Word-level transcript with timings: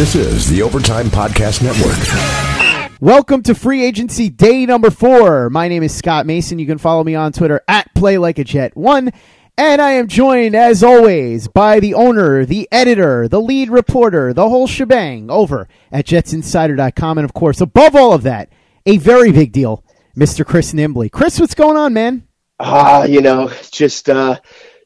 This 0.00 0.14
is 0.14 0.48
the 0.48 0.62
Overtime 0.62 1.08
Podcast 1.08 1.62
Network. 1.62 3.00
Welcome 3.02 3.42
to 3.42 3.54
free 3.54 3.84
agency 3.84 4.30
day 4.30 4.64
number 4.64 4.88
four. 4.88 5.50
My 5.50 5.68
name 5.68 5.82
is 5.82 5.94
Scott 5.94 6.24
Mason. 6.24 6.58
You 6.58 6.64
can 6.64 6.78
follow 6.78 7.04
me 7.04 7.14
on 7.14 7.32
Twitter 7.32 7.60
at 7.68 7.94
Play 7.94 8.16
Like 8.16 8.38
a 8.38 8.44
Jet 8.44 8.74
One. 8.74 9.12
And 9.58 9.82
I 9.82 9.90
am 9.90 10.08
joined, 10.08 10.54
as 10.54 10.82
always, 10.82 11.48
by 11.48 11.80
the 11.80 11.92
owner, 11.92 12.46
the 12.46 12.66
editor, 12.72 13.28
the 13.28 13.42
lead 13.42 13.68
reporter, 13.68 14.32
the 14.32 14.48
whole 14.48 14.66
shebang 14.66 15.30
over 15.30 15.68
at 15.92 16.06
jetsinsider.com. 16.06 17.18
And 17.18 17.24
of 17.26 17.34
course, 17.34 17.60
above 17.60 17.94
all 17.94 18.14
of 18.14 18.22
that, 18.22 18.48
a 18.86 18.96
very 18.96 19.32
big 19.32 19.52
deal, 19.52 19.84
Mr. 20.16 20.46
Chris 20.46 20.72
Nimbley. 20.72 21.12
Chris, 21.12 21.38
what's 21.38 21.54
going 21.54 21.76
on, 21.76 21.92
man? 21.92 22.26
Ah, 22.58 23.04
you 23.04 23.20
know, 23.20 23.52
just 23.70 24.08
uh, 24.08 24.40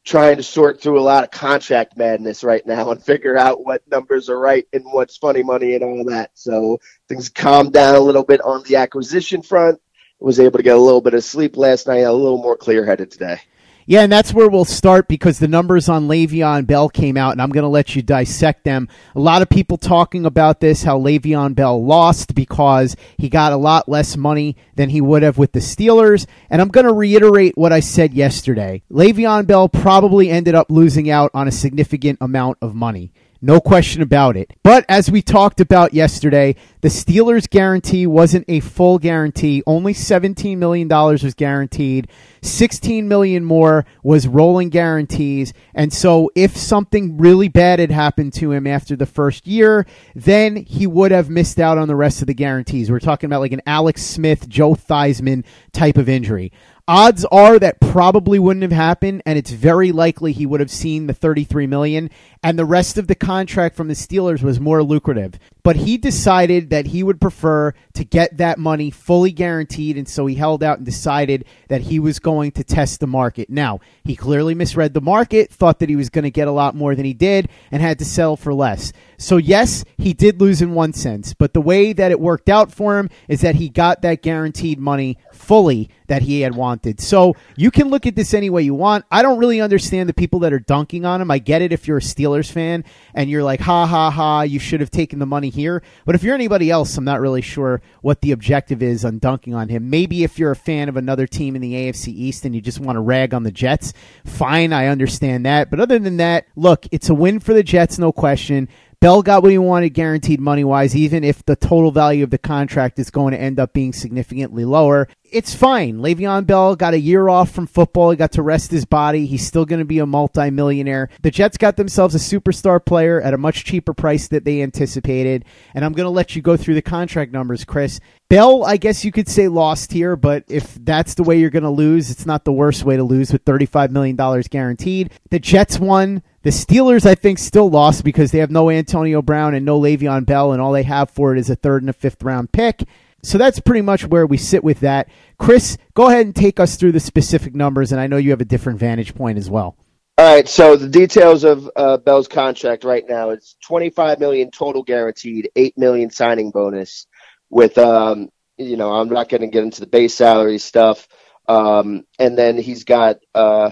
trying 0.04 0.36
to 0.36 0.42
sort 0.42 0.80
through 0.80 1.00
a 1.00 1.02
lot 1.02 1.24
of 1.24 1.30
contract 1.30 1.96
madness 1.96 2.44
right 2.44 2.66
now 2.66 2.90
and 2.90 3.02
figure 3.02 3.36
out 3.36 3.64
what 3.64 3.82
numbers 3.90 4.28
are 4.28 4.38
right 4.38 4.66
and 4.72 4.84
what's 4.84 5.16
funny 5.16 5.42
money 5.42 5.74
and 5.74 5.82
all 5.82 6.04
that. 6.04 6.30
So 6.34 6.78
things 7.08 7.28
calmed 7.30 7.72
down 7.72 7.94
a 7.94 8.00
little 8.00 8.24
bit 8.24 8.40
on 8.42 8.62
the 8.64 8.76
acquisition 8.76 9.42
front. 9.42 9.80
Was 10.20 10.40
able 10.40 10.58
to 10.58 10.62
get 10.62 10.76
a 10.76 10.80
little 10.80 11.02
bit 11.02 11.12
of 11.12 11.22
sleep 11.22 11.56
last 11.56 11.86
night, 11.86 11.98
a 11.98 12.12
little 12.12 12.40
more 12.40 12.56
clear 12.56 12.86
headed 12.86 13.10
today. 13.10 13.40
Yeah, 13.86 14.00
and 14.00 14.10
that's 14.10 14.32
where 14.32 14.48
we'll 14.48 14.64
start 14.64 15.08
because 15.08 15.38
the 15.38 15.48
numbers 15.48 15.90
on 15.90 16.08
Le'Veon 16.08 16.66
Bell 16.66 16.88
came 16.88 17.18
out, 17.18 17.32
and 17.32 17.42
I'm 17.42 17.50
going 17.50 17.64
to 17.64 17.68
let 17.68 17.94
you 17.94 18.00
dissect 18.00 18.64
them. 18.64 18.88
A 19.14 19.20
lot 19.20 19.42
of 19.42 19.50
people 19.50 19.76
talking 19.76 20.24
about 20.24 20.60
this, 20.60 20.82
how 20.82 20.98
Le'Veon 20.98 21.54
Bell 21.54 21.84
lost 21.84 22.34
because 22.34 22.96
he 23.18 23.28
got 23.28 23.52
a 23.52 23.56
lot 23.56 23.86
less 23.86 24.16
money 24.16 24.56
than 24.74 24.88
he 24.88 25.02
would 25.02 25.22
have 25.22 25.36
with 25.36 25.52
the 25.52 25.60
Steelers. 25.60 26.26
And 26.48 26.62
I'm 26.62 26.68
going 26.68 26.86
to 26.86 26.94
reiterate 26.94 27.58
what 27.58 27.72
I 27.72 27.80
said 27.80 28.14
yesterday. 28.14 28.82
Le'Veon 28.90 29.46
Bell 29.46 29.68
probably 29.68 30.30
ended 30.30 30.54
up 30.54 30.70
losing 30.70 31.10
out 31.10 31.30
on 31.34 31.46
a 31.46 31.52
significant 31.52 32.18
amount 32.22 32.56
of 32.62 32.74
money. 32.74 33.12
No 33.44 33.60
question 33.60 34.00
about 34.00 34.38
it. 34.38 34.54
But 34.62 34.86
as 34.88 35.10
we 35.10 35.20
talked 35.20 35.60
about 35.60 35.92
yesterday, 35.92 36.56
the 36.80 36.88
Steelers' 36.88 37.46
guarantee 37.46 38.06
wasn't 38.06 38.46
a 38.48 38.60
full 38.60 38.98
guarantee. 38.98 39.62
Only 39.66 39.92
$17 39.92 40.56
million 40.56 40.88
was 40.88 41.34
guaranteed. 41.34 42.08
16 42.40 43.06
million 43.06 43.44
more 43.44 43.84
was 44.02 44.26
rolling 44.26 44.70
guarantees. 44.70 45.52
And 45.74 45.92
so 45.92 46.30
if 46.34 46.56
something 46.56 47.18
really 47.18 47.48
bad 47.48 47.80
had 47.80 47.90
happened 47.90 48.32
to 48.34 48.50
him 48.50 48.66
after 48.66 48.96
the 48.96 49.04
first 49.04 49.46
year, 49.46 49.84
then 50.14 50.56
he 50.56 50.86
would 50.86 51.10
have 51.10 51.28
missed 51.28 51.60
out 51.60 51.76
on 51.76 51.86
the 51.86 51.96
rest 51.96 52.22
of 52.22 52.26
the 52.28 52.32
guarantees. 52.32 52.90
We're 52.90 52.98
talking 52.98 53.26
about 53.26 53.40
like 53.40 53.52
an 53.52 53.62
Alex 53.66 54.02
Smith, 54.02 54.48
Joe 54.48 54.74
Theismann 54.74 55.44
type 55.70 55.98
of 55.98 56.08
injury. 56.08 56.50
Odds 56.86 57.24
are 57.32 57.58
that 57.58 57.80
probably 57.80 58.38
wouldn't 58.38 58.62
have 58.62 58.70
happened, 58.70 59.22
and 59.24 59.38
it's 59.38 59.52
very 59.52 59.90
likely 59.90 60.32
he 60.32 60.44
would 60.44 60.60
have 60.60 60.70
seen 60.70 61.06
the 61.06 61.14
33 61.14 61.66
million, 61.66 62.10
and 62.42 62.58
the 62.58 62.64
rest 62.66 62.98
of 62.98 63.06
the 63.06 63.14
contract 63.14 63.74
from 63.74 63.88
the 63.88 63.94
Steelers 63.94 64.42
was 64.42 64.60
more 64.60 64.82
lucrative. 64.82 65.38
But 65.62 65.76
he 65.76 65.96
decided 65.96 66.68
that 66.68 66.88
he 66.88 67.02
would 67.02 67.22
prefer 67.22 67.72
to 67.94 68.04
get 68.04 68.36
that 68.36 68.58
money 68.58 68.90
fully 68.90 69.32
guaranteed, 69.32 69.96
and 69.96 70.06
so 70.06 70.26
he 70.26 70.34
held 70.34 70.62
out 70.62 70.76
and 70.76 70.84
decided 70.84 71.46
that 71.68 71.80
he 71.80 71.98
was 71.98 72.18
going 72.18 72.52
to 72.52 72.64
test 72.64 73.00
the 73.00 73.06
market. 73.06 73.48
Now, 73.48 73.80
he 74.04 74.14
clearly 74.14 74.54
misread 74.54 74.92
the 74.92 75.00
market, 75.00 75.50
thought 75.50 75.78
that 75.78 75.88
he 75.88 75.96
was 75.96 76.10
going 76.10 76.24
to 76.24 76.30
get 76.30 76.48
a 76.48 76.52
lot 76.52 76.74
more 76.74 76.94
than 76.94 77.06
he 77.06 77.14
did, 77.14 77.48
and 77.70 77.80
had 77.80 77.98
to 78.00 78.04
sell 78.04 78.36
for 78.36 78.52
less. 78.52 78.92
So, 79.16 79.38
yes, 79.38 79.86
he 79.96 80.12
did 80.12 80.38
lose 80.38 80.60
in 80.60 80.74
one 80.74 80.92
sense, 80.92 81.32
but 81.32 81.54
the 81.54 81.62
way 81.62 81.94
that 81.94 82.10
it 82.10 82.20
worked 82.20 82.50
out 82.50 82.70
for 82.70 82.98
him 82.98 83.08
is 83.26 83.40
that 83.40 83.54
he 83.54 83.70
got 83.70 84.02
that 84.02 84.20
guaranteed 84.20 84.78
money 84.78 85.16
fully 85.44 85.90
that 86.06 86.22
he 86.22 86.42
had 86.42 86.54
wanted. 86.54 87.00
So 87.00 87.34
you 87.56 87.70
can 87.70 87.88
look 87.88 88.06
at 88.06 88.14
this 88.14 88.34
any 88.34 88.50
way 88.50 88.62
you 88.62 88.74
want. 88.74 89.04
I 89.10 89.22
don't 89.22 89.38
really 89.38 89.60
understand 89.60 90.08
the 90.08 90.14
people 90.14 90.40
that 90.40 90.52
are 90.52 90.58
dunking 90.58 91.04
on 91.04 91.20
him. 91.20 91.30
I 91.30 91.38
get 91.38 91.62
it 91.62 91.72
if 91.72 91.88
you're 91.88 91.98
a 91.98 92.02
Steelers 92.02 92.50
fan 92.50 92.84
and 93.14 93.30
you're 93.30 93.42
like, 93.42 93.60
ha 93.60 93.86
ha 93.86 94.10
ha, 94.10 94.42
you 94.42 94.58
should 94.58 94.80
have 94.80 94.90
taken 94.90 95.18
the 95.18 95.26
money 95.26 95.50
here. 95.50 95.82
But 96.04 96.14
if 96.14 96.22
you're 96.22 96.34
anybody 96.34 96.70
else, 96.70 96.96
I'm 96.96 97.04
not 97.04 97.20
really 97.20 97.42
sure 97.42 97.80
what 98.02 98.20
the 98.20 98.32
objective 98.32 98.82
is 98.82 99.04
on 99.04 99.18
dunking 99.18 99.54
on 99.54 99.68
him. 99.68 99.88
Maybe 99.88 100.24
if 100.24 100.38
you're 100.38 100.50
a 100.50 100.56
fan 100.56 100.88
of 100.88 100.96
another 100.96 101.26
team 101.26 101.56
in 101.56 101.62
the 101.62 101.72
AFC 101.74 102.08
East 102.08 102.44
and 102.44 102.54
you 102.54 102.60
just 102.60 102.80
want 102.80 102.96
to 102.96 103.00
rag 103.00 103.32
on 103.32 103.42
the 103.42 103.52
Jets, 103.52 103.92
fine, 104.24 104.72
I 104.72 104.88
understand 104.88 105.46
that. 105.46 105.70
But 105.70 105.80
other 105.80 105.98
than 105.98 106.18
that, 106.18 106.46
look, 106.56 106.86
it's 106.90 107.08
a 107.08 107.14
win 107.14 107.40
for 107.40 107.54
the 107.54 107.62
Jets, 107.62 107.98
no 107.98 108.12
question. 108.12 108.68
Bell 109.04 109.20
got 109.20 109.42
what 109.42 109.52
he 109.52 109.58
wanted 109.58 109.90
guaranteed 109.90 110.40
money 110.40 110.64
wise, 110.64 110.96
even 110.96 111.24
if 111.24 111.44
the 111.44 111.56
total 111.56 111.90
value 111.90 112.24
of 112.24 112.30
the 112.30 112.38
contract 112.38 112.98
is 112.98 113.10
going 113.10 113.32
to 113.32 113.38
end 113.38 113.60
up 113.60 113.74
being 113.74 113.92
significantly 113.92 114.64
lower. 114.64 115.08
It's 115.30 115.54
fine. 115.54 115.98
Le'Veon 115.98 116.46
Bell 116.46 116.74
got 116.74 116.94
a 116.94 116.98
year 116.98 117.28
off 117.28 117.50
from 117.50 117.66
football. 117.66 118.12
He 118.12 118.16
got 118.16 118.32
to 118.32 118.40
rest 118.40 118.70
his 118.70 118.86
body. 118.86 119.26
He's 119.26 119.46
still 119.46 119.66
going 119.66 119.80
to 119.80 119.84
be 119.84 119.98
a 119.98 120.06
multimillionaire. 120.06 121.10
The 121.20 121.30
Jets 121.30 121.58
got 121.58 121.76
themselves 121.76 122.14
a 122.14 122.18
superstar 122.18 122.82
player 122.82 123.20
at 123.20 123.34
a 123.34 123.36
much 123.36 123.66
cheaper 123.66 123.92
price 123.92 124.28
that 124.28 124.46
they 124.46 124.62
anticipated. 124.62 125.44
And 125.74 125.84
I'm 125.84 125.92
going 125.92 126.06
to 126.06 126.10
let 126.10 126.34
you 126.34 126.40
go 126.40 126.56
through 126.56 126.76
the 126.76 126.80
contract 126.80 127.30
numbers, 127.30 127.66
Chris. 127.66 128.00
Bell, 128.30 128.64
I 128.64 128.78
guess 128.78 129.04
you 129.04 129.12
could 129.12 129.28
say 129.28 129.48
lost 129.48 129.92
here, 129.92 130.16
but 130.16 130.44
if 130.48 130.78
that's 130.82 131.12
the 131.12 131.24
way 131.24 131.38
you're 131.38 131.50
going 131.50 131.62
to 131.64 131.68
lose, 131.68 132.10
it's 132.10 132.24
not 132.24 132.46
the 132.46 132.52
worst 132.52 132.84
way 132.84 132.96
to 132.96 133.04
lose 133.04 133.30
with 133.30 133.44
$35 133.44 133.90
million 133.90 134.16
guaranteed. 134.48 135.12
The 135.28 135.40
Jets 135.40 135.78
won. 135.78 136.22
The 136.44 136.50
Steelers, 136.50 137.06
I 137.06 137.14
think, 137.14 137.38
still 137.38 137.70
lost 137.70 138.04
because 138.04 138.30
they 138.30 138.38
have 138.38 138.50
no 138.50 138.68
Antonio 138.68 139.22
Brown 139.22 139.54
and 139.54 139.64
no 139.64 139.80
Le'Veon 139.80 140.26
Bell, 140.26 140.52
and 140.52 140.60
all 140.60 140.72
they 140.72 140.82
have 140.82 141.08
for 141.08 141.34
it 141.34 141.38
is 141.38 141.48
a 141.48 141.56
third 141.56 141.82
and 141.82 141.88
a 141.88 141.94
fifth 141.94 142.22
round 142.22 142.52
pick. 142.52 142.84
So 143.22 143.38
that's 143.38 143.60
pretty 143.60 143.80
much 143.80 144.06
where 144.06 144.26
we 144.26 144.36
sit 144.36 144.62
with 144.62 144.80
that. 144.80 145.08
Chris, 145.38 145.78
go 145.94 146.08
ahead 146.08 146.26
and 146.26 146.36
take 146.36 146.60
us 146.60 146.76
through 146.76 146.92
the 146.92 147.00
specific 147.00 147.54
numbers, 147.54 147.92
and 147.92 148.00
I 148.00 148.08
know 148.08 148.18
you 148.18 148.28
have 148.28 148.42
a 148.42 148.44
different 148.44 148.78
vantage 148.78 149.14
point 149.14 149.38
as 149.38 149.48
well. 149.48 149.78
All 150.18 150.34
right, 150.34 150.46
so 150.46 150.76
the 150.76 150.86
details 150.86 151.44
of 151.44 151.70
uh, 151.74 151.96
Bell's 151.96 152.28
contract 152.28 152.84
right 152.84 153.04
now 153.08 153.30
it's 153.30 153.56
25 153.66 154.20
million 154.20 154.50
total 154.50 154.82
guaranteed, 154.82 155.50
8 155.56 155.78
million 155.78 156.10
signing 156.10 156.50
bonus 156.50 157.06
with 157.48 157.78
um, 157.78 158.28
you 158.58 158.76
know, 158.76 158.92
I'm 158.92 159.08
not 159.08 159.30
going 159.30 159.40
to 159.40 159.46
get 159.46 159.64
into 159.64 159.80
the 159.80 159.86
base 159.86 160.14
salary 160.14 160.58
stuff. 160.58 161.08
Um, 161.48 162.04
and 162.18 162.36
then 162.36 162.58
he's 162.58 162.84
got 162.84 163.16
uh 163.34 163.70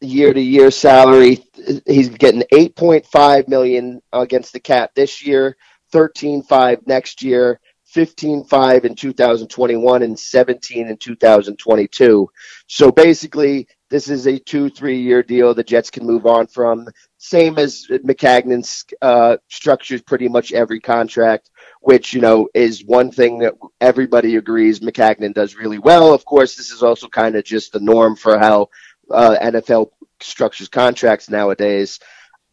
year 0.00 0.32
to 0.32 0.40
year 0.40 0.70
salary. 0.70 1.44
He's 1.86 2.08
getting 2.08 2.42
8.5 2.52 3.48
million 3.48 4.00
against 4.12 4.52
the 4.52 4.60
cap 4.60 4.94
this 4.94 5.24
year, 5.24 5.56
13.5 5.92 6.86
next 6.86 7.22
year, 7.22 7.60
15.5 7.94 8.84
in 8.84 8.94
2021 8.94 10.02
and 10.02 10.18
17 10.18 10.88
in 10.88 10.96
2022. 10.96 12.30
So 12.66 12.92
basically, 12.92 13.66
this 13.90 14.08
is 14.10 14.26
a 14.26 14.38
two, 14.38 14.68
three 14.68 15.00
year 15.00 15.22
deal 15.22 15.54
the 15.54 15.64
Jets 15.64 15.90
can 15.90 16.06
move 16.06 16.26
on 16.26 16.46
from. 16.46 16.86
Same 17.16 17.58
as 17.58 17.86
Maccagnan's 17.88 18.84
uh, 19.00 19.38
structures 19.48 20.02
pretty 20.02 20.28
much 20.28 20.52
every 20.52 20.80
contract, 20.80 21.50
which, 21.80 22.12
you 22.12 22.20
know, 22.20 22.48
is 22.54 22.84
one 22.84 23.10
thing 23.10 23.38
that 23.38 23.54
everybody 23.80 24.36
agrees 24.36 24.80
Maccagnan 24.80 25.32
does 25.32 25.56
really 25.56 25.78
well. 25.78 26.12
Of 26.12 26.26
course, 26.26 26.54
this 26.54 26.70
is 26.70 26.82
also 26.82 27.08
kind 27.08 27.34
of 27.36 27.44
just 27.44 27.72
the 27.72 27.80
norm 27.80 28.14
for 28.14 28.38
how 28.38 28.68
uh, 29.10 29.36
NFL 29.40 29.90
structures 30.20 30.68
contracts 30.68 31.30
nowadays. 31.30 32.00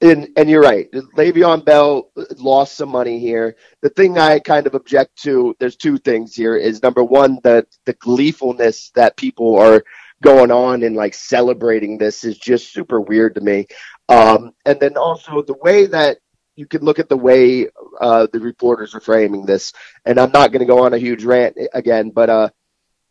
And, 0.01 0.29
and 0.35 0.49
you're 0.49 0.61
right. 0.61 0.91
Le'Veon 0.91 1.63
Bell 1.63 2.11
lost 2.37 2.75
some 2.75 2.89
money 2.89 3.17
here. 3.17 3.55
The 3.81 3.89
thing 3.89 4.17
I 4.17 4.39
kind 4.39 4.67
of 4.67 4.75
object 4.75 5.21
to, 5.23 5.55
there's 5.59 5.77
two 5.77 5.97
things 5.97 6.35
here. 6.35 6.57
Is 6.57 6.83
number 6.83 7.03
one, 7.03 7.39
the 7.43 7.65
the 7.85 7.93
gleefulness 7.93 8.91
that 8.95 9.15
people 9.15 9.55
are 9.57 9.83
going 10.21 10.51
on 10.51 10.83
and 10.83 10.95
like 10.95 11.13
celebrating 11.13 11.97
this 11.97 12.23
is 12.23 12.37
just 12.37 12.73
super 12.73 12.99
weird 12.99 13.35
to 13.35 13.41
me. 13.41 13.67
Um, 14.09 14.51
and 14.65 14.79
then 14.79 14.97
also 14.97 15.41
the 15.41 15.57
way 15.61 15.85
that 15.87 16.17
you 16.55 16.65
can 16.65 16.81
look 16.81 16.99
at 16.99 17.09
the 17.09 17.17
way 17.17 17.67
uh, 17.99 18.27
the 18.31 18.39
reporters 18.39 18.95
are 18.95 19.01
framing 19.01 19.45
this. 19.45 19.73
And 20.05 20.19
I'm 20.19 20.31
not 20.31 20.51
going 20.51 20.61
to 20.61 20.65
go 20.65 20.85
on 20.85 20.93
a 20.93 20.97
huge 20.97 21.23
rant 21.25 21.57
again, 21.73 22.11
but 22.11 22.29
uh, 22.29 22.49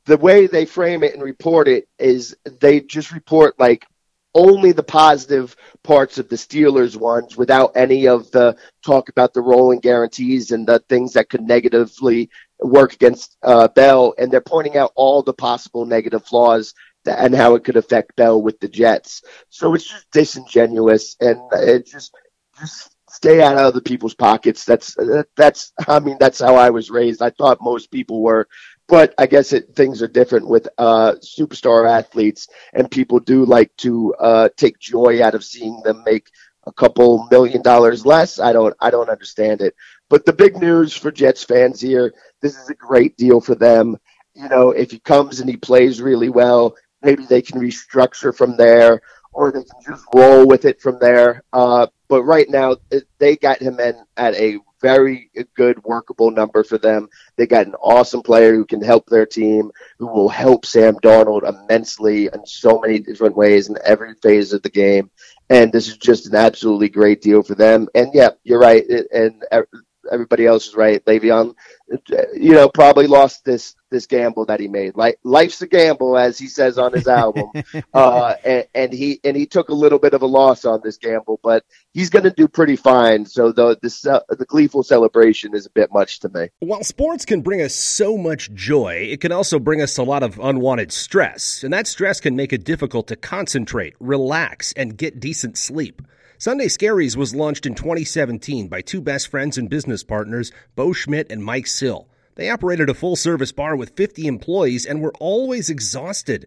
the 0.07 0.17
way 0.17 0.47
they 0.47 0.67
frame 0.67 1.03
it 1.03 1.15
and 1.15 1.23
report 1.23 1.69
it 1.69 1.89
is 1.99 2.37
they 2.61 2.81
just 2.81 3.13
report 3.13 3.59
like 3.59 3.87
only 4.35 4.73
the 4.73 4.83
positive 4.83 5.57
parts 5.83 6.19
of 6.19 6.29
the 6.29 6.37
Steelers 6.37 6.97
ones 6.97 7.37
without 7.37 7.77
any 7.77 8.09
of 8.09 8.31
the 8.33 8.57
talk 8.85 9.09
about 9.09 9.33
the 9.33 9.41
rolling 9.41 9.79
guarantees 9.79 10.51
and 10.51 10.67
the 10.67 10.81
things 10.89 11.13
that 11.13 11.29
could 11.29 11.43
negatively 11.43 12.29
work 12.59 12.93
against 12.93 13.37
uh, 13.43 13.69
Bell. 13.69 14.13
And 14.19 14.31
they're 14.31 14.41
pointing 14.41 14.77
out 14.77 14.93
all 14.97 15.23
the 15.23 15.33
possible 15.33 15.87
negative 15.87 16.25
flaws 16.25 16.75
that, 17.05 17.21
and 17.21 17.35
how 17.35 17.55
it 17.55 17.63
could 17.63 17.77
affect 17.77 18.17
Bell 18.17 18.43
with 18.43 18.59
the 18.59 18.69
Jets. 18.69 19.23
So 19.51 19.75
it's 19.75 19.89
just 19.89 20.11
disingenuous 20.11 21.17
and 21.21 21.39
it 21.53 21.87
just, 21.87 22.13
just 22.59 22.91
stay 23.11 23.41
out 23.41 23.55
of 23.55 23.61
other 23.61 23.81
people's 23.81 24.15
pockets. 24.15 24.65
That's, 24.65 24.97
that's, 25.37 25.73
I 25.87 26.01
mean, 26.01 26.17
that's 26.19 26.41
how 26.41 26.57
I 26.57 26.71
was 26.71 26.91
raised. 26.91 27.23
I 27.23 27.31
thought 27.31 27.59
most 27.61 27.93
people 27.93 28.21
were 28.21 28.49
but 28.89 29.15
I 29.19 29.27
guess 29.27 29.53
it, 29.53 29.75
things 29.75 30.03
are 30.03 30.09
different 30.09 30.47
with 30.47 30.69
uh, 30.79 31.15
superstar 31.21 31.89
athletes, 31.89 32.49
and 32.73 32.91
people 32.91 33.19
do 33.19 33.45
like 33.45 33.75
to 33.79 34.15
uh, 34.15 34.49
take 34.57 34.79
joy 34.79 35.23
out 35.23 35.35
of 35.35 35.45
seeing 35.45 35.81
them 35.83 36.03
make 36.05 36.29
a 36.67 36.73
couple 36.73 37.27
million 37.31 37.63
dollars 37.63 38.07
less. 38.07 38.39
I 38.39 38.53
don't, 38.53 38.75
I 38.81 38.91
don't 38.91 39.11
understand 39.11 39.61
it. 39.61 39.75
But 40.09 40.25
the 40.25 40.33
big 40.33 40.57
news 40.57 40.97
for 40.97 41.11
Jets 41.11 41.45
fans 41.45 41.81
here, 41.81 42.13
this 42.41 42.57
is 42.57 42.69
a 42.71 42.75
great 42.75 43.17
deal 43.17 43.41
for 43.41 43.55
them. 43.55 43.97
You 44.35 44.49
know, 44.49 44.71
if 44.71 44.91
he 44.91 44.99
comes 44.99 45.41
and 45.41 45.49
he 45.49 45.57
plays 45.57 46.03
really 46.03 46.29
well, 46.29 46.75
maybe 47.03 47.25
they 47.25 47.43
can 47.43 47.61
restructure 47.61 48.37
from 48.37 48.57
there, 48.57 49.01
or 49.33 49.51
they 49.51 49.63
can 49.65 49.83
just 49.87 50.05
roll 50.15 50.47
with 50.47 50.65
it 50.65 50.81
from 50.81 50.99
there. 50.99 51.43
Uh, 51.53 51.87
but 52.09 52.23
right 52.25 52.49
now, 52.49 52.77
they 53.19 53.37
got 53.37 53.61
him 53.61 53.81
in 53.81 53.97
at 54.17 54.35
a 54.35 54.59
very 54.85 55.31
good, 55.57 55.83
workable 55.83 56.31
number 56.31 56.63
for 56.63 56.77
them. 56.77 57.09
They 57.37 57.47
got 57.47 57.67
an 57.67 57.75
awesome 57.77 58.21
player 58.21 58.55
who 58.55 58.67
can 58.67 58.83
help 58.83 59.07
their 59.07 59.25
team, 59.25 59.73
who 59.99 60.07
will 60.07 60.29
help 60.29 60.67
Sam 60.67 60.97
Darnold 60.97 61.49
immensely 61.49 62.27
in 62.27 62.45
so 62.45 62.79
many 62.79 62.99
different 62.99 63.35
ways 63.35 63.71
in 63.71 63.79
every 63.83 64.13
phase 64.23 64.53
of 64.53 64.61
the 64.61 64.69
game. 64.69 65.11
And 65.49 65.73
this 65.73 65.89
is 65.89 65.97
just 65.97 66.27
an 66.27 66.35
absolutely 66.35 66.91
great 66.91 67.23
deal 67.23 67.43
for 67.43 67.55
them. 67.55 67.89
And 67.95 68.11
yeah, 68.13 68.33
you're 68.43 68.61
right. 68.61 68.85
And 69.11 69.43
everybody 70.13 70.45
else 70.45 70.69
is 70.69 70.75
right. 70.75 71.03
Le'Veon, 71.07 71.55
you 72.35 72.53
know, 72.53 72.69
probably 72.69 73.07
lost 73.07 73.43
this 73.47 73.75
this 73.95 74.07
gamble 74.07 74.45
that 74.47 74.59
he 74.59 74.67
made. 74.67 74.97
Like 74.97 75.19
life's 75.23 75.63
a 75.63 75.69
gamble, 75.69 76.19
as 76.19 76.37
he 76.37 76.49
says 76.49 76.79
on 76.79 76.93
his 76.93 77.07
album. 77.07 77.51
uh, 77.95 78.35
and, 78.45 78.67
and, 78.75 78.93
he 78.93 79.21
and 79.23 79.37
he 79.37 79.47
took 79.47 79.69
a 79.69 79.75
little 79.75 80.01
bit 80.01 80.15
of 80.15 80.23
a 80.23 80.27
loss 80.27 80.65
on 80.65 80.81
this 80.83 80.99
gamble, 80.99 81.39
but 81.43 81.65
he's 81.93 82.11
going 82.11 82.25
to 82.25 82.33
do 82.33 82.49
pretty 82.49 82.77
fine. 82.77 83.25
So 83.25 83.53
the 83.53 83.79
the 83.81 84.25
the 84.29 84.45
gleeful 84.45 84.83
celebration 84.83 85.55
is 85.55 85.65
a 85.65 85.71
bit 85.71 85.93
much 85.93 86.21
to 86.21 86.29
me. 86.29 86.49
While 86.59 86.83
sports 86.83 87.25
can 87.25 87.41
bring 87.41 87.63
us 87.63 87.75
so 87.75 88.19
much 88.19 88.53
joy, 88.53 89.09
it 89.11 89.21
can 89.21 89.31
also 89.31 89.59
bring 89.59 89.81
us 89.81 89.97
a 89.97 90.03
lot 90.03 90.25
of 90.25 90.39
unwanted 90.41 90.93
stress, 90.93 91.63
and 91.63 91.73
that 91.73 91.87
stress 91.87 92.21
can 92.21 92.35
make 92.35 92.53
it 92.53 92.65
difficult 92.65 93.07
to 93.09 93.17
concentrate, 93.17 93.95
relax, 94.01 94.73
and 94.73 94.99
get 94.99 95.21
decent 95.21 95.57
sleep. 95.57 96.03
Sunday 96.37 96.67
Scaries 96.67 97.17
was 97.17 97.35
launched 97.35 97.65
in 97.65 97.77
2017 97.77 98.67
by 98.67 98.81
two 98.81 99.01
best 99.01 99.29
friends 99.29 99.57
and 99.57 99.71
business 99.71 100.03
partners, 100.03 100.51
Bo 100.75 100.93
Schmidt 100.93 101.31
and 101.31 101.45
Mike 101.45 101.69
Sill. 101.69 102.09
They 102.37 102.51
operated 102.51 102.91
a 102.91 102.95
full 102.95 103.17
service 103.17 103.53
bar 103.53 103.77
with 103.77 103.97
50 103.97 104.27
employees 104.27 104.85
and 104.85 105.01
were 105.01 105.13
always 105.21 105.71
exhausted. 105.71 106.47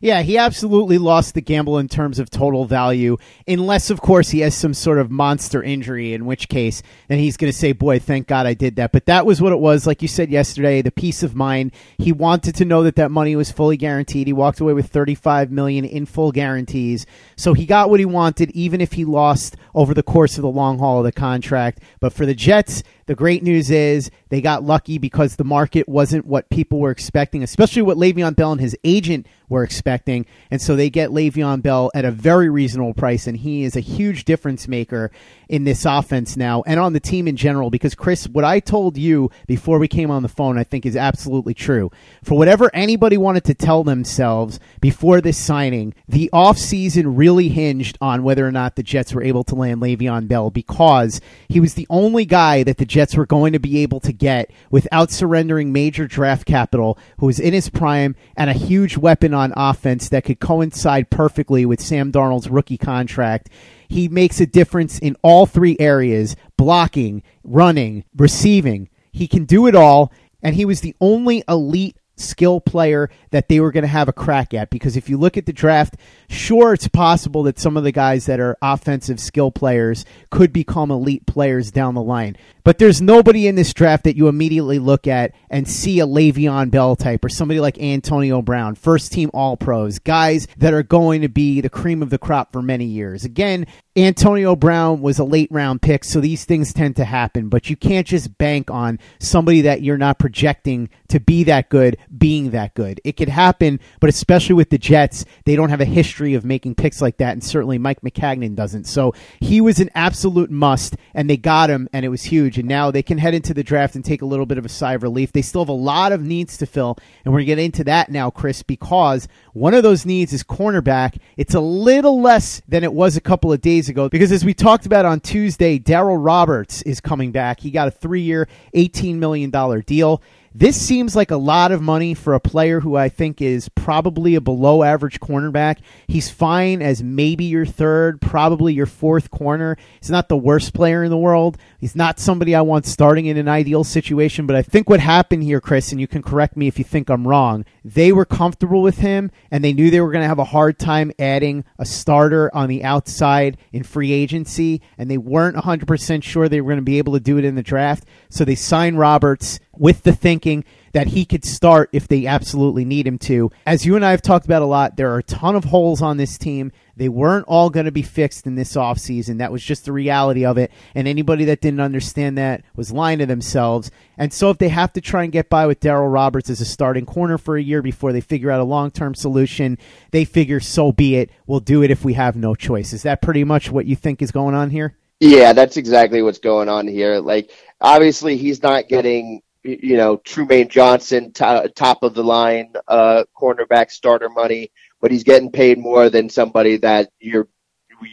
Yeah, 0.00 0.22
he 0.22 0.38
absolutely 0.38 0.98
lost 0.98 1.34
the 1.34 1.40
gamble 1.40 1.78
in 1.78 1.88
terms 1.88 2.18
of 2.18 2.30
total 2.30 2.64
value, 2.64 3.16
unless, 3.46 3.90
of 3.90 4.00
course, 4.00 4.30
he 4.30 4.40
has 4.40 4.54
some 4.54 4.74
sort 4.74 4.98
of 4.98 5.10
monster 5.10 5.62
injury, 5.62 6.12
in 6.12 6.26
which 6.26 6.48
case, 6.48 6.82
then 7.08 7.18
he's 7.18 7.36
going 7.36 7.50
to 7.50 7.58
say, 7.58 7.72
Boy, 7.72 7.98
thank 7.98 8.26
God 8.26 8.46
I 8.46 8.54
did 8.54 8.76
that. 8.76 8.92
But 8.92 9.06
that 9.06 9.26
was 9.26 9.42
what 9.42 9.52
it 9.52 9.58
was. 9.58 9.86
Like 9.86 10.02
you 10.02 10.08
said 10.08 10.30
yesterday, 10.30 10.82
the 10.82 10.90
peace 10.90 11.22
of 11.22 11.34
mind. 11.34 11.72
He 11.98 12.12
wanted 12.12 12.54
to 12.56 12.64
know 12.64 12.82
that 12.84 12.96
that 12.96 13.10
money 13.10 13.34
was 13.36 13.50
fully 13.50 13.76
guaranteed. 13.76 14.26
He 14.26 14.32
walked 14.32 14.60
away 14.60 14.72
with 14.72 14.86
35 14.86 15.50
million 15.50 15.84
in 15.84 16.06
full 16.06 16.32
guarantees. 16.32 17.06
So 17.36 17.54
he 17.54 17.66
got 17.66 17.90
what 17.90 18.00
he 18.00 18.06
wanted, 18.06 18.50
even 18.52 18.80
if 18.80 18.92
he 18.92 19.04
lost 19.04 19.56
over 19.74 19.94
the 19.94 20.02
course 20.02 20.36
of 20.38 20.42
the 20.42 20.48
long 20.48 20.78
haul 20.78 20.98
of 20.98 21.04
the 21.04 21.12
contract. 21.12 21.80
But 22.00 22.12
for 22.12 22.26
the 22.26 22.34
Jets, 22.34 22.82
the 23.08 23.14
great 23.14 23.42
news 23.42 23.70
is 23.70 24.10
they 24.28 24.42
got 24.42 24.62
lucky 24.62 24.98
because 24.98 25.36
the 25.36 25.44
market 25.44 25.88
wasn't 25.88 26.26
what 26.26 26.50
people 26.50 26.78
were 26.78 26.90
expecting, 26.90 27.42
especially 27.42 27.80
what 27.80 27.96
Le'Veon 27.96 28.36
Bell 28.36 28.52
and 28.52 28.60
his 28.60 28.76
agent 28.84 29.26
were 29.48 29.64
expecting. 29.64 30.26
And 30.50 30.60
so 30.60 30.76
they 30.76 30.90
get 30.90 31.08
Le'Veon 31.08 31.62
Bell 31.62 31.90
at 31.94 32.04
a 32.04 32.10
very 32.10 32.50
reasonable 32.50 32.92
price, 32.92 33.26
and 33.26 33.38
he 33.38 33.64
is 33.64 33.76
a 33.76 33.80
huge 33.80 34.26
difference 34.26 34.68
maker 34.68 35.10
in 35.48 35.64
this 35.64 35.84
offense 35.84 36.36
now 36.36 36.62
and 36.66 36.78
on 36.78 36.92
the 36.92 37.00
team 37.00 37.26
in 37.26 37.36
general. 37.36 37.70
Because, 37.70 37.94
Chris, 37.94 38.28
what 38.28 38.44
I 38.44 38.60
told 38.60 38.96
you 38.96 39.30
before 39.46 39.78
we 39.78 39.88
came 39.88 40.10
on 40.10 40.22
the 40.22 40.28
phone, 40.28 40.58
I 40.58 40.64
think 40.64 40.84
is 40.84 40.96
absolutely 40.96 41.54
true. 41.54 41.90
For 42.22 42.36
whatever 42.36 42.70
anybody 42.74 43.16
wanted 43.16 43.44
to 43.44 43.54
tell 43.54 43.84
themselves 43.84 44.60
before 44.80 45.20
this 45.20 45.38
signing, 45.38 45.94
the 46.08 46.30
offseason 46.32 47.16
really 47.16 47.48
hinged 47.48 47.98
on 48.00 48.22
whether 48.22 48.46
or 48.46 48.52
not 48.52 48.76
the 48.76 48.82
Jets 48.82 49.14
were 49.14 49.22
able 49.22 49.44
to 49.44 49.54
land 49.54 49.80
Le'Veon 49.80 50.28
Bell 50.28 50.50
because 50.50 51.20
he 51.48 51.60
was 51.60 51.74
the 51.74 51.86
only 51.90 52.24
guy 52.24 52.62
that 52.62 52.78
the 52.78 52.84
Jets 52.84 53.16
were 53.16 53.26
going 53.26 53.52
to 53.52 53.58
be 53.58 53.78
able 53.78 54.00
to 54.00 54.12
get 54.12 54.50
without 54.70 55.10
surrendering 55.10 55.72
major 55.72 56.06
draft 56.06 56.46
capital, 56.46 56.98
who 57.18 57.26
was 57.26 57.40
in 57.40 57.52
his 57.52 57.68
prime 57.68 58.16
and 58.36 58.50
a 58.50 58.54
huge 58.54 58.96
weapon 58.96 59.34
on 59.34 59.52
offense 59.56 60.08
that 60.08 60.24
could 60.24 60.40
coincide 60.40 61.10
perfectly 61.10 61.64
with 61.64 61.80
Sam 61.80 62.12
Darnold's 62.12 62.48
rookie 62.48 62.78
contract. 62.78 63.48
He 63.88 64.08
makes 64.08 64.40
a 64.40 64.46
difference 64.46 64.98
in 64.98 65.16
all 65.22 65.46
three 65.46 65.76
areas 65.80 66.36
blocking, 66.56 67.22
running, 67.42 68.04
receiving. 68.16 68.88
He 69.10 69.26
can 69.26 69.44
do 69.44 69.66
it 69.66 69.74
all, 69.74 70.12
and 70.42 70.54
he 70.54 70.64
was 70.64 70.80
the 70.80 70.94
only 71.00 71.42
elite 71.48 71.97
skill 72.20 72.60
player 72.60 73.10
that 73.30 73.48
they 73.48 73.60
were 73.60 73.72
going 73.72 73.82
to 73.82 73.88
have 73.88 74.08
a 74.08 74.12
crack 74.12 74.54
at. 74.54 74.70
Because 74.70 74.96
if 74.96 75.08
you 75.08 75.16
look 75.16 75.36
at 75.36 75.46
the 75.46 75.52
draft, 75.52 75.96
sure, 76.28 76.72
it's 76.72 76.88
possible 76.88 77.42
that 77.44 77.58
some 77.58 77.76
of 77.76 77.84
the 77.84 77.92
guys 77.92 78.26
that 78.26 78.40
are 78.40 78.56
offensive 78.62 79.20
skill 79.20 79.50
players 79.50 80.04
could 80.30 80.52
become 80.52 80.90
elite 80.90 81.26
players 81.26 81.70
down 81.70 81.94
the 81.94 82.02
line. 82.02 82.36
But 82.64 82.78
there's 82.78 83.00
nobody 83.00 83.46
in 83.46 83.54
this 83.54 83.72
draft 83.72 84.04
that 84.04 84.16
you 84.16 84.28
immediately 84.28 84.78
look 84.78 85.06
at 85.06 85.32
and 85.48 85.66
see 85.66 86.00
a 86.00 86.06
Le'Veon 86.06 86.70
Bell 86.70 86.96
type 86.96 87.24
or 87.24 87.30
somebody 87.30 87.60
like 87.60 87.78
Antonio 87.78 88.42
Brown, 88.42 88.74
first 88.74 89.10
team 89.10 89.30
All 89.32 89.56
Pros, 89.56 89.98
guys 89.98 90.46
that 90.58 90.74
are 90.74 90.82
going 90.82 91.22
to 91.22 91.28
be 91.28 91.62
the 91.62 91.70
cream 91.70 92.02
of 92.02 92.10
the 92.10 92.18
crop 92.18 92.52
for 92.52 92.60
many 92.60 92.84
years. 92.84 93.24
Again, 93.24 93.66
Antonio 94.04 94.54
Brown 94.56 95.00
was 95.00 95.18
a 95.18 95.24
late 95.24 95.50
round 95.50 95.82
pick, 95.82 96.04
so 96.04 96.20
these 96.20 96.44
things 96.44 96.72
tend 96.72 96.96
to 96.96 97.04
happen, 97.04 97.48
but 97.48 97.70
you 97.70 97.76
can't 97.76 98.06
just 98.06 98.36
bank 98.38 98.70
on 98.70 98.98
somebody 99.18 99.62
that 99.62 99.82
you're 99.82 99.98
not 99.98 100.18
projecting 100.18 100.90
to 101.08 101.20
be 101.20 101.44
that 101.44 101.68
good 101.68 101.96
being 102.16 102.50
that 102.50 102.74
good. 102.74 103.00
It 103.04 103.16
could 103.16 103.28
happen, 103.28 103.80
but 104.00 104.10
especially 104.10 104.54
with 104.54 104.70
the 104.70 104.78
Jets, 104.78 105.24
they 105.44 105.56
don't 105.56 105.70
have 105.70 105.80
a 105.80 105.86
history 105.86 106.34
of 106.34 106.44
making 106.44 106.74
picks 106.74 107.00
like 107.00 107.16
that, 107.18 107.32
and 107.32 107.42
certainly 107.42 107.78
Mike 107.78 108.02
Maccagnan 108.02 108.54
doesn't. 108.54 108.84
So 108.84 109.14
he 109.40 109.60
was 109.60 109.80
an 109.80 109.90
absolute 109.94 110.50
must, 110.50 110.96
and 111.14 111.28
they 111.28 111.36
got 111.36 111.70
him, 111.70 111.88
and 111.92 112.04
it 112.04 112.08
was 112.08 112.24
huge 112.24 112.58
and 112.58 112.68
now 112.68 112.90
they 112.90 113.02
can 113.02 113.18
head 113.18 113.34
into 113.34 113.54
the 113.54 113.62
draft 113.62 113.94
and 113.94 114.04
take 114.04 114.22
a 114.22 114.26
little 114.26 114.46
bit 114.46 114.58
of 114.58 114.64
a 114.64 114.68
sigh 114.68 114.94
of 114.94 115.02
relief. 115.02 115.32
They 115.32 115.42
still 115.42 115.62
have 115.62 115.68
a 115.68 115.72
lot 115.72 116.12
of 116.12 116.22
needs 116.22 116.56
to 116.58 116.66
fill, 116.66 116.96
and 117.24 117.32
we're 117.32 117.38
going 117.38 117.46
to 117.46 117.56
get 117.56 117.58
into 117.58 117.84
that 117.84 118.10
now, 118.10 118.30
Chris, 118.30 118.62
because 118.62 119.28
one 119.52 119.74
of 119.74 119.82
those 119.82 120.06
needs 120.06 120.32
is 120.32 120.42
cornerback. 120.42 121.18
It's 121.36 121.54
a 121.54 121.60
little 121.60 122.20
less 122.20 122.62
than 122.68 122.84
it 122.84 122.92
was 122.92 123.16
a 123.16 123.20
couple 123.20 123.52
of 123.52 123.60
days 123.60 123.87
ago 123.88 124.08
because, 124.08 124.32
as 124.32 124.44
we 124.44 124.54
talked 124.54 124.86
about 124.86 125.04
on 125.04 125.20
Tuesday, 125.20 125.78
Darryl 125.78 126.22
Roberts 126.22 126.82
is 126.82 127.00
coming 127.00 127.32
back. 127.32 127.60
He 127.60 127.70
got 127.70 127.88
a 127.88 127.90
three 127.90 128.22
year, 128.22 128.48
$18 128.74 129.16
million 129.16 129.50
deal. 129.80 130.22
This 130.54 130.80
seems 130.80 131.14
like 131.14 131.30
a 131.30 131.36
lot 131.36 131.72
of 131.72 131.82
money 131.82 132.14
for 132.14 132.34
a 132.34 132.40
player 132.40 132.80
who 132.80 132.96
I 132.96 133.08
think 133.08 133.42
is 133.42 133.68
probably 133.70 134.34
a 134.34 134.40
below 134.40 134.82
average 134.82 135.20
cornerback. 135.20 135.78
He's 136.06 136.30
fine 136.30 136.80
as 136.80 137.02
maybe 137.02 137.44
your 137.44 137.66
third, 137.66 138.20
probably 138.20 138.72
your 138.72 138.86
fourth 138.86 139.30
corner. 139.30 139.76
He's 140.00 140.10
not 140.10 140.28
the 140.28 140.36
worst 140.36 140.72
player 140.74 141.04
in 141.04 141.10
the 141.10 141.18
world. 141.18 141.58
He's 141.78 141.94
not 141.94 142.18
somebody 142.18 142.54
I 142.54 142.62
want 142.62 142.86
starting 142.86 143.26
in 143.26 143.36
an 143.36 143.48
ideal 143.48 143.84
situation, 143.84 144.46
but 144.46 144.56
I 144.56 144.62
think 144.62 144.88
what 144.88 145.00
happened 145.00 145.42
here, 145.42 145.60
Chris, 145.60 145.92
and 145.92 146.00
you 146.00 146.08
can 146.08 146.22
correct 146.22 146.56
me 146.56 146.66
if 146.66 146.78
you 146.78 146.84
think 146.84 147.10
I'm 147.10 147.28
wrong, 147.28 147.64
they 147.84 148.10
were 148.10 148.24
comfortable 148.24 148.82
with 148.82 148.98
him 148.98 149.30
and 149.50 149.62
they 149.62 149.72
knew 149.72 149.90
they 149.90 150.00
were 150.00 150.12
going 150.12 150.22
to 150.22 150.28
have 150.28 150.38
a 150.38 150.44
hard 150.44 150.78
time 150.78 151.12
adding 151.18 151.64
a 151.78 151.84
starter 151.84 152.54
on 152.54 152.68
the 152.68 152.84
outside 152.84 153.58
in 153.72 153.82
free 153.82 154.12
agency, 154.12 154.80
and 154.96 155.10
they 155.10 155.18
weren't 155.18 155.56
100% 155.56 156.22
sure 156.22 156.48
they 156.48 156.60
were 156.60 156.70
going 156.70 156.78
to 156.78 156.82
be 156.82 156.98
able 156.98 157.12
to 157.12 157.20
do 157.20 157.38
it 157.38 157.44
in 157.44 157.54
the 157.54 157.62
draft. 157.62 158.04
So 158.30 158.44
they 158.44 158.54
signed 158.54 158.98
Roberts 158.98 159.60
with 159.78 160.02
the 160.02 160.12
thinking 160.12 160.64
that 160.92 161.08
he 161.08 161.24
could 161.24 161.44
start 161.44 161.90
if 161.92 162.08
they 162.08 162.26
absolutely 162.26 162.84
need 162.84 163.06
him 163.06 163.18
to. 163.18 163.50
As 163.66 163.84
you 163.84 163.96
and 163.96 164.04
I 164.04 164.10
have 164.10 164.22
talked 164.22 164.46
about 164.46 164.62
a 164.62 164.66
lot, 164.66 164.96
there 164.96 165.12
are 165.12 165.18
a 165.18 165.22
ton 165.22 165.54
of 165.54 165.64
holes 165.64 166.02
on 166.02 166.16
this 166.16 166.38
team. 166.38 166.72
They 166.96 167.08
weren't 167.08 167.46
all 167.46 167.70
going 167.70 167.86
to 167.86 167.92
be 167.92 168.02
fixed 168.02 168.46
in 168.46 168.56
this 168.56 168.74
offseason. 168.74 169.38
That 169.38 169.52
was 169.52 169.62
just 169.62 169.84
the 169.84 169.92
reality 169.92 170.44
of 170.44 170.58
it. 170.58 170.72
And 170.94 171.06
anybody 171.06 171.44
that 171.44 171.60
didn't 171.60 171.80
understand 171.80 172.38
that 172.38 172.62
was 172.74 172.90
lying 172.90 173.20
to 173.20 173.26
themselves. 173.26 173.90
And 174.16 174.32
so 174.32 174.50
if 174.50 174.58
they 174.58 174.68
have 174.68 174.92
to 174.94 175.00
try 175.00 175.22
and 175.22 175.32
get 175.32 175.48
by 175.48 175.66
with 175.66 175.80
Darryl 175.80 176.12
Roberts 176.12 176.50
as 176.50 176.60
a 176.60 176.64
starting 176.64 177.06
corner 177.06 177.38
for 177.38 177.56
a 177.56 177.62
year 177.62 177.82
before 177.82 178.12
they 178.12 178.20
figure 178.20 178.50
out 178.50 178.60
a 178.60 178.64
long 178.64 178.90
term 178.90 179.14
solution, 179.14 179.78
they 180.10 180.24
figure 180.24 180.60
so 180.60 180.90
be 180.90 181.16
it. 181.16 181.30
We'll 181.46 181.60
do 181.60 181.82
it 181.82 181.90
if 181.90 182.04
we 182.04 182.14
have 182.14 182.34
no 182.34 182.54
choice. 182.54 182.92
Is 182.92 183.04
that 183.04 183.22
pretty 183.22 183.44
much 183.44 183.70
what 183.70 183.86
you 183.86 183.94
think 183.94 184.20
is 184.20 184.32
going 184.32 184.54
on 184.54 184.70
here? 184.70 184.96
Yeah, 185.20 185.52
that's 185.52 185.76
exactly 185.76 186.22
what's 186.22 186.38
going 186.38 186.68
on 186.68 186.86
here. 186.86 187.18
Like, 187.18 187.50
obviously, 187.80 188.36
he's 188.36 188.62
not 188.62 188.88
getting 188.88 189.42
you 189.62 189.96
know, 189.96 190.18
Trumaine 190.18 190.68
Johnson, 190.68 191.32
t- 191.32 191.68
top 191.74 192.02
of 192.02 192.14
the 192.14 192.24
line 192.24 192.72
uh, 192.86 193.24
cornerback 193.36 193.90
starter 193.90 194.28
money, 194.28 194.70
but 195.00 195.10
he's 195.10 195.24
getting 195.24 195.50
paid 195.50 195.78
more 195.78 196.10
than 196.10 196.28
somebody 196.28 196.76
that 196.78 197.10
you're 197.20 197.48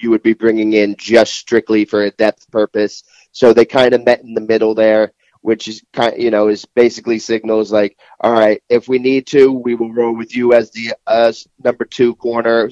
you 0.02 0.10
would 0.10 0.24
be 0.24 0.34
bringing 0.34 0.74
in 0.74 0.96
just 0.98 1.34
strictly 1.34 1.86
for 1.86 2.04
a 2.04 2.12
depth 2.12 2.50
purpose. 2.52 3.04
So 3.32 3.54
they 3.54 3.66
kind 3.66 3.94
of 3.94 4.04
met 4.04 4.22
in 4.22 4.34
the 4.34 4.42
middle 4.42 4.74
there, 4.74 5.14
which 5.42 5.68
is 5.68 5.84
kind, 5.94 6.22
you 6.22 6.32
know, 6.32 6.48
is 6.48 6.66
basically 6.66 7.20
signals 7.20 7.72
like, 7.72 7.98
all 8.20 8.32
right, 8.32 8.62
if 8.70 8.88
we 8.88 8.98
need 8.98 9.28
to, 9.28 9.52
we 9.52 9.76
will 9.76 9.94
roll 9.94 10.16
with 10.16 10.36
you 10.36 10.54
as 10.54 10.72
the 10.72 10.94
uh, 11.06 11.32
number 11.64 11.86
two 11.86 12.16
corner, 12.16 12.70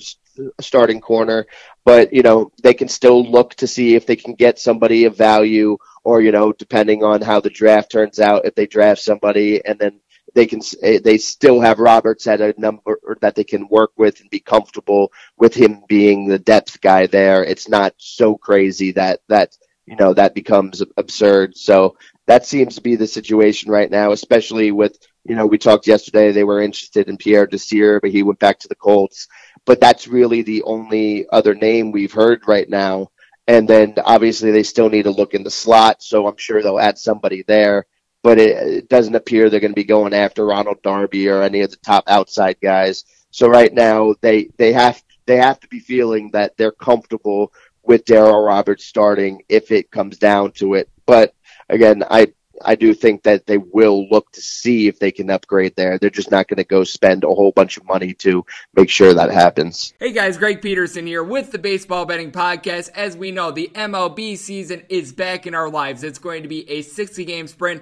starting 0.62 1.02
corner. 1.02 1.46
But 1.86 2.14
you 2.14 2.24
know, 2.24 2.52
they 2.62 2.74
can 2.74 2.88
still 2.88 3.24
look 3.30 3.56
to 3.56 3.68
see 3.68 3.96
if 3.96 4.06
they 4.06 4.16
can 4.16 4.36
get 4.36 4.60
somebody 4.60 5.06
of 5.06 5.18
value 5.18 5.78
or 6.04 6.22
you 6.22 6.32
know, 6.32 6.52
depending 6.54 7.04
on 7.04 7.22
how 7.22 7.40
the 7.40 7.50
draft 7.50 7.92
turns 7.92 8.20
out, 8.20 8.46
if 8.46 8.56
they 8.56 8.68
draft 8.68 9.02
somebody 9.02 9.64
and 9.66 9.80
then 9.80 10.00
they 10.34 10.46
can 10.46 10.62
eh, 10.82 11.00
they 11.04 11.18
still 11.18 11.60
have 11.60 11.80
Roberts 11.80 12.28
at 12.28 12.42
a 12.42 12.54
number 12.58 13.00
that 13.22 13.36
they 13.36 13.44
can 13.44 13.68
work 13.68 13.92
with 13.98 14.20
and 14.22 14.30
be 14.30 14.40
comfortable 14.40 15.12
with 15.38 15.54
him 15.54 15.84
being 15.88 16.28
the 16.28 16.40
depth 16.40 16.82
guy 16.82 17.08
there. 17.08 17.44
It's 17.44 17.68
not 17.68 17.94
so 17.98 18.36
crazy 18.36 18.92
that 18.94 19.22
that 19.30 19.56
you 19.86 19.96
know 19.96 20.14
that 20.14 20.36
becomes 20.36 20.82
absurd. 20.98 21.56
So 21.58 21.98
that 22.26 22.46
seems 22.46 22.76
to 22.76 22.82
be 22.82 22.96
the 22.96 23.08
situation 23.08 23.70
right 23.72 23.90
now, 23.92 24.12
especially 24.12 24.72
with 24.72 24.98
you 25.26 25.36
know 25.36 25.46
we 25.46 25.58
talked 25.58 25.88
yesterday 25.88 26.32
they 26.32 26.44
were 26.44 26.62
interested 26.62 27.10
in 27.10 27.18
Pierre 27.18 27.48
Desir, 27.48 28.00
but 28.00 28.12
he 28.12 28.24
went 28.24 28.40
back 28.40 28.60
to 28.60 28.68
the 28.68 28.76
Colts. 28.76 29.28
But 29.66 29.80
that's 29.80 30.08
really 30.08 30.42
the 30.42 30.64
only 30.64 31.28
other 31.30 31.56
name 31.56 31.92
we've 31.92 32.12
heard 32.12 32.48
right 32.48 32.70
now 32.70 33.10
and 33.48 33.68
then 33.68 33.96
obviously 34.04 34.52
they 34.52 34.64
still 34.64 34.90
need 34.90 35.04
to 35.04 35.12
look 35.12 35.34
in 35.34 35.44
the 35.44 35.52
slot, 35.52 36.02
so 36.02 36.28
I'm 36.28 36.38
sure 36.38 36.62
they'll 36.62 36.80
add 36.80 36.98
somebody 36.98 37.44
there. 37.44 37.86
But 38.22 38.40
it, 38.40 38.68
it 38.68 38.90
doesn't 38.90 39.16
appear 39.16 39.50
they're 39.50 39.60
going 39.60 39.72
to 39.72 39.76
be 39.76 39.84
going 39.84 40.14
after 40.14 40.46
Ronald 40.46 40.82
Darby 40.82 41.28
or 41.28 41.42
any 41.42 41.62
of 41.62 41.72
the 41.72 41.78
top 41.78 42.06
outside 42.08 42.58
guys. 42.62 43.04
So 43.32 43.48
right 43.50 43.74
now 43.74 44.16
they 44.22 44.50
they 44.58 44.72
have 44.72 45.04
they 45.26 45.38
have 45.38 45.60
to 45.60 45.68
be 45.68 45.80
feeling 45.80 46.32
that 46.32 46.56
they're 46.56 46.72
comfortable 46.72 47.52
with 47.82 48.06
Darryl 48.06 48.46
Roberts 48.46 48.86
starting 48.86 49.44
if 49.50 49.72
it 49.72 49.92
comes 49.92 50.18
down 50.18 50.54
to 50.54 50.76
it. 50.76 50.90
But 51.06 51.36
again, 51.68 52.04
I 52.10 52.34
I 52.62 52.76
do 52.76 52.94
think 52.94 53.24
that 53.24 53.46
they 53.46 53.58
will 53.58 54.08
look 54.10 54.32
to 54.34 54.42
see 54.42 54.88
if 54.88 55.00
they 55.00 55.12
can 55.12 55.30
upgrade 55.30 55.76
there. 55.76 55.98
They're 55.98 56.10
just 56.10 56.32
not 56.32 56.48
going 56.48 56.58
to 56.58 56.64
go 56.64 56.84
spend 56.84 57.24
a 57.24 57.28
whole 57.28 57.52
bunch 57.52 57.78
of 57.78 57.86
money 57.86 58.14
to 58.16 58.46
make 58.76 58.90
sure 58.90 59.14
that 59.14 59.32
happens. 59.32 59.94
Hey 60.00 60.12
guys, 60.12 60.38
Greg 60.38 60.62
Peterson 60.62 61.08
here 61.08 61.24
with 61.24 61.52
the 61.52 61.58
Baseball 61.58 62.06
Betting 62.06 62.32
Podcast. 62.32 62.90
As 62.96 63.18
we 63.18 63.32
know, 63.32 63.52
the 63.52 63.72
MLB 63.74 64.38
season 64.38 64.84
is 64.90 65.14
back 65.14 65.48
in 65.48 65.56
our 65.56 65.70
lives. 65.70 66.04
It's 66.04 66.20
going 66.20 66.44
to 66.44 66.50
be 66.50 66.70
a 66.70 66.82
60 66.82 67.26
game 67.26 67.48
sprint 67.48 67.82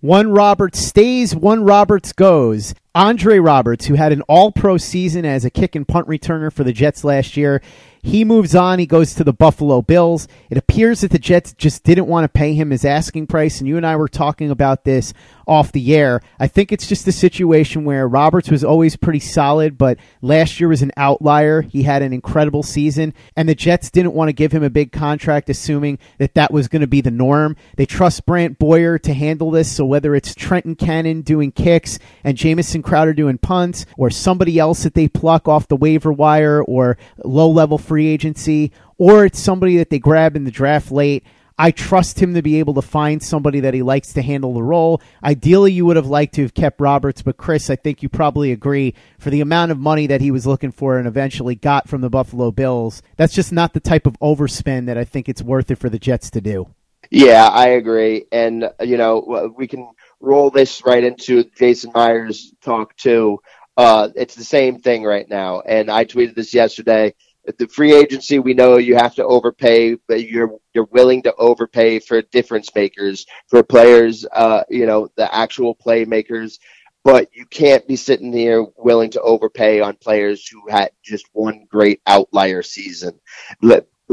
One 0.00 0.30
Roberts 0.30 0.78
stays, 0.78 1.36
one 1.36 1.62
Roberts 1.62 2.14
goes. 2.14 2.74
Andre 2.94 3.38
Roberts, 3.38 3.84
who 3.84 3.94
had 3.94 4.12
an 4.12 4.22
all 4.22 4.50
pro 4.50 4.78
season 4.78 5.26
as 5.26 5.44
a 5.44 5.50
kick 5.50 5.74
and 5.74 5.86
punt 5.86 6.08
returner 6.08 6.50
for 6.50 6.64
the 6.64 6.72
Jets 6.72 7.04
last 7.04 7.36
year, 7.36 7.60
he 8.02 8.24
moves 8.24 8.54
on. 8.54 8.78
He 8.78 8.86
goes 8.86 9.14
to 9.14 9.24
the 9.24 9.32
Buffalo 9.32 9.82
Bills. 9.82 10.26
It 10.48 10.58
appears 10.58 11.00
that 11.00 11.10
the 11.10 11.18
Jets 11.18 11.52
just 11.52 11.84
didn't 11.84 12.06
want 12.06 12.24
to 12.24 12.28
pay 12.28 12.54
him 12.54 12.70
his 12.70 12.84
asking 12.84 13.26
price, 13.26 13.60
and 13.60 13.68
you 13.68 13.76
and 13.76 13.86
I 13.86 13.96
were 13.96 14.08
talking 14.08 14.50
about 14.50 14.84
this 14.84 15.12
off 15.46 15.72
the 15.72 15.94
air. 15.94 16.22
I 16.38 16.46
think 16.46 16.70
it's 16.70 16.86
just 16.86 17.08
a 17.08 17.12
situation 17.12 17.84
where 17.84 18.06
Roberts 18.06 18.50
was 18.50 18.62
always 18.62 18.96
pretty 18.96 19.18
solid, 19.18 19.76
but 19.76 19.98
last 20.22 20.60
year 20.60 20.68
was 20.68 20.82
an 20.82 20.92
outlier. 20.96 21.62
He 21.62 21.82
had 21.82 22.02
an 22.02 22.12
incredible 22.12 22.62
season, 22.62 23.14
and 23.36 23.48
the 23.48 23.54
Jets 23.54 23.90
didn't 23.90 24.14
want 24.14 24.28
to 24.28 24.32
give 24.32 24.52
him 24.52 24.62
a 24.62 24.70
big 24.70 24.92
contract, 24.92 25.50
assuming 25.50 25.98
that 26.18 26.34
that 26.34 26.52
was 26.52 26.68
going 26.68 26.82
to 26.82 26.86
be 26.86 27.00
the 27.00 27.10
norm. 27.10 27.56
They 27.76 27.86
trust 27.86 28.26
Brant 28.26 28.58
Boyer 28.58 28.96
to 28.98 29.12
handle 29.12 29.50
this, 29.50 29.70
so 29.70 29.84
whether 29.84 30.14
it's 30.14 30.34
Trenton 30.34 30.76
Cannon 30.76 31.22
doing 31.22 31.50
kicks 31.50 31.98
and 32.22 32.36
Jamison 32.36 32.82
Crowder 32.82 33.12
doing 33.12 33.38
punts, 33.38 33.86
or 33.96 34.08
somebody 34.08 34.58
else 34.58 34.84
that 34.84 34.94
they 34.94 35.08
pluck 35.08 35.48
off 35.48 35.68
the 35.68 35.76
waiver 35.76 36.12
wire, 36.12 36.62
or 36.62 36.96
low 37.24 37.50
level 37.50 37.76
free 37.90 38.06
agency, 38.06 38.70
or 38.98 39.24
it's 39.24 39.40
somebody 39.40 39.78
that 39.78 39.90
they 39.90 39.98
grab 39.98 40.36
in 40.36 40.44
the 40.44 40.50
draft 40.52 40.92
late. 40.92 41.24
I 41.58 41.72
trust 41.72 42.22
him 42.22 42.34
to 42.34 42.40
be 42.40 42.60
able 42.60 42.74
to 42.74 42.82
find 42.82 43.20
somebody 43.20 43.58
that 43.58 43.74
he 43.74 43.82
likes 43.82 44.12
to 44.12 44.22
handle 44.22 44.54
the 44.54 44.62
role. 44.62 45.02
Ideally, 45.24 45.72
you 45.72 45.84
would 45.86 45.96
have 45.96 46.06
liked 46.06 46.36
to 46.36 46.42
have 46.42 46.54
kept 46.54 46.80
Roberts, 46.80 47.20
but 47.20 47.36
Chris, 47.36 47.68
I 47.68 47.74
think 47.74 48.00
you 48.00 48.08
probably 48.08 48.52
agree 48.52 48.94
for 49.18 49.30
the 49.30 49.40
amount 49.40 49.72
of 49.72 49.78
money 49.78 50.06
that 50.06 50.20
he 50.20 50.30
was 50.30 50.46
looking 50.46 50.70
for 50.70 50.98
and 50.98 51.08
eventually 51.08 51.56
got 51.56 51.88
from 51.88 52.00
the 52.00 52.08
Buffalo 52.08 52.52
Bills. 52.52 53.02
That's 53.16 53.34
just 53.34 53.50
not 53.50 53.74
the 53.74 53.80
type 53.80 54.06
of 54.06 54.16
overspend 54.20 54.86
that 54.86 54.96
I 54.96 55.02
think 55.02 55.28
it's 55.28 55.42
worth 55.42 55.72
it 55.72 55.78
for 55.78 55.88
the 55.88 55.98
Jets 55.98 56.30
to 56.30 56.40
do. 56.40 56.68
Yeah, 57.10 57.48
I 57.48 57.70
agree. 57.70 58.26
And, 58.30 58.70
you 58.80 58.98
know, 58.98 59.52
we 59.56 59.66
can 59.66 59.90
roll 60.20 60.50
this 60.50 60.84
right 60.86 61.02
into 61.02 61.42
Jason 61.58 61.90
Myers' 61.92 62.54
talk, 62.62 62.96
too. 62.96 63.40
Uh, 63.76 64.10
it's 64.14 64.36
the 64.36 64.44
same 64.44 64.78
thing 64.78 65.02
right 65.02 65.28
now. 65.28 65.60
And 65.60 65.90
I 65.90 66.04
tweeted 66.04 66.36
this 66.36 66.54
yesterday 66.54 67.14
the 67.58 67.68
free 67.68 67.94
agency, 67.94 68.38
we 68.38 68.54
know 68.54 68.76
you 68.76 68.96
have 68.96 69.14
to 69.16 69.24
overpay, 69.24 69.96
but 70.08 70.28
you're 70.28 70.58
you're 70.74 70.88
willing 70.90 71.22
to 71.22 71.34
overpay 71.36 71.98
for 71.98 72.22
difference 72.22 72.74
makers, 72.74 73.26
for 73.48 73.62
players, 73.62 74.26
uh, 74.32 74.62
you 74.68 74.86
know, 74.86 75.08
the 75.16 75.34
actual 75.34 75.74
playmakers. 75.74 76.58
But 77.02 77.30
you 77.32 77.46
can't 77.46 77.86
be 77.88 77.96
sitting 77.96 78.32
here 78.32 78.66
willing 78.76 79.10
to 79.12 79.22
overpay 79.22 79.80
on 79.80 79.96
players 79.96 80.46
who 80.46 80.68
had 80.68 80.90
just 81.02 81.26
one 81.32 81.66
great 81.70 82.02
outlier 82.06 82.62
season. 82.62 83.18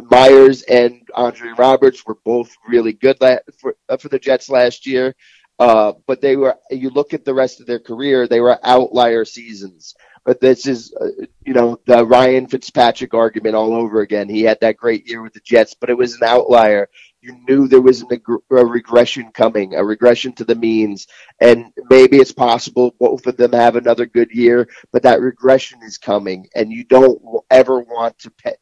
Myers 0.10 0.62
and 0.63 1.01
Andre 1.13 1.50
Roberts 1.58 2.06
were 2.06 2.17
both 2.24 2.56
really 2.67 2.94
good 2.94 3.17
for 3.60 3.75
uh, 3.89 3.98
for 3.98 4.10
the 4.10 4.20
Jets 4.20 4.50
last 4.50 4.86
year. 4.86 5.15
Uh, 5.60 5.94
but 6.06 6.22
they 6.22 6.36
were, 6.36 6.56
you 6.70 6.89
look 6.91 7.13
at 7.13 7.25
the 7.25 7.34
rest 7.34 7.60
of 7.60 7.65
their 7.65 7.79
career, 7.79 8.27
they 8.27 8.39
were 8.39 8.60
outlier 8.63 9.25
seasons. 9.25 9.96
But 10.27 10.41
this 10.41 10.67
is, 10.67 10.93
uh, 11.00 11.24
you 11.46 11.53
know, 11.53 11.79
the 11.86 12.05
Ryan 12.05 12.48
Fitzpatrick 12.48 13.13
argument 13.13 13.55
all 13.55 13.74
over 13.74 14.01
again. 14.01 14.27
He 14.27 14.43
had 14.43 14.60
that 14.60 14.75
great 14.75 15.07
year 15.07 15.22
with 15.22 15.31
the 15.31 15.39
Jets, 15.39 15.74
but 15.74 15.89
it 15.89 15.98
was 15.98 16.15
an 16.15 16.27
outlier. 16.27 16.89
You 17.22 17.38
knew 17.48 17.69
there 17.69 17.81
was 17.81 18.01
an, 18.01 18.10
a 18.51 18.65
regression 18.65 19.31
coming, 19.31 19.75
a 19.75 19.86
regression 19.86 20.34
to 20.34 20.43
the 20.43 20.53
means, 20.55 21.07
and 21.39 21.72
maybe 21.89 22.17
it's 22.17 22.34
possible 22.34 22.93
both 23.00 23.25
of 23.25 23.38
them 23.38 23.53
have 23.53 23.77
another 23.77 24.05
good 24.05 24.29
year, 24.29 24.67
but 24.91 25.01
that 25.03 25.22
regression 25.22 25.79
is 25.81 25.98
coming, 25.98 26.46
and 26.55 26.74
you 26.74 26.84
don't 26.84 27.22
ever 27.50 27.79
want 27.79 28.19
to 28.19 28.29
pay, 28.31 28.55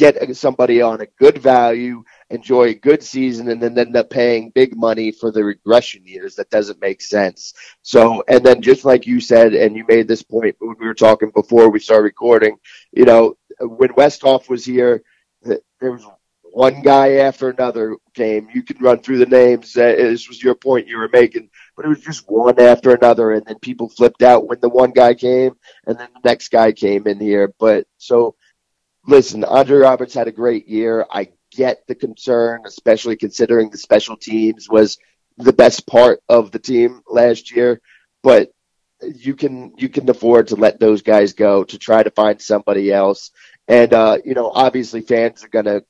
get 0.00 0.36
somebody 0.36 0.80
on 0.82 1.00
a 1.00 1.06
good 1.18 1.38
value 1.38 2.02
enjoy 2.30 2.68
a 2.68 2.74
good 2.74 3.02
season 3.02 3.48
and 3.48 3.60
then 3.60 3.76
end 3.76 3.96
up 3.96 4.08
paying 4.08 4.50
big 4.50 4.76
money 4.76 5.10
for 5.10 5.30
the 5.30 5.44
regression 5.44 6.06
years. 6.06 6.36
That 6.36 6.50
doesn't 6.50 6.80
make 6.80 7.02
sense. 7.02 7.52
So, 7.82 8.22
and 8.28 8.44
then 8.44 8.62
just 8.62 8.84
like 8.84 9.06
you 9.06 9.20
said, 9.20 9.52
and 9.52 9.76
you 9.76 9.84
made 9.86 10.08
this 10.08 10.22
point 10.22 10.56
when 10.60 10.76
we 10.78 10.86
were 10.86 10.94
talking 10.94 11.30
before 11.34 11.68
we 11.68 11.80
started 11.80 12.04
recording, 12.04 12.56
you 12.92 13.04
know, 13.04 13.36
when 13.60 13.90
Westhoff 13.90 14.48
was 14.48 14.64
here, 14.64 15.02
there 15.42 15.92
was 15.92 16.06
one 16.52 16.82
guy 16.82 17.14
after 17.14 17.50
another 17.50 17.96
came. 18.14 18.48
You 18.52 18.62
can 18.62 18.78
run 18.78 19.00
through 19.00 19.18
the 19.18 19.26
names. 19.26 19.76
Uh, 19.76 19.94
this 19.96 20.28
was 20.28 20.42
your 20.42 20.54
point 20.54 20.88
you 20.88 20.98
were 20.98 21.10
making, 21.12 21.48
but 21.76 21.84
it 21.84 21.88
was 21.88 22.00
just 22.00 22.28
one 22.28 22.60
after 22.60 22.94
another, 22.94 23.32
and 23.32 23.44
then 23.46 23.58
people 23.60 23.88
flipped 23.88 24.22
out 24.22 24.48
when 24.48 24.60
the 24.60 24.68
one 24.68 24.90
guy 24.90 25.14
came, 25.14 25.52
and 25.86 25.98
then 25.98 26.08
the 26.14 26.28
next 26.28 26.48
guy 26.50 26.72
came 26.72 27.06
in 27.06 27.20
here. 27.20 27.52
But 27.58 27.86
so, 27.98 28.34
listen, 29.10 29.44
Andre 29.44 29.78
Roberts 29.78 30.14
had 30.14 30.28
a 30.28 30.32
great 30.32 30.68
year. 30.68 31.06
I 31.10 31.28
get 31.50 31.86
the 31.86 31.94
concern, 31.94 32.62
especially 32.64 33.16
considering 33.16 33.70
the 33.70 33.78
special 33.78 34.16
teams 34.16 34.68
was 34.68 34.98
the 35.36 35.52
best 35.52 35.86
part 35.86 36.20
of 36.28 36.50
the 36.52 36.58
team 36.58 37.02
last 37.10 37.54
year. 37.54 37.80
But 38.22 38.52
you 39.02 39.34
can 39.34 39.72
you 39.76 39.88
can 39.88 40.08
afford 40.08 40.48
to 40.48 40.56
let 40.56 40.78
those 40.78 41.02
guys 41.02 41.32
go 41.32 41.64
to 41.64 41.78
try 41.78 42.02
to 42.02 42.10
find 42.10 42.40
somebody 42.40 42.92
else. 42.92 43.32
And 43.68 43.92
uh, 43.92 44.18
you 44.24 44.34
know, 44.34 44.50
obviously, 44.54 45.00
fans 45.00 45.44
are 45.44 45.48
going 45.48 45.64
to 45.66 45.84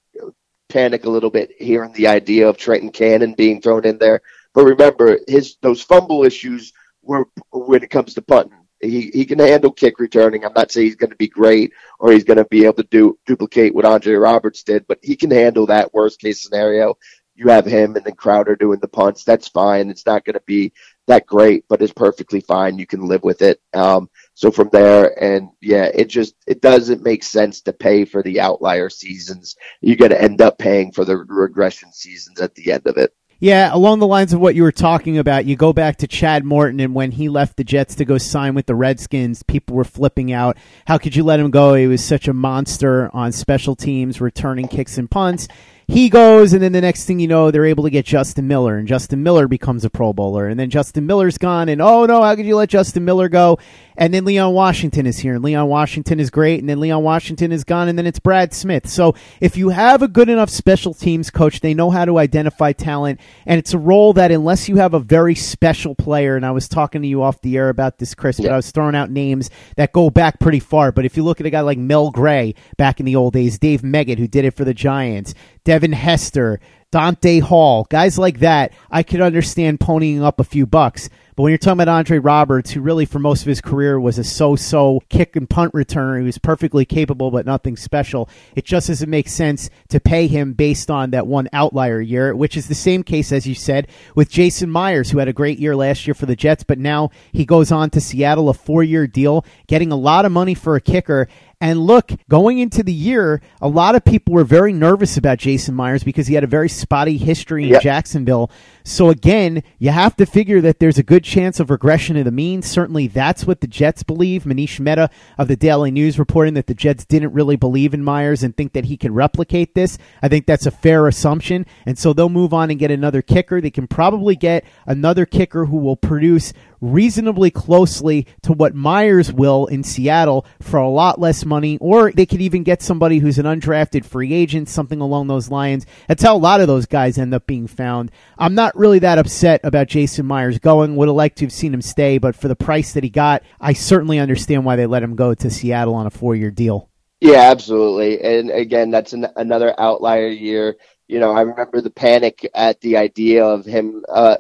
panic 0.69 1.05
a 1.05 1.11
little 1.11 1.31
bit 1.31 1.51
hearing 1.59 1.93
the 1.93 2.07
idea 2.07 2.49
of 2.49 2.57
Trenton 2.57 2.91
Cannon 2.91 3.35
being 3.35 3.61
thrown 3.61 3.85
in 3.85 3.99
there. 3.99 4.23
But 4.55 4.65
remember, 4.65 5.19
his 5.29 5.57
those 5.61 5.83
fumble 5.83 6.25
issues 6.25 6.73
were 7.03 7.27
when 7.53 7.83
it 7.83 7.91
comes 7.91 8.15
to 8.15 8.23
punting. 8.23 8.60
He 8.81 9.11
he 9.13 9.25
can 9.27 9.39
handle 9.39 9.73
kick 9.73 9.99
returning. 9.99 10.45
I'm 10.45 10.53
not 10.55 10.71
saying 10.71 10.87
he's 10.87 10.97
going 10.97 11.11
to 11.11 11.17
be 11.17 11.29
great 11.29 11.73
or 11.99 12.13
he's 12.13 12.25
going 12.25 12.39
to 12.39 12.47
be 12.47 12.65
able 12.65 12.75
to 12.75 12.83
do 12.85 13.19
duplicate 13.27 13.75
what 13.75 13.85
Andre 13.85 14.15
Roberts 14.15 14.63
did, 14.63 14.87
but 14.87 14.99
he 15.03 15.17
can 15.17 15.31
handle 15.31 15.67
that 15.67 15.93
worst 15.93 16.21
case 16.21 16.43
scenario. 16.43 16.95
You 17.35 17.49
have 17.49 17.65
him 17.65 17.97
and 17.97 18.05
then 18.05 18.15
Crowder 18.17 18.55
doing 18.57 18.81
the 18.81 18.89
punts. 18.89 19.25
That's 19.25 19.49
fine. 19.49 19.89
It's 19.89 20.05
not 20.05 20.25
going 20.25 20.35
to 20.35 20.43
be 20.47 20.73
that 21.07 21.27
great, 21.27 21.65
but 21.69 21.81
it's 21.81 21.93
perfectly 21.93 22.41
fine. 22.41 22.79
You 22.79 22.87
can 22.87 23.07
live 23.09 23.23
with 23.23 23.43
it. 23.43 23.61
Um, 23.73 24.11
so 24.35 24.51
from 24.51 24.69
there, 24.73 25.19
and 25.23 25.49
yeah, 25.61 25.85
it 25.95 26.09
just 26.09 26.35
it 26.47 26.61
doesn't 26.61 27.03
make 27.03 27.23
sense 27.23 27.63
to 27.63 27.73
pay 27.73 28.05
for 28.05 28.23
the 28.23 28.41
outlier 28.41 28.91
seasons. 28.91 29.57
You're 29.81 29.97
going 29.97 30.11
to 30.11 30.23
end 30.23 30.43
up 30.43 30.59
paying 30.59 30.93
for 30.93 31.05
the 31.05 31.17
regression 31.17 31.93
seasons 31.93 32.41
at 32.41 32.55
the 32.55 32.73
end 32.73 32.87
of 32.87 32.97
it. 32.99 33.15
Yeah, 33.43 33.71
along 33.73 34.01
the 34.01 34.07
lines 34.07 34.35
of 34.35 34.41
what 34.41 34.55
you 34.55 34.63
were 34.63 34.71
talking 34.71 35.17
about, 35.17 35.47
you 35.47 35.57
go 35.57 35.73
back 35.73 35.97
to 35.99 36.07
Chad 36.07 36.45
Morton, 36.45 36.79
and 36.79 36.95
when 36.95 37.11
he 37.11 37.31
left 37.31 37.57
the 37.57 37.65
Jets 37.65 37.95
to 37.95 38.05
go 38.05 38.19
sign 38.19 38.55
with 38.55 38.67
the 38.67 38.75
Redskins, 38.75 39.43
people 39.43 39.77
were 39.77 39.85
flipping 39.85 40.31
out. 40.31 40.59
How 40.87 40.99
could 40.99 41.17
you 41.17 41.25
let 41.25 41.41
him 41.41 41.51
go? 41.51 41.73
He 41.73 41.87
was 41.87 42.05
such 42.05 42.29
a 42.29 42.35
monster 42.35 43.09
on 43.15 43.33
special 43.33 43.75
teams, 43.75 44.21
returning 44.21 44.69
kicks 44.69 44.99
and 44.99 45.11
punts 45.11 45.49
he 45.91 46.09
goes, 46.09 46.53
and 46.53 46.63
then 46.63 46.71
the 46.71 46.81
next 46.81 47.05
thing 47.05 47.19
you 47.19 47.27
know, 47.27 47.51
they're 47.51 47.67
able 47.67 47.83
to 47.83 47.91
get 47.91 48.05
Justin 48.05 48.47
Miller, 48.47 48.79
and 48.79 48.87
Justin 48.87 49.25
Miller 49.25 49.49
becomes 49.49 49.85
a 49.85 49.91
Pro 49.91 50.13
Bowler, 50.13 50.47
and 50.47 50.59
then 50.59 50.71
Justin 50.71 51.05
Miller's 51.05 51.37
gone, 51.37 51.69
and 51.69 51.83
oh 51.83 52.07
no, 52.07 52.23
how 52.23 52.37
could 52.37 52.47
you 52.47 52.55
let 52.55 52.69
Justin 52.69 53.05
Miller 53.05 53.29
go? 53.29 53.59
And 53.97 54.15
then 54.15 54.25
Leon 54.25 54.55
Washington 54.55 55.05
is 55.05 55.19
here, 55.19 55.35
and 55.35 55.45
Leon 55.45 55.69
Washington 55.69 56.21
is 56.21 56.31
great, 56.31 56.61
and 56.61 56.69
then 56.69 56.81
Leon 56.81 57.03
Washington 57.03 57.53
is 57.53 57.65
gone, 57.65 57.89
and 57.89 57.99
then 57.99 58.07
it's 58.07 58.19
Brad 58.19 58.55
Smith. 58.55 58.89
So 58.89 59.15
if 59.41 59.59
you 59.59 59.71
have 59.71 60.01
a 60.01 60.09
good 60.09 60.31
enough 60.31 60.49
special 60.49 60.95
teams 60.95 61.29
coach, 61.29 61.61
they 61.61 61.75
know 61.75 61.91
how 61.91 62.05
to 62.07 62.19
identify 62.19 62.73
talent, 62.73 63.21
and 63.45 63.59
it's 63.59 63.75
a 63.75 63.79
role 63.79 64.13
that 64.15 64.31
unless 64.31 64.69
you 64.71 64.77
have 64.77 64.95
a 64.95 65.01
very 65.01 65.35
special 65.35 65.95
player, 65.95 66.37
and 66.37 66.47
I 66.47 66.53
was 66.53 66.67
talking 66.69 67.03
to 67.03 67.09
you 67.09 67.23
off 67.23 67.43
the 67.43 67.57
air 67.59 67.69
about 67.69 67.99
this, 67.99 68.15
Chris, 68.15 68.41
but 68.41 68.51
I 68.51 68.57
was 68.57 68.71
throwing 68.71 68.95
out 68.95 69.11
names 69.11 69.51
that 69.77 69.93
go 69.93 70.09
back 70.09 70.41
pretty 70.41 70.61
far. 70.61 70.93
But 70.93 71.05
if 71.05 71.17
you 71.17 71.25
look 71.25 71.41
at 71.41 71.47
a 71.47 71.51
guy 71.51 71.61
like 71.61 71.77
Mel 71.77 72.11
Gray 72.11 72.55
back 72.79 73.01
in 73.01 73.07
the 73.07 73.17
old 73.17 73.35
days, 73.35 73.59
Dave 73.59 73.83
Meggett, 73.83 74.19
who 74.19 74.29
did 74.29 74.47
it 74.47 74.57
for 74.57 74.65
the 74.65 74.73
Giants, 74.73 75.35
Devin 75.65 75.93
Hester, 75.93 76.61
Dante 76.91 77.39
Hall, 77.39 77.87
guys 77.89 78.19
like 78.19 78.41
that, 78.41 78.73
I 78.91 79.05
could 79.05 79.21
understand 79.21 79.79
ponying 79.79 80.23
up 80.23 80.41
a 80.41 80.45
few 80.45 80.67
bucks. 80.67 81.09
But 81.37 81.45
when 81.45 81.53
you're 81.53 81.59
talking 81.59 81.81
about 81.81 81.89
Andre 81.97 82.19
Roberts, 82.19 82.73
who 82.73 82.81
really 82.81 83.05
for 83.05 83.21
most 83.21 83.43
of 83.43 83.47
his 83.47 83.61
career 83.61 83.99
was 84.01 84.19
a 84.19 84.25
so-so 84.25 85.01
kick 85.09 85.37
and 85.37 85.49
punt 85.49 85.73
returner, 85.73 86.19
he 86.19 86.27
was 86.27 86.39
perfectly 86.39 86.85
capable 86.85 87.31
but 87.31 87.47
nothing 87.47 87.77
special. 87.77 88.29
It 88.57 88.65
just 88.65 88.89
doesn't 88.89 89.09
make 89.09 89.29
sense 89.29 89.71
to 89.89 90.01
pay 90.01 90.27
him 90.27 90.53
based 90.53 90.91
on 90.91 91.13
that 91.13 91.29
one 91.29 91.49
outlier 91.53 92.01
year, 92.01 92.35
which 92.35 92.57
is 92.57 92.67
the 92.67 92.75
same 92.75 93.05
case 93.05 93.31
as 93.31 93.47
you 93.47 93.55
said 93.55 93.87
with 94.17 94.29
Jason 94.29 94.69
Myers, 94.69 95.11
who 95.11 95.19
had 95.19 95.29
a 95.29 95.33
great 95.33 95.61
year 95.61 95.77
last 95.77 96.07
year 96.07 96.15
for 96.15 96.27
the 96.27 96.37
Jets, 96.37 96.65
but 96.65 96.79
now 96.79 97.11
he 97.33 97.45
goes 97.45 97.71
on 97.71 97.89
to 97.91 98.01
Seattle, 98.01 98.49
a 98.49 98.55
four-year 98.55 99.07
deal, 99.07 99.45
getting 99.69 99.93
a 99.93 99.97
lot 99.97 100.25
of 100.25 100.33
money 100.33 100.55
for 100.55 100.75
a 100.75 100.81
kicker. 100.81 101.29
And 101.61 101.79
look, 101.79 102.13
going 102.29 102.59
into 102.59 102.83
the 102.83 102.93
year, 102.93 103.43
a 103.61 103.69
lot 103.69 103.95
of 103.95 104.05
people 104.05 104.35
were 104.35 104.45
very 104.45 104.73
nervous 104.73 105.19
about 105.19 105.39
Jason 105.39 105.75
Myers 105.75 106.03
because 106.03 106.27
he 106.27 106.35
had 106.35 106.43
a 106.43 106.47
very 106.47 106.71
spotty 106.71 107.19
history 107.19 107.65
in 107.65 107.71
yep. 107.71 107.83
Jacksonville. 107.83 108.51
So 108.91 109.09
again, 109.09 109.63
you 109.79 109.91
have 109.91 110.17
to 110.17 110.27
figure 110.27 110.61
that 110.63 110.81
there's 110.81 110.99
a 110.99 111.05
good 111.05 111.23
chance 111.23 111.61
of 111.61 111.71
regression 111.71 112.17
of 112.17 112.25
the 112.25 112.33
mean. 112.33 112.61
Certainly 112.61 113.07
that's 113.07 113.47
what 113.47 113.61
the 113.61 113.69
Jets 113.69 114.03
believe. 114.03 114.43
Manish 114.43 114.81
Mehta 114.81 115.11
of 115.39 115.47
the 115.47 115.55
Daily 115.55 115.93
News 115.93 116.19
reporting 116.19 116.55
that 116.55 116.67
the 116.67 116.75
Jets 116.75 117.05
didn't 117.05 117.33
really 117.33 117.55
believe 117.55 117.95
in 117.95 118.03
Myers 118.03 118.43
and 118.43 118.57
think 118.57 118.73
that 118.73 118.87
he 118.87 118.97
can 118.97 119.15
replicate 119.15 119.77
this. 119.77 119.97
I 120.21 120.27
think 120.29 120.45
that's 120.45 120.67
a 120.67 120.73
fair 120.73 121.07
assumption. 121.07 121.67
And 121.87 121.97
so 121.97 122.13
they'll 122.13 122.29
move 122.29 122.53
on 122.53 122.69
and 122.69 122.81
get 122.81 122.91
another 122.91 123.23
kicker. 123.23 123.61
They 123.61 123.71
can 123.71 123.87
probably 123.87 124.35
get 124.35 124.65
another 124.87 125.25
kicker 125.25 125.67
who 125.67 125.77
will 125.77 125.97
produce 125.97 126.53
reasonably 126.81 127.51
closely 127.51 128.27
to 128.43 128.53
what 128.53 128.75
Myers 128.75 129.33
will 129.33 129.67
in 129.67 129.85
Seattle 129.85 130.47
for 130.61 130.79
a 130.79 130.89
lot 130.89 131.21
less 131.21 131.45
money, 131.45 131.79
or 131.79 132.11
they 132.11 132.27
could 132.27 132.41
even 132.41 132.63
get 132.63 132.83
somebody 132.83 133.19
who's 133.19 133.39
an 133.39 133.47
undrafted 133.47 134.05
free 134.05 134.33
agent, 134.33 134.69
something 134.69 135.01
along 135.01 135.27
those 135.27 135.51
lines. 135.51 135.87
That's 136.09 136.23
how 136.23 136.35
a 136.35 136.39
lot 136.39 136.61
of 136.61 136.69
those 136.69 136.87
guys 136.87 137.19
end 137.19 137.35
up 137.35 137.47
being 137.47 137.67
found. 137.67 138.11
I'm 138.39 138.55
not 138.55 138.77
really 138.81 138.99
that 139.01 139.19
upset 139.19 139.61
about 139.63 139.87
Jason 139.87 140.27
Myers 140.27 140.59
going. 140.59 140.97
Would 140.97 141.09
have 141.09 141.15
liked 141.15 141.39
to 141.39 141.45
have 141.45 141.53
seen 141.53 141.73
him 141.73 141.83
stay, 141.83 142.19
but 142.19 142.35
for 142.35 142.49
the 142.49 142.57
price 142.57 142.95
that 142.95 143.05
he 143.05 143.11
got, 143.11 143.43
I 143.61 143.75
certainly 143.75 144.19
understand 144.19 144.65
why 144.65 144.77
they 144.77 144.87
let 144.87 145.03
him 145.03 145.15
go 145.15 145.35
to 145.35 145.51
Seattle 145.51 145.95
on 145.95 146.07
a 146.07 146.11
four 146.11 146.35
year 146.35 146.51
deal. 146.51 146.91
Yeah, 147.21 147.51
absolutely. 147.51 148.21
And 148.23 148.51
again, 148.51 148.91
that's 148.91 149.13
an, 149.13 149.27
another 149.37 149.79
outlier 149.79 150.29
year. 150.29 150.77
You 151.07 151.21
know, 151.21 151.33
I 151.33 151.43
remember 151.43 151.81
the 151.81 151.91
panic 151.91 152.49
at 152.55 152.81
the 152.81 152.97
idea 152.97 153.45
of 153.45 153.67
him 153.67 154.03
uh, 154.09 154.37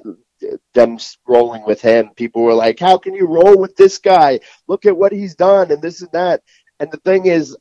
them 0.73 0.99
rolling 1.29 1.65
with 1.65 1.83
him. 1.83 2.11
People 2.17 2.43
were 2.43 2.55
like, 2.55 2.81
"How 2.81 2.97
can 2.97 3.15
you 3.15 3.27
roll 3.27 3.59
with 3.59 3.77
this 3.77 3.99
guy? 3.99 4.41
Look 4.67 4.87
at 4.87 4.97
what 4.97 5.13
he's 5.13 5.35
done 5.35 5.71
and 5.71 5.83
this 5.83 6.01
and 6.01 6.11
that." 6.13 6.43
And 6.79 6.91
the 6.91 6.97
thing 6.99 7.27
is, 7.27 7.57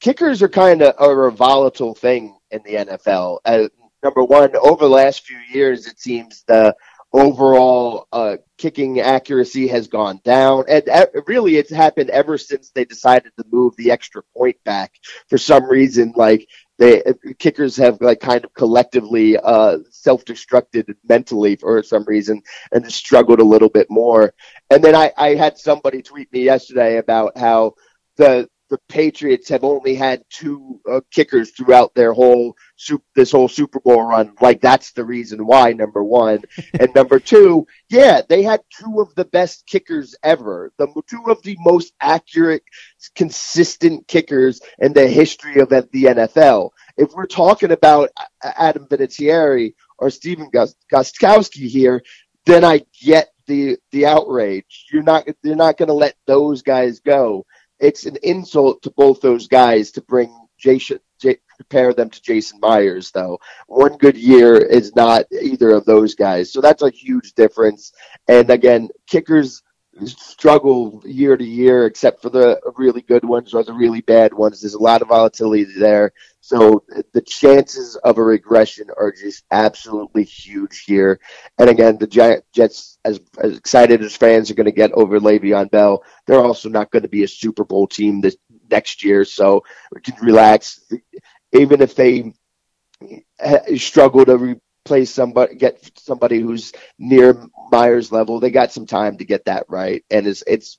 kickers 0.00 0.42
are 0.42 0.48
kind 0.48 0.82
of 0.82 0.94
a 0.98 1.30
volatile 1.30 1.94
thing 1.94 2.36
in 2.50 2.60
the 2.64 2.74
NFL. 2.74 3.38
Uh, 3.44 3.68
number 4.02 4.24
one, 4.24 4.54
over 4.56 4.84
the 4.84 4.90
last 4.90 5.26
few 5.26 5.38
years, 5.52 5.86
it 5.86 5.98
seems 5.98 6.44
the 6.46 6.74
overall 7.12 8.06
uh, 8.12 8.36
kicking 8.58 9.00
accuracy 9.00 9.66
has 9.68 9.88
gone 9.88 10.20
down, 10.24 10.64
and 10.68 10.88
uh, 10.88 11.06
really, 11.26 11.56
it's 11.56 11.70
happened 11.70 12.10
ever 12.10 12.36
since 12.36 12.70
they 12.70 12.84
decided 12.84 13.32
to 13.38 13.44
move 13.50 13.74
the 13.76 13.90
extra 13.90 14.22
point 14.36 14.56
back. 14.64 14.92
For 15.28 15.38
some 15.38 15.64
reason, 15.64 16.12
like 16.16 16.46
they 16.78 17.02
kickers 17.38 17.76
have 17.76 18.00
like 18.00 18.20
kind 18.20 18.44
of 18.44 18.54
collectively 18.54 19.36
uh, 19.36 19.78
self-destructed 19.90 20.94
mentally 21.08 21.56
for 21.56 21.82
some 21.82 22.04
reason 22.04 22.40
and 22.72 22.90
struggled 22.92 23.40
a 23.40 23.44
little 23.44 23.68
bit 23.68 23.88
more. 23.90 24.32
And 24.70 24.82
then 24.82 24.94
I, 24.94 25.12
I 25.16 25.34
had 25.34 25.58
somebody 25.58 26.02
tweet 26.02 26.32
me 26.32 26.44
yesterday 26.44 26.98
about 26.98 27.36
how 27.36 27.74
the 28.16 28.48
the 28.70 28.78
Patriots 28.88 29.48
have 29.48 29.64
only 29.64 29.94
had 29.94 30.22
two 30.30 30.80
uh, 30.90 31.00
kickers 31.10 31.50
throughout 31.50 31.94
their 31.94 32.12
whole 32.12 32.54
this 33.14 33.32
whole 33.32 33.48
Super 33.48 33.80
Bowl 33.80 34.02
run. 34.02 34.34
Like 34.40 34.60
that's 34.60 34.92
the 34.92 35.04
reason 35.04 35.46
why. 35.46 35.72
Number 35.72 36.04
one 36.04 36.42
and 36.78 36.94
number 36.94 37.18
two, 37.18 37.66
yeah, 37.88 38.22
they 38.28 38.42
had 38.42 38.60
two 38.70 39.00
of 39.00 39.14
the 39.14 39.24
best 39.24 39.66
kickers 39.66 40.14
ever. 40.22 40.72
The 40.78 40.88
two 41.08 41.24
of 41.28 41.42
the 41.42 41.56
most 41.60 41.92
accurate, 42.00 42.62
consistent 43.14 44.06
kickers 44.06 44.60
in 44.78 44.92
the 44.92 45.08
history 45.08 45.60
of 45.60 45.68
the 45.70 45.82
NFL. 45.92 46.70
If 46.96 47.12
we're 47.12 47.26
talking 47.26 47.72
about 47.72 48.10
Adam 48.42 48.86
Vinatieri 48.86 49.74
or 49.98 50.10
Stephen 50.10 50.50
Gostkowski 50.50 51.68
here, 51.68 52.02
then 52.44 52.64
I 52.64 52.82
get 53.00 53.30
the 53.46 53.78
the 53.92 54.06
outrage. 54.06 54.86
You're 54.92 55.02
not 55.02 55.26
you're 55.42 55.56
not 55.56 55.76
going 55.76 55.88
to 55.88 55.94
let 55.94 56.14
those 56.26 56.62
guys 56.62 57.00
go 57.00 57.44
it's 57.80 58.06
an 58.06 58.16
insult 58.22 58.82
to 58.82 58.90
both 58.90 59.20
those 59.20 59.48
guys 59.48 59.90
to 59.92 60.02
bring 60.02 60.34
Jason, 60.58 60.98
J- 61.20 61.38
compare 61.56 61.94
them 61.94 62.10
to 62.10 62.22
Jason 62.22 62.58
Myers, 62.60 63.10
though. 63.10 63.38
One 63.66 63.96
good 63.96 64.16
year 64.16 64.56
is 64.56 64.94
not 64.96 65.24
either 65.30 65.70
of 65.70 65.84
those 65.84 66.14
guys. 66.14 66.52
So 66.52 66.60
that's 66.60 66.82
a 66.82 66.90
huge 66.90 67.34
difference. 67.34 67.92
And 68.28 68.50
again, 68.50 68.88
kickers 69.06 69.62
struggle 70.06 71.02
year 71.04 71.36
to 71.36 71.44
year, 71.44 71.86
except 71.86 72.22
for 72.22 72.30
the 72.30 72.60
really 72.76 73.02
good 73.02 73.24
ones 73.24 73.54
or 73.54 73.64
the 73.64 73.72
really 73.72 74.00
bad 74.00 74.32
ones. 74.32 74.60
There's 74.60 74.74
a 74.74 74.82
lot 74.82 75.02
of 75.02 75.08
volatility 75.08 75.64
there. 75.64 76.12
So 76.40 76.84
the 77.12 77.20
chances 77.20 77.96
of 77.96 78.18
a 78.18 78.22
regression 78.22 78.88
are 78.96 79.12
just 79.12 79.44
absolutely 79.50 80.24
huge 80.24 80.84
here. 80.86 81.20
And 81.58 81.68
again, 81.68 81.98
the 81.98 82.06
Jets, 82.06 82.98
as, 83.04 83.20
as 83.38 83.56
excited 83.56 84.02
as 84.02 84.16
fans 84.16 84.50
are 84.50 84.54
going 84.54 84.66
to 84.66 84.72
get 84.72 84.92
over 84.92 85.20
Le'Veon 85.20 85.70
Bell, 85.70 86.02
they're 86.26 86.44
also 86.44 86.68
not 86.68 86.90
going 86.90 87.02
to 87.02 87.08
be 87.08 87.24
a 87.24 87.28
Super 87.28 87.64
Bowl 87.64 87.86
team 87.86 88.20
this 88.20 88.36
next 88.70 89.04
year. 89.04 89.24
So 89.24 89.64
we 89.94 90.00
can 90.00 90.14
relax. 90.22 90.80
Even 91.52 91.80
if 91.80 91.94
they 91.94 92.32
struggle 93.76 94.24
to 94.24 94.60
replace 94.88 95.10
somebody, 95.12 95.56
get 95.56 95.90
somebody 95.98 96.40
who's 96.40 96.72
near 96.98 97.46
Myers 97.70 98.12
level, 98.12 98.40
they 98.40 98.50
got 98.50 98.72
some 98.72 98.86
time 98.86 99.18
to 99.18 99.24
get 99.24 99.46
that 99.46 99.66
right. 99.68 100.04
And 100.10 100.26
it's, 100.26 100.42
it's 100.46 100.78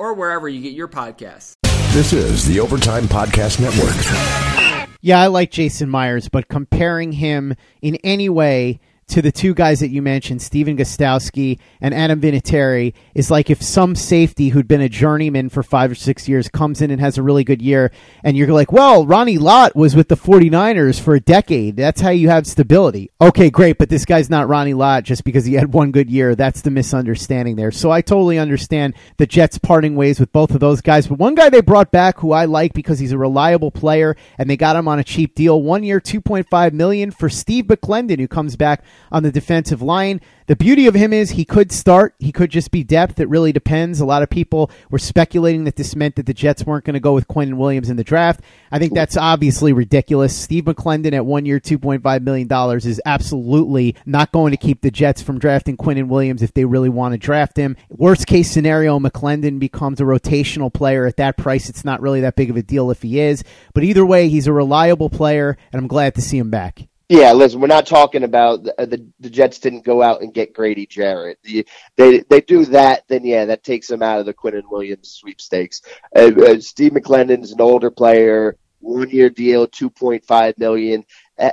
or 0.01 0.15
wherever 0.15 0.49
you 0.49 0.59
get 0.61 0.73
your 0.73 0.87
podcasts. 0.87 1.53
This 1.93 2.11
is 2.11 2.47
the 2.47 2.59
Overtime 2.59 3.03
Podcast 3.03 3.59
Network. 3.59 4.87
Yeah, 5.01 5.19
I 5.19 5.27
like 5.27 5.51
Jason 5.51 5.89
Myers, 5.89 6.27
but 6.27 6.47
comparing 6.47 7.11
him 7.11 7.53
in 7.83 7.97
any 7.97 8.27
way 8.27 8.79
to 9.11 9.21
the 9.21 9.31
two 9.31 9.53
guys 9.53 9.81
that 9.81 9.89
you 9.89 10.01
mentioned, 10.01 10.41
Stephen 10.41 10.77
Gostkowski 10.77 11.59
and 11.81 11.93
Adam 11.93 12.21
Vinatieri, 12.21 12.93
is 13.13 13.29
like 13.29 13.49
if 13.49 13.61
some 13.61 13.95
safety 13.95 14.49
who'd 14.49 14.67
been 14.67 14.81
a 14.81 14.89
journeyman 14.89 15.49
for 15.49 15.63
five 15.63 15.91
or 15.91 15.95
six 15.95 16.29
years 16.29 16.47
comes 16.47 16.81
in 16.81 16.91
and 16.91 17.01
has 17.01 17.17
a 17.17 17.23
really 17.23 17.43
good 17.43 17.61
year, 17.61 17.91
and 18.23 18.37
you're 18.37 18.47
like, 18.47 18.71
well, 18.71 19.05
Ronnie 19.05 19.37
Lott 19.37 19.75
was 19.75 19.95
with 19.95 20.07
the 20.07 20.15
49ers 20.15 20.99
for 20.99 21.13
a 21.15 21.19
decade. 21.19 21.75
That's 21.75 21.99
how 21.99 22.09
you 22.09 22.29
have 22.29 22.47
stability. 22.47 23.11
Okay, 23.19 23.49
great, 23.49 23.77
but 23.77 23.89
this 23.89 24.05
guy's 24.05 24.29
not 24.29 24.47
Ronnie 24.47 24.73
Lott 24.73 25.03
just 25.03 25.23
because 25.23 25.45
he 25.45 25.55
had 25.55 25.73
one 25.73 25.91
good 25.91 26.09
year. 26.09 26.33
That's 26.33 26.61
the 26.61 26.71
misunderstanding 26.71 27.57
there. 27.57 27.71
So 27.71 27.91
I 27.91 28.01
totally 28.01 28.39
understand 28.39 28.95
the 29.17 29.27
Jets 29.27 29.57
parting 29.57 29.95
ways 29.95 30.19
with 30.19 30.31
both 30.31 30.51
of 30.51 30.61
those 30.61 30.79
guys. 30.79 31.07
But 31.07 31.19
one 31.19 31.35
guy 31.35 31.49
they 31.49 31.61
brought 31.61 31.91
back 31.91 32.19
who 32.19 32.31
I 32.31 32.45
like 32.45 32.73
because 32.73 32.99
he's 32.99 33.11
a 33.11 33.17
reliable 33.17 33.71
player 33.71 34.15
and 34.37 34.49
they 34.49 34.57
got 34.57 34.77
him 34.77 34.87
on 34.87 34.99
a 34.99 35.03
cheap 35.03 35.35
deal, 35.35 35.61
one 35.61 35.83
year, 35.83 35.99
2.5 35.99 36.73
million 36.73 37.11
for 37.11 37.29
Steve 37.29 37.65
McLendon, 37.65 38.19
who 38.19 38.27
comes 38.27 38.55
back 38.55 38.83
on 39.11 39.23
the 39.23 39.31
defensive 39.31 39.81
line. 39.81 40.21
The 40.47 40.55
beauty 40.57 40.85
of 40.87 40.95
him 40.95 41.13
is 41.13 41.29
he 41.29 41.45
could 41.45 41.71
start. 41.71 42.13
He 42.19 42.33
could 42.33 42.49
just 42.49 42.71
be 42.71 42.83
depth. 42.83 43.19
It 43.21 43.29
really 43.29 43.53
depends. 43.53 44.01
A 44.01 44.05
lot 44.05 44.21
of 44.21 44.29
people 44.29 44.69
were 44.89 44.99
speculating 44.99 45.63
that 45.63 45.77
this 45.77 45.95
meant 45.95 46.17
that 46.17 46.25
the 46.25 46.33
Jets 46.33 46.65
weren't 46.65 46.83
going 46.83 46.95
to 46.95 46.99
go 46.99 47.13
with 47.13 47.27
Quinnen 47.29 47.55
Williams 47.55 47.89
in 47.89 47.95
the 47.95 48.03
draft. 48.03 48.41
I 48.69 48.77
think 48.77 48.93
that's 48.93 49.15
obviously 49.15 49.71
ridiculous. 49.71 50.35
Steve 50.35 50.65
McLendon 50.65 51.13
at 51.13 51.25
one 51.25 51.45
year, 51.45 51.59
$2.5 51.59 52.21
million 52.23 52.77
is 52.79 53.01
absolutely 53.05 53.95
not 54.05 54.33
going 54.33 54.51
to 54.51 54.57
keep 54.57 54.81
the 54.81 54.91
Jets 54.91 55.21
from 55.21 55.39
drafting 55.39 55.77
Quinnen 55.77 56.07
Williams 56.09 56.41
if 56.41 56.53
they 56.53 56.65
really 56.65 56.89
want 56.89 57.13
to 57.13 57.17
draft 57.17 57.55
him. 57.55 57.77
Worst 57.89 58.27
case 58.27 58.51
scenario, 58.51 58.99
McLendon 58.99 59.57
becomes 59.57 60.01
a 60.01 60.03
rotational 60.03 60.73
player. 60.73 61.05
At 61.05 61.17
that 61.17 61.37
price, 61.37 61.69
it's 61.69 61.85
not 61.85 62.01
really 62.01 62.21
that 62.21 62.35
big 62.35 62.49
of 62.49 62.57
a 62.57 62.61
deal 62.61 62.91
if 62.91 63.01
he 63.01 63.21
is. 63.21 63.43
But 63.73 63.85
either 63.85 64.05
way, 64.05 64.27
he's 64.27 64.47
a 64.47 64.53
reliable 64.53 65.09
player, 65.09 65.57
and 65.71 65.79
I'm 65.79 65.87
glad 65.87 66.15
to 66.15 66.21
see 66.21 66.37
him 66.37 66.49
back. 66.49 66.89
Yeah, 67.11 67.33
listen, 67.33 67.59
we're 67.59 67.67
not 67.67 67.87
talking 67.87 68.23
about 68.23 68.63
the, 68.63 68.73
the, 68.77 69.05
the 69.19 69.29
Jets 69.29 69.59
didn't 69.59 69.83
go 69.83 70.01
out 70.01 70.21
and 70.21 70.33
get 70.33 70.53
Grady 70.53 70.85
Jarrett. 70.85 71.39
The, 71.43 71.67
they 71.97 72.19
they 72.21 72.39
do 72.39 72.63
that, 72.67 73.05
then 73.09 73.25
yeah, 73.25 73.43
that 73.43 73.65
takes 73.65 73.87
them 73.87 74.01
out 74.01 74.21
of 74.21 74.25
the 74.25 74.33
Quinnen 74.33 74.71
Williams 74.71 75.09
sweepstakes. 75.11 75.81
Uh, 76.15 76.31
uh, 76.41 76.61
Steve 76.61 76.93
McLendon's 76.93 77.51
an 77.51 77.59
older 77.59 77.91
player, 77.91 78.55
one 78.79 79.09
year 79.09 79.29
deal, 79.29 79.67
two 79.67 79.89
point 79.89 80.23
five 80.23 80.57
million. 80.57 81.03
Uh, 81.37 81.51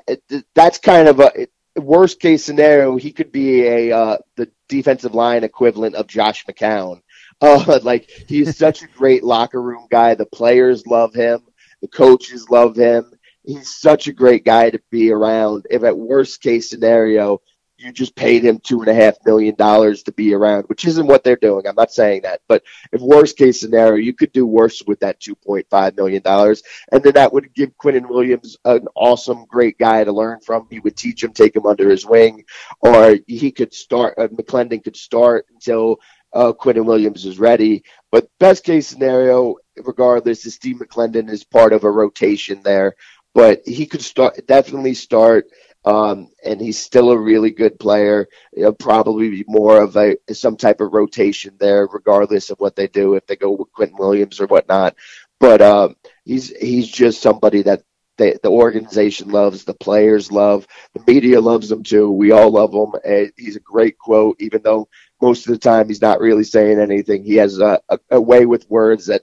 that's 0.55 0.79
kind 0.79 1.09
of 1.09 1.19
a 1.19 1.49
worst 1.75 2.21
case 2.21 2.45
scenario. 2.45 2.97
He 2.97 3.11
could 3.11 3.33
be 3.33 3.67
a 3.67 3.91
uh, 3.91 4.19
the 4.37 4.49
defensive 4.69 5.17
line 5.17 5.43
equivalent 5.43 5.97
of 5.97 6.07
Josh 6.07 6.47
McCown. 6.47 7.03
Uh, 7.41 7.81
like 7.83 8.09
he's 8.29 8.57
such 8.57 8.85
a 8.85 8.87
great 8.87 9.25
locker 9.25 9.61
room 9.61 9.89
guy. 9.91 10.15
The 10.15 10.27
players 10.27 10.87
love 10.87 11.15
him. 11.15 11.41
The 11.83 11.89
coaches 11.89 12.49
love 12.49 12.77
him 12.77 13.18
he's 13.49 13.75
such 13.75 14.09
a 14.09 14.13
great 14.13 14.45
guy 14.45 14.69
to 14.69 14.81
be 14.91 15.11
around. 15.11 15.67
If 15.71 15.83
at 15.83 15.97
worst 15.97 16.43
case 16.43 16.69
scenario, 16.69 17.41
you 17.79 17.93
just 17.93 18.15
paid 18.15 18.45
him 18.45 18.59
two 18.59 18.81
and 18.81 18.89
a 18.89 18.95
half 18.95 19.25
million 19.25 19.55
dollars 19.55 20.03
to 20.03 20.13
be 20.13 20.35
around, 20.35 20.65
which 20.65 20.85
isn't 20.85 21.07
what 21.07 21.25
they're 21.25 21.37
doing. 21.37 21.67
I'm 21.67 21.77
not 21.77 21.93
saying 21.93 22.23
that, 22.23 22.43
but 22.47 22.63
if 22.93 23.01
worst 23.01 23.39
case 23.39 23.59
scenario, 23.59 23.95
you 23.95 24.13
could 24.13 24.33
do 24.33 24.45
worse 24.45 24.83
with 24.87 25.01
that 25.01 25.21
two 25.21 25.35
point 25.35 25.67
five 25.71 25.97
million 25.97 26.21
dollars, 26.21 26.63
and 26.93 27.03
then 27.03 27.15
that 27.15 27.33
would 27.33 27.55
give 27.55 27.77
Quinnen 27.79 28.09
Williams 28.09 28.59
an 28.67 28.87
awesome, 28.95 29.47
great 29.47 29.79
guy 29.79 30.05
to 30.05 30.13
learn 30.13 30.41
from. 30.41 30.67
He 30.69 30.81
would 30.81 30.97
teach 30.97 31.25
him, 31.25 31.33
take 31.33 31.57
him 31.57 31.67
under 31.67 31.89
his 31.89 32.05
wing, 32.05 32.45
or 32.81 33.17
he 33.27 33.51
could 33.51 33.73
start. 33.73 34.15
Uh, 34.19 34.29
McLendon 34.29 34.85
could 34.85 34.97
start 34.97 35.47
until 35.55 36.01
uh, 36.35 36.53
Quinnen 36.53 36.85
Williams 36.85 37.25
is 37.25 37.39
ready. 37.39 37.85
But 38.11 38.29
best 38.41 38.65
case 38.65 38.89
scenario, 38.89 39.55
regardless, 39.77 40.45
is 40.45 40.55
Steve 40.55 40.77
McLendon 40.77 41.31
is 41.31 41.45
part 41.45 41.73
of 41.73 41.85
a 41.85 41.91
rotation 41.91 42.61
there 42.63 42.95
but 43.39 43.63
he 43.65 43.87
could 43.87 44.03
start 44.03 44.45
definitely 44.49 44.95
start. 44.95 45.47
Um, 45.85 46.29
and 46.45 46.61
he's 46.61 46.77
still 46.77 47.13
a 47.13 47.17
really 47.17 47.53
good 47.53 47.79
player. 47.79 48.29
He'll 48.53 48.73
probably 48.73 49.31
be 49.31 49.45
more 49.47 49.81
of 49.81 49.97
a 49.97 50.17
some 50.33 50.57
type 50.57 50.81
of 50.81 50.93
rotation 50.93 51.57
there, 51.61 51.87
regardless 51.87 52.51
of 52.51 52.59
what 52.59 52.75
they 52.75 52.89
do 52.89 53.15
if 53.15 53.25
they 53.29 53.37
go 53.37 53.53
with 53.53 53.73
Quinnen 53.73 53.97
Williams 53.97 54.41
or 54.41 54.49
whatnot. 54.49 54.97
But 55.39 55.63
um, 55.63 55.95
he's 56.25 56.49
he's 56.49 56.89
just 56.89 57.23
somebody 57.23 57.63
that 57.63 57.85
the, 58.17 58.41
the 58.43 58.51
organization 58.51 59.31
loves, 59.31 59.63
the 59.63 59.75
players 59.75 60.33
love, 60.33 60.67
the 60.95 61.05
media 61.07 61.41
loves 61.41 61.71
him 61.71 61.85
too. 61.85 62.11
We 62.11 62.33
all 62.33 62.51
love 62.51 62.75
him. 62.75 63.01
And 63.05 63.33
he's 63.37 63.55
a 63.55 63.61
great 63.61 63.97
quote, 63.99 64.37
even 64.41 64.63
though 64.63 64.89
most 65.23 65.47
of 65.47 65.53
the 65.53 65.59
time 65.59 65.87
he's 65.87 66.03
not 66.03 66.21
really 66.21 66.45
saying 66.45 66.81
anything. 66.81 67.23
He 67.23 67.37
has 67.37 67.61
a, 67.61 67.81
a, 67.89 67.99
a 68.11 68.21
way 68.21 68.47
with 68.47 68.69
words 68.69 69.07
that 69.07 69.23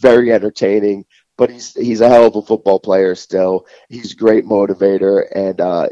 very 0.00 0.32
entertaining 0.32 1.04
but 1.40 1.48
he's 1.48 1.72
he's 1.72 2.02
a 2.02 2.08
hell 2.10 2.26
of 2.26 2.36
a 2.36 2.42
football 2.42 2.78
player 2.78 3.14
still. 3.14 3.66
He's 3.88 4.12
a 4.12 4.16
great 4.16 4.44
motivator, 4.44 5.24
and 5.34 5.58
uh, 5.58 5.88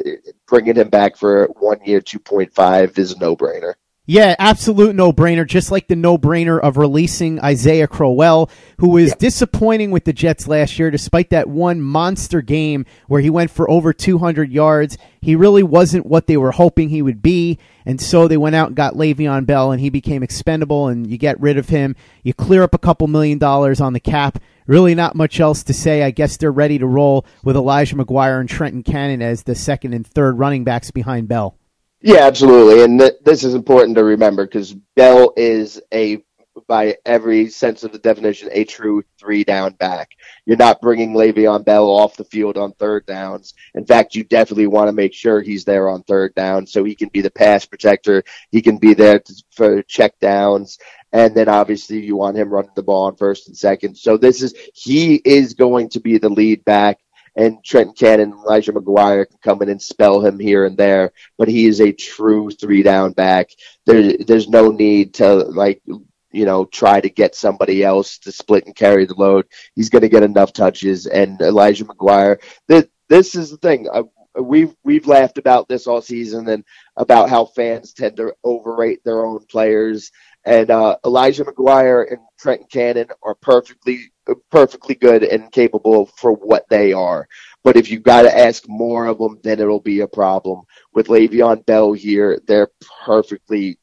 bringing 0.46 0.76
him 0.76 0.90
back 0.90 1.16
for 1.16 1.46
one 1.58 1.82
year, 1.86 2.02
two 2.02 2.18
point 2.18 2.52
five 2.52 2.98
is 2.98 3.12
a 3.12 3.18
no 3.18 3.34
brainer. 3.34 3.72
Yeah, 4.04 4.36
absolute 4.38 4.94
no 4.94 5.10
brainer. 5.10 5.46
Just 5.46 5.70
like 5.70 5.88
the 5.88 5.96
no 5.96 6.18
brainer 6.18 6.60
of 6.60 6.76
releasing 6.76 7.40
Isaiah 7.40 7.86
Crowell, 7.86 8.50
who 8.78 8.90
was 8.90 9.14
disappointing 9.14 9.90
with 9.90 10.04
the 10.04 10.12
Jets 10.12 10.48
last 10.48 10.78
year, 10.78 10.90
despite 10.90 11.30
that 11.30 11.48
one 11.48 11.80
monster 11.80 12.42
game 12.42 12.84
where 13.06 13.22
he 13.22 13.30
went 13.30 13.50
for 13.50 13.70
over 13.70 13.94
200 13.94 14.52
yards. 14.52 14.98
He 15.20 15.34
really 15.34 15.62
wasn't 15.62 16.06
what 16.06 16.26
they 16.26 16.36
were 16.36 16.52
hoping 16.52 16.90
he 16.90 17.02
would 17.02 17.20
be. 17.20 17.58
And 17.84 18.00
so 18.00 18.28
they 18.28 18.36
went 18.36 18.54
out 18.54 18.68
and 18.68 18.76
got 18.76 18.94
Le'Veon 18.94 19.46
Bell, 19.46 19.72
and 19.72 19.80
he 19.80 19.90
became 19.90 20.22
expendable, 20.22 20.88
and 20.88 21.06
you 21.06 21.18
get 21.18 21.40
rid 21.40 21.58
of 21.58 21.68
him. 21.68 21.96
You 22.22 22.34
clear 22.34 22.62
up 22.62 22.74
a 22.74 22.78
couple 22.78 23.08
million 23.08 23.38
dollars 23.38 23.80
on 23.80 23.94
the 23.94 24.00
cap. 24.00 24.38
Really, 24.68 24.94
not 24.94 25.16
much 25.16 25.40
else 25.40 25.62
to 25.64 25.72
say. 25.72 26.02
I 26.02 26.10
guess 26.10 26.36
they're 26.36 26.52
ready 26.52 26.78
to 26.78 26.86
roll 26.86 27.24
with 27.42 27.56
Elijah 27.56 27.96
McGuire 27.96 28.38
and 28.38 28.48
Trenton 28.48 28.82
Cannon 28.82 29.22
as 29.22 29.42
the 29.42 29.54
second 29.54 29.94
and 29.94 30.06
third 30.06 30.38
running 30.38 30.62
backs 30.62 30.90
behind 30.90 31.26
Bell. 31.26 31.56
Yeah, 32.02 32.26
absolutely. 32.26 32.84
And 32.84 33.00
th- 33.00 33.14
this 33.24 33.44
is 33.44 33.54
important 33.54 33.96
to 33.96 34.04
remember 34.04 34.44
because 34.44 34.74
Bell 34.94 35.32
is 35.38 35.80
a, 35.92 36.22
by 36.66 36.96
every 37.06 37.48
sense 37.48 37.82
of 37.82 37.92
the 37.92 37.98
definition, 37.98 38.50
a 38.52 38.64
true 38.64 39.02
three 39.18 39.42
down 39.42 39.72
back. 39.72 40.10
You're 40.44 40.58
not 40.58 40.82
bringing 40.82 41.14
Le'Veon 41.14 41.64
Bell 41.64 41.86
off 41.86 42.16
the 42.16 42.24
field 42.24 42.58
on 42.58 42.72
third 42.72 43.06
downs. 43.06 43.54
In 43.74 43.86
fact, 43.86 44.14
you 44.14 44.22
definitely 44.22 44.66
want 44.66 44.88
to 44.88 44.92
make 44.92 45.14
sure 45.14 45.40
he's 45.40 45.64
there 45.64 45.88
on 45.88 46.02
third 46.02 46.34
down 46.34 46.66
so 46.66 46.84
he 46.84 46.94
can 46.94 47.08
be 47.08 47.22
the 47.22 47.30
pass 47.30 47.64
protector. 47.64 48.22
He 48.52 48.60
can 48.60 48.76
be 48.76 48.92
there 48.92 49.18
to, 49.18 49.44
for 49.50 49.82
check 49.84 50.18
downs. 50.20 50.78
And 51.12 51.34
then 51.34 51.48
obviously 51.48 52.04
you 52.04 52.16
want 52.16 52.36
him 52.36 52.50
running 52.50 52.70
the 52.74 52.82
ball 52.82 53.06
on 53.06 53.16
first 53.16 53.48
and 53.48 53.56
second. 53.56 53.96
So 53.96 54.16
this 54.16 54.42
is, 54.42 54.54
he 54.74 55.16
is 55.16 55.54
going 55.54 55.88
to 55.90 56.00
be 56.00 56.18
the 56.18 56.28
lead 56.28 56.64
back 56.64 56.98
and 57.38 57.62
Trenton 57.64 57.94
Cannon 57.94 58.32
and 58.32 58.40
Elijah 58.40 58.72
McGuire 58.72 59.28
can 59.28 59.38
come 59.42 59.62
in 59.62 59.68
and 59.68 59.80
spell 59.80 60.20
him 60.20 60.40
here 60.40 60.66
and 60.66 60.76
there, 60.76 61.12
but 61.38 61.46
he 61.46 61.66
is 61.66 61.80
a 61.80 61.92
true 61.92 62.50
three 62.50 62.82
down 62.82 63.12
back. 63.12 63.50
There, 63.86 64.16
there's 64.18 64.48
no 64.48 64.72
need 64.72 65.14
to 65.14 65.34
like, 65.34 65.80
you 65.86 66.44
know, 66.44 66.64
try 66.64 67.00
to 67.00 67.08
get 67.08 67.36
somebody 67.36 67.84
else 67.84 68.18
to 68.18 68.32
split 68.32 68.66
and 68.66 68.74
carry 68.74 69.06
the 69.06 69.14
load. 69.14 69.46
He's 69.76 69.88
going 69.88 70.02
to 70.02 70.08
get 70.08 70.24
enough 70.24 70.52
touches. 70.52 71.06
And 71.06 71.40
Elijah 71.40 71.84
McGuire, 71.84 72.42
this, 72.66 72.86
this 73.08 73.36
is 73.36 73.52
the 73.52 73.56
thing. 73.58 73.88
I, 73.88 74.02
we've 74.40 74.74
we've 74.84 75.06
laughed 75.06 75.38
about 75.38 75.68
this 75.68 75.86
all 75.86 76.02
season 76.02 76.48
and 76.48 76.64
about 76.96 77.28
how 77.28 77.44
fans 77.44 77.92
tend 77.92 78.16
to 78.16 78.34
overrate 78.44 79.02
their 79.04 79.24
own 79.24 79.44
players. 79.46 80.10
And 80.48 80.70
uh, 80.70 80.96
Elijah 81.04 81.44
McGuire 81.44 82.10
and 82.10 82.20
Trenton 82.38 82.68
Cannon 82.72 83.08
are 83.22 83.34
perfectly 83.34 84.10
perfectly 84.50 84.94
good 84.94 85.22
and 85.22 85.52
capable 85.52 86.06
for 86.16 86.32
what 86.32 86.66
they 86.70 86.94
are. 86.94 87.28
But 87.62 87.76
if 87.76 87.90
you 87.90 88.00
got 88.00 88.22
to 88.22 88.34
ask 88.34 88.66
more 88.66 89.06
of 89.06 89.18
them, 89.18 89.38
then 89.42 89.60
it'll 89.60 89.78
be 89.80 90.00
a 90.00 90.08
problem. 90.08 90.62
With 90.94 91.08
Le'Veon 91.08 91.66
Bell 91.66 91.92
here, 91.92 92.40
they're 92.46 92.70
perfectly 93.04 93.78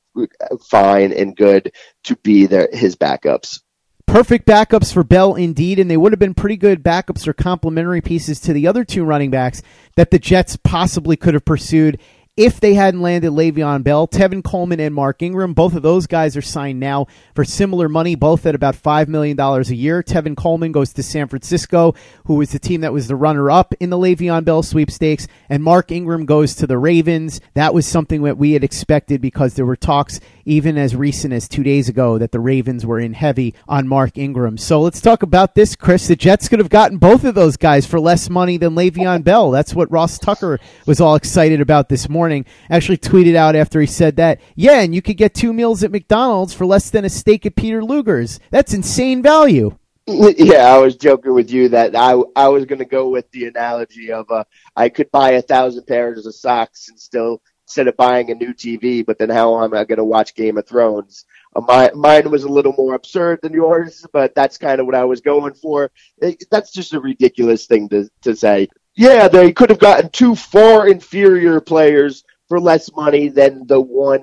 fine 0.67 1.13
and 1.13 1.35
good 1.35 1.71
to 2.05 2.15
be 2.17 2.47
their 2.47 2.67
his 2.73 2.95
backups. 2.95 3.61
Perfect 4.07 4.47
backups 4.47 4.91
for 4.91 5.03
Bell 5.03 5.35
indeed, 5.35 5.77
and 5.77 5.91
they 5.91 5.97
would 5.97 6.13
have 6.13 6.19
been 6.19 6.33
pretty 6.33 6.57
good 6.57 6.81
backups 6.81 7.27
or 7.27 7.33
complementary 7.33 8.01
pieces 8.01 8.39
to 8.39 8.53
the 8.53 8.65
other 8.65 8.83
two 8.83 9.03
running 9.03 9.29
backs 9.29 9.61
that 9.97 10.09
the 10.09 10.17
Jets 10.17 10.57
possibly 10.63 11.15
could 11.15 11.35
have 11.35 11.45
pursued 11.45 11.99
if 12.37 12.59
they 12.59 12.73
hadn't 12.73 13.01
landed 13.01 13.31
Le'Veon 13.31 13.81
Bell, 13.81 14.09
Tevin 14.09 14.43
Coleman 14.43 14.81
and 14.81 14.93
Mark 14.93 15.21
Ingram, 15.21 15.53
both 15.53 15.73
of 15.73 15.83
those 15.83 16.05
guys 16.05 16.35
are 16.35 16.41
signed 16.41 16.81
now 16.81 17.07
for 17.33 17.45
similar 17.45 17.87
money, 17.87 18.15
both 18.15 18.45
at 18.45 18.55
about 18.55 18.75
$5 18.75 19.07
million 19.07 19.39
a 19.39 19.61
year. 19.73 20.03
Tevin 20.03 20.35
Coleman 20.35 20.73
goes 20.73 20.91
to 20.93 21.03
San 21.03 21.29
Francisco, 21.29 21.95
who 22.25 22.35
was 22.35 22.51
the 22.51 22.59
team 22.59 22.81
that 22.81 22.91
was 22.91 23.07
the 23.07 23.15
runner 23.15 23.49
up 23.49 23.73
in 23.79 23.89
the 23.89 23.97
Le'Veon 23.97 24.43
Bell 24.43 24.63
sweepstakes, 24.63 25.29
and 25.47 25.63
Mark 25.63 25.91
Ingram 25.91 26.25
goes 26.25 26.55
to 26.55 26.67
the 26.67 26.77
Ravens. 26.77 27.39
That 27.53 27.73
was 27.73 27.87
something 27.87 28.23
that 28.23 28.37
we 28.37 28.51
had 28.51 28.65
expected 28.65 29.21
because 29.21 29.53
there 29.53 29.65
were 29.65 29.77
talks 29.77 30.19
even 30.45 30.77
as 30.77 30.95
recent 30.95 31.33
as 31.33 31.47
two 31.47 31.63
days 31.63 31.89
ago 31.89 32.17
that 32.17 32.31
the 32.31 32.39
Ravens 32.39 32.85
were 32.85 32.99
in 32.99 33.13
heavy 33.13 33.53
on 33.67 33.87
Mark 33.87 34.17
Ingram. 34.17 34.57
So 34.57 34.81
let's 34.81 35.01
talk 35.01 35.23
about 35.23 35.55
this, 35.55 35.75
Chris. 35.75 36.07
The 36.07 36.15
Jets 36.15 36.47
could 36.47 36.59
have 36.59 36.69
gotten 36.69 36.97
both 36.97 37.23
of 37.23 37.35
those 37.35 37.57
guys 37.57 37.85
for 37.85 37.99
less 37.99 38.29
money 38.29 38.57
than 38.57 38.75
Le'Veon 38.75 39.23
Bell. 39.25 39.51
That's 39.51 39.73
what 39.73 39.91
Ross 39.91 40.19
Tucker 40.19 40.59
was 40.85 41.01
all 41.01 41.15
excited 41.15 41.61
about 41.61 41.89
this 41.89 42.09
morning 42.09 42.25
morning, 42.25 42.45
actually 42.69 42.97
tweeted 42.97 43.35
out 43.35 43.55
after 43.55 43.79
he 43.79 43.87
said 43.87 44.15
that, 44.15 44.41
yeah, 44.55 44.81
and 44.81 44.95
you 44.95 45.01
could 45.01 45.17
get 45.17 45.33
two 45.33 45.53
meals 45.53 45.83
at 45.83 45.91
McDonald's 45.91 46.53
for 46.53 46.65
less 46.65 46.89
than 46.89 47.05
a 47.05 47.09
steak 47.09 47.45
at 47.45 47.55
Peter 47.55 47.83
Luger's. 47.83 48.39
That's 48.51 48.73
insane 48.73 49.21
value. 49.21 49.77
Yeah, 50.07 50.71
I 50.71 50.77
was 50.77 50.95
joking 50.95 51.33
with 51.33 51.49
you 51.49 51.69
that 51.69 51.95
I 51.95 52.11
I 52.35 52.47
was 52.49 52.65
going 52.65 52.77
to 52.77 52.85
go 52.85 53.09
with 53.09 53.25
the 53.31 53.45
analogy 53.45 54.11
of 54.11 54.29
uh, 54.29 54.43
I 54.75 54.87
could 54.89 55.09
buy 55.09 55.31
a 55.31 55.41
thousand 55.41 55.87
pairs 55.87 56.27
of 56.27 56.35
socks 56.35 56.89
and 56.89 56.99
still 56.99 57.41
instead 57.65 57.87
of 57.87 57.97
buying 57.97 58.29
a 58.29 58.35
new 58.35 58.53
TV, 58.53 59.05
but 59.05 59.17
then 59.17 59.29
how 59.29 59.63
am 59.63 59.73
I 59.73 59.83
going 59.83 59.97
to 59.97 60.03
watch 60.03 60.35
Game 60.35 60.57
of 60.57 60.67
Thrones? 60.67 61.25
Uh, 61.55 61.61
my, 61.61 61.91
mine 61.95 62.29
was 62.29 62.43
a 62.43 62.49
little 62.49 62.73
more 62.77 62.93
absurd 62.93 63.39
than 63.41 63.53
yours, 63.53 64.05
but 64.13 64.35
that's 64.35 64.57
kind 64.57 64.79
of 64.79 64.85
what 64.85 64.95
I 64.95 65.03
was 65.03 65.21
going 65.21 65.55
for. 65.55 65.91
It, 66.19 66.43
that's 66.51 66.71
just 66.71 66.93
a 66.93 66.99
ridiculous 66.99 67.65
thing 67.65 67.89
to 67.89 68.09
to 68.21 68.35
say. 68.35 68.69
Yeah, 68.95 69.27
they 69.27 69.51
could 69.51 69.71
have 69.71 69.79
gotten 69.79 70.09
two 70.09 70.35
far 70.35 70.87
inferior 70.87 71.59
players 71.59 72.23
for 72.47 72.59
less 72.59 72.91
money 72.93 73.29
than 73.29 73.65
the 73.65 73.81
one 73.81 74.21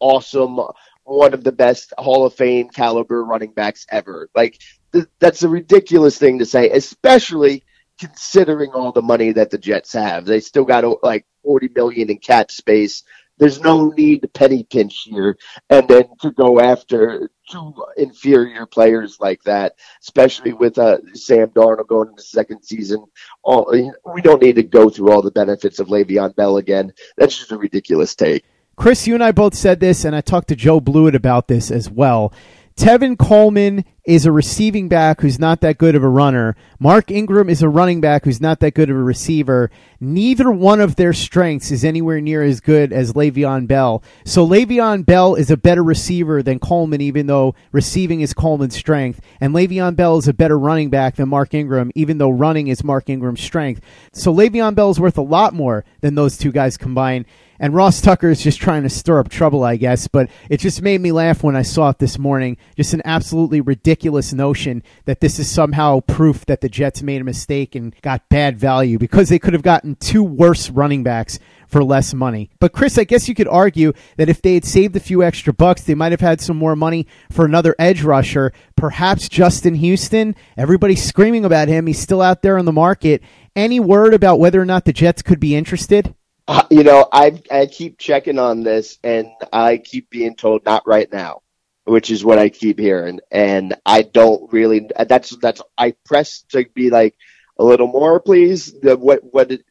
awesome, 0.00 0.60
one 1.04 1.32
of 1.32 1.44
the 1.44 1.52
best 1.52 1.94
Hall 1.96 2.26
of 2.26 2.34
Fame 2.34 2.68
caliber 2.68 3.24
running 3.24 3.52
backs 3.52 3.86
ever. 3.88 4.28
Like 4.34 4.60
th- 4.92 5.06
that's 5.20 5.44
a 5.44 5.48
ridiculous 5.48 6.18
thing 6.18 6.40
to 6.40 6.44
say, 6.44 6.70
especially 6.70 7.62
considering 8.00 8.70
all 8.70 8.92
the 8.92 9.02
money 9.02 9.32
that 9.32 9.50
the 9.50 9.58
Jets 9.58 9.92
have. 9.92 10.24
They 10.24 10.40
still 10.40 10.64
got 10.64 10.84
like 11.02 11.26
40 11.44 11.68
million 11.74 12.10
in 12.10 12.18
cap 12.18 12.50
space. 12.50 13.02
There's 13.38 13.60
no 13.60 13.88
need 13.88 14.22
to 14.22 14.28
penny 14.28 14.64
pinch 14.64 15.04
here 15.04 15.38
and 15.70 15.88
then 15.88 16.04
to 16.20 16.30
go 16.30 16.60
after 16.60 17.30
two 17.50 17.74
inferior 17.96 18.66
players 18.66 19.18
like 19.18 19.42
that, 19.44 19.74
especially 20.02 20.52
with 20.52 20.76
uh, 20.78 20.98
Sam 21.14 21.48
Darnold 21.48 21.86
going 21.86 22.08
into 22.08 22.20
the 22.20 22.28
second 22.28 22.62
season. 22.62 23.04
All, 23.42 23.72
we 24.14 24.22
don't 24.22 24.42
need 24.42 24.56
to 24.56 24.62
go 24.62 24.90
through 24.90 25.12
all 25.12 25.22
the 25.22 25.30
benefits 25.30 25.78
of 25.78 25.88
Le'Veon 25.88 26.36
Bell 26.36 26.58
again. 26.58 26.92
That's 27.16 27.38
just 27.38 27.52
a 27.52 27.56
ridiculous 27.56 28.14
take. 28.14 28.44
Chris, 28.76 29.06
you 29.06 29.14
and 29.14 29.24
I 29.24 29.32
both 29.32 29.54
said 29.54 29.80
this, 29.80 30.04
and 30.04 30.16
I 30.16 30.20
talked 30.20 30.48
to 30.48 30.56
Joe 30.56 30.80
Blewett 30.80 31.14
about 31.14 31.48
this 31.48 31.70
as 31.70 31.90
well. 31.90 32.32
Tevin 32.80 33.18
Coleman 33.18 33.84
is 34.06 34.24
a 34.24 34.32
receiving 34.32 34.88
back 34.88 35.20
who's 35.20 35.38
not 35.38 35.60
that 35.60 35.76
good 35.76 35.94
of 35.94 36.02
a 36.02 36.08
runner. 36.08 36.56
Mark 36.78 37.10
Ingram 37.10 37.50
is 37.50 37.60
a 37.60 37.68
running 37.68 38.00
back 38.00 38.24
who's 38.24 38.40
not 38.40 38.60
that 38.60 38.72
good 38.72 38.88
of 38.88 38.96
a 38.96 39.02
receiver. 39.02 39.70
Neither 40.00 40.50
one 40.50 40.80
of 40.80 40.96
their 40.96 41.12
strengths 41.12 41.70
is 41.70 41.84
anywhere 41.84 42.22
near 42.22 42.42
as 42.42 42.62
good 42.62 42.90
as 42.90 43.12
Le'Veon 43.12 43.66
Bell. 43.66 44.02
So 44.24 44.48
Le'Veon 44.48 45.04
Bell 45.04 45.34
is 45.34 45.50
a 45.50 45.58
better 45.58 45.84
receiver 45.84 46.42
than 46.42 46.58
Coleman, 46.58 47.02
even 47.02 47.26
though 47.26 47.54
receiving 47.70 48.22
is 48.22 48.32
Coleman's 48.32 48.76
strength. 48.76 49.20
And 49.42 49.54
Le'Veon 49.54 49.94
Bell 49.94 50.16
is 50.16 50.26
a 50.26 50.32
better 50.32 50.58
running 50.58 50.88
back 50.88 51.16
than 51.16 51.28
Mark 51.28 51.52
Ingram, 51.52 51.92
even 51.94 52.16
though 52.16 52.30
running 52.30 52.68
is 52.68 52.82
Mark 52.82 53.10
Ingram's 53.10 53.42
strength. 53.42 53.82
So 54.14 54.32
Le'Veon 54.32 54.74
Bell 54.74 54.88
is 54.88 54.98
worth 54.98 55.18
a 55.18 55.22
lot 55.22 55.52
more 55.52 55.84
than 56.00 56.14
those 56.14 56.38
two 56.38 56.50
guys 56.50 56.78
combined. 56.78 57.26
And 57.60 57.74
Ross 57.74 58.00
Tucker 58.00 58.30
is 58.30 58.42
just 58.42 58.58
trying 58.58 58.84
to 58.84 58.88
stir 58.88 59.20
up 59.20 59.28
trouble, 59.28 59.62
I 59.62 59.76
guess. 59.76 60.08
But 60.08 60.30
it 60.48 60.60
just 60.60 60.80
made 60.80 61.00
me 61.02 61.12
laugh 61.12 61.42
when 61.42 61.54
I 61.54 61.62
saw 61.62 61.90
it 61.90 61.98
this 61.98 62.18
morning. 62.18 62.56
Just 62.74 62.94
an 62.94 63.02
absolutely 63.04 63.60
ridiculous 63.60 64.32
notion 64.32 64.82
that 65.04 65.20
this 65.20 65.38
is 65.38 65.50
somehow 65.50 66.00
proof 66.00 66.46
that 66.46 66.62
the 66.62 66.70
Jets 66.70 67.02
made 67.02 67.20
a 67.20 67.24
mistake 67.24 67.74
and 67.74 67.94
got 68.00 68.28
bad 68.30 68.58
value 68.58 68.98
because 68.98 69.28
they 69.28 69.38
could 69.38 69.52
have 69.52 69.62
gotten 69.62 69.94
two 69.96 70.22
worse 70.22 70.70
running 70.70 71.02
backs 71.02 71.38
for 71.68 71.84
less 71.84 72.14
money. 72.14 72.50
But 72.60 72.72
Chris, 72.72 72.96
I 72.96 73.04
guess 73.04 73.28
you 73.28 73.34
could 73.34 73.46
argue 73.46 73.92
that 74.16 74.30
if 74.30 74.40
they 74.40 74.54
had 74.54 74.64
saved 74.64 74.96
a 74.96 75.00
few 75.00 75.22
extra 75.22 75.52
bucks, 75.52 75.82
they 75.82 75.94
might 75.94 76.12
have 76.12 76.20
had 76.20 76.40
some 76.40 76.56
more 76.56 76.74
money 76.74 77.06
for 77.30 77.44
another 77.44 77.76
edge 77.78 78.02
rusher, 78.02 78.52
perhaps 78.74 79.28
Justin 79.28 79.74
Houston. 79.74 80.34
Everybody's 80.56 81.04
screaming 81.04 81.44
about 81.44 81.68
him. 81.68 81.86
He's 81.86 82.00
still 82.00 82.22
out 82.22 82.40
there 82.40 82.58
on 82.58 82.64
the 82.64 82.72
market. 82.72 83.22
Any 83.54 83.78
word 83.80 84.14
about 84.14 84.40
whether 84.40 84.60
or 84.60 84.64
not 84.64 84.86
the 84.86 84.92
Jets 84.94 85.22
could 85.22 85.38
be 85.38 85.54
interested? 85.54 86.14
Uh, 86.50 86.64
you 86.68 86.82
know, 86.82 87.06
I 87.12 87.40
I 87.48 87.66
keep 87.66 87.96
checking 87.96 88.40
on 88.40 88.64
this, 88.64 88.98
and 89.04 89.28
I 89.52 89.76
keep 89.76 90.10
being 90.10 90.34
told 90.34 90.64
not 90.64 90.84
right 90.84 91.06
now, 91.12 91.42
which 91.84 92.10
is 92.10 92.24
what 92.24 92.40
I 92.40 92.48
keep 92.48 92.76
hearing, 92.76 93.20
and 93.30 93.76
I 93.86 94.02
don't 94.02 94.52
really. 94.52 94.90
That's 94.98 95.30
that's 95.36 95.62
I 95.78 95.94
press 96.04 96.42
to 96.48 96.66
be 96.74 96.90
like 96.90 97.14
a 97.56 97.64
little 97.64 97.86
more, 97.86 98.18
please. 98.18 98.72
The, 98.80 98.96
what 98.96 99.20
what 99.32 99.50
did, 99.50 99.62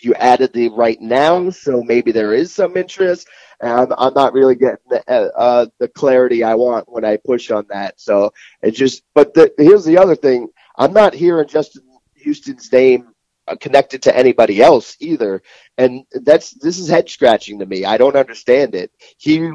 you 0.00 0.12
added 0.14 0.52
the 0.52 0.70
right 0.70 1.00
now, 1.00 1.50
so 1.50 1.84
maybe 1.84 2.10
there 2.10 2.34
is 2.34 2.52
some 2.52 2.76
interest. 2.76 3.28
And 3.60 3.70
I'm, 3.70 3.92
I'm 3.96 4.14
not 4.14 4.32
really 4.32 4.56
getting 4.56 4.78
the 4.90 5.04
uh, 5.08 5.38
uh 5.38 5.66
the 5.78 5.86
clarity 5.86 6.42
I 6.42 6.56
want 6.56 6.90
when 6.90 7.04
I 7.04 7.16
push 7.16 7.52
on 7.52 7.66
that. 7.68 8.00
So 8.00 8.32
it 8.60 8.72
just. 8.72 9.04
But 9.14 9.34
the, 9.34 9.54
here's 9.56 9.84
the 9.84 9.98
other 9.98 10.16
thing: 10.16 10.48
I'm 10.76 10.92
not 10.92 11.14
hearing 11.14 11.46
Justin 11.46 11.82
Houston's 12.16 12.72
name 12.72 13.13
connected 13.60 14.02
to 14.02 14.16
anybody 14.16 14.62
else 14.62 14.96
either. 15.00 15.42
And 15.78 16.04
that's 16.12 16.50
this 16.52 16.78
is 16.78 16.88
head 16.88 17.08
scratching 17.08 17.58
to 17.58 17.66
me. 17.66 17.84
I 17.84 17.98
don't 17.98 18.16
understand 18.16 18.74
it. 18.74 18.90
He 19.18 19.50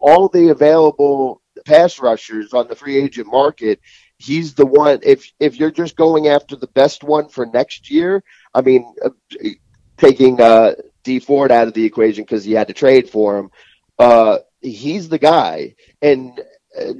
all 0.00 0.28
the 0.28 0.48
available 0.48 1.40
pass 1.64 1.98
rushers 1.98 2.52
on 2.52 2.68
the 2.68 2.76
free 2.76 2.96
agent 2.96 3.26
market, 3.26 3.80
he's 4.18 4.54
the 4.54 4.66
one. 4.66 5.00
If 5.02 5.32
if 5.40 5.58
you're 5.58 5.70
just 5.70 5.96
going 5.96 6.28
after 6.28 6.56
the 6.56 6.68
best 6.68 7.02
one 7.02 7.28
for 7.28 7.46
next 7.46 7.90
year, 7.90 8.22
I 8.54 8.60
mean, 8.60 8.94
uh, 9.04 9.10
taking 9.96 10.40
uh, 10.40 10.74
Dee 11.04 11.20
Ford 11.20 11.50
out 11.50 11.68
of 11.68 11.74
the 11.74 11.84
equation 11.84 12.24
because 12.24 12.44
he 12.44 12.52
had 12.52 12.68
to 12.68 12.74
trade 12.74 13.08
for 13.08 13.38
him. 13.38 13.50
Uh, 13.98 14.38
he's 14.60 15.08
the 15.08 15.18
guy, 15.18 15.74
and 16.02 16.38
uh, 16.38 16.42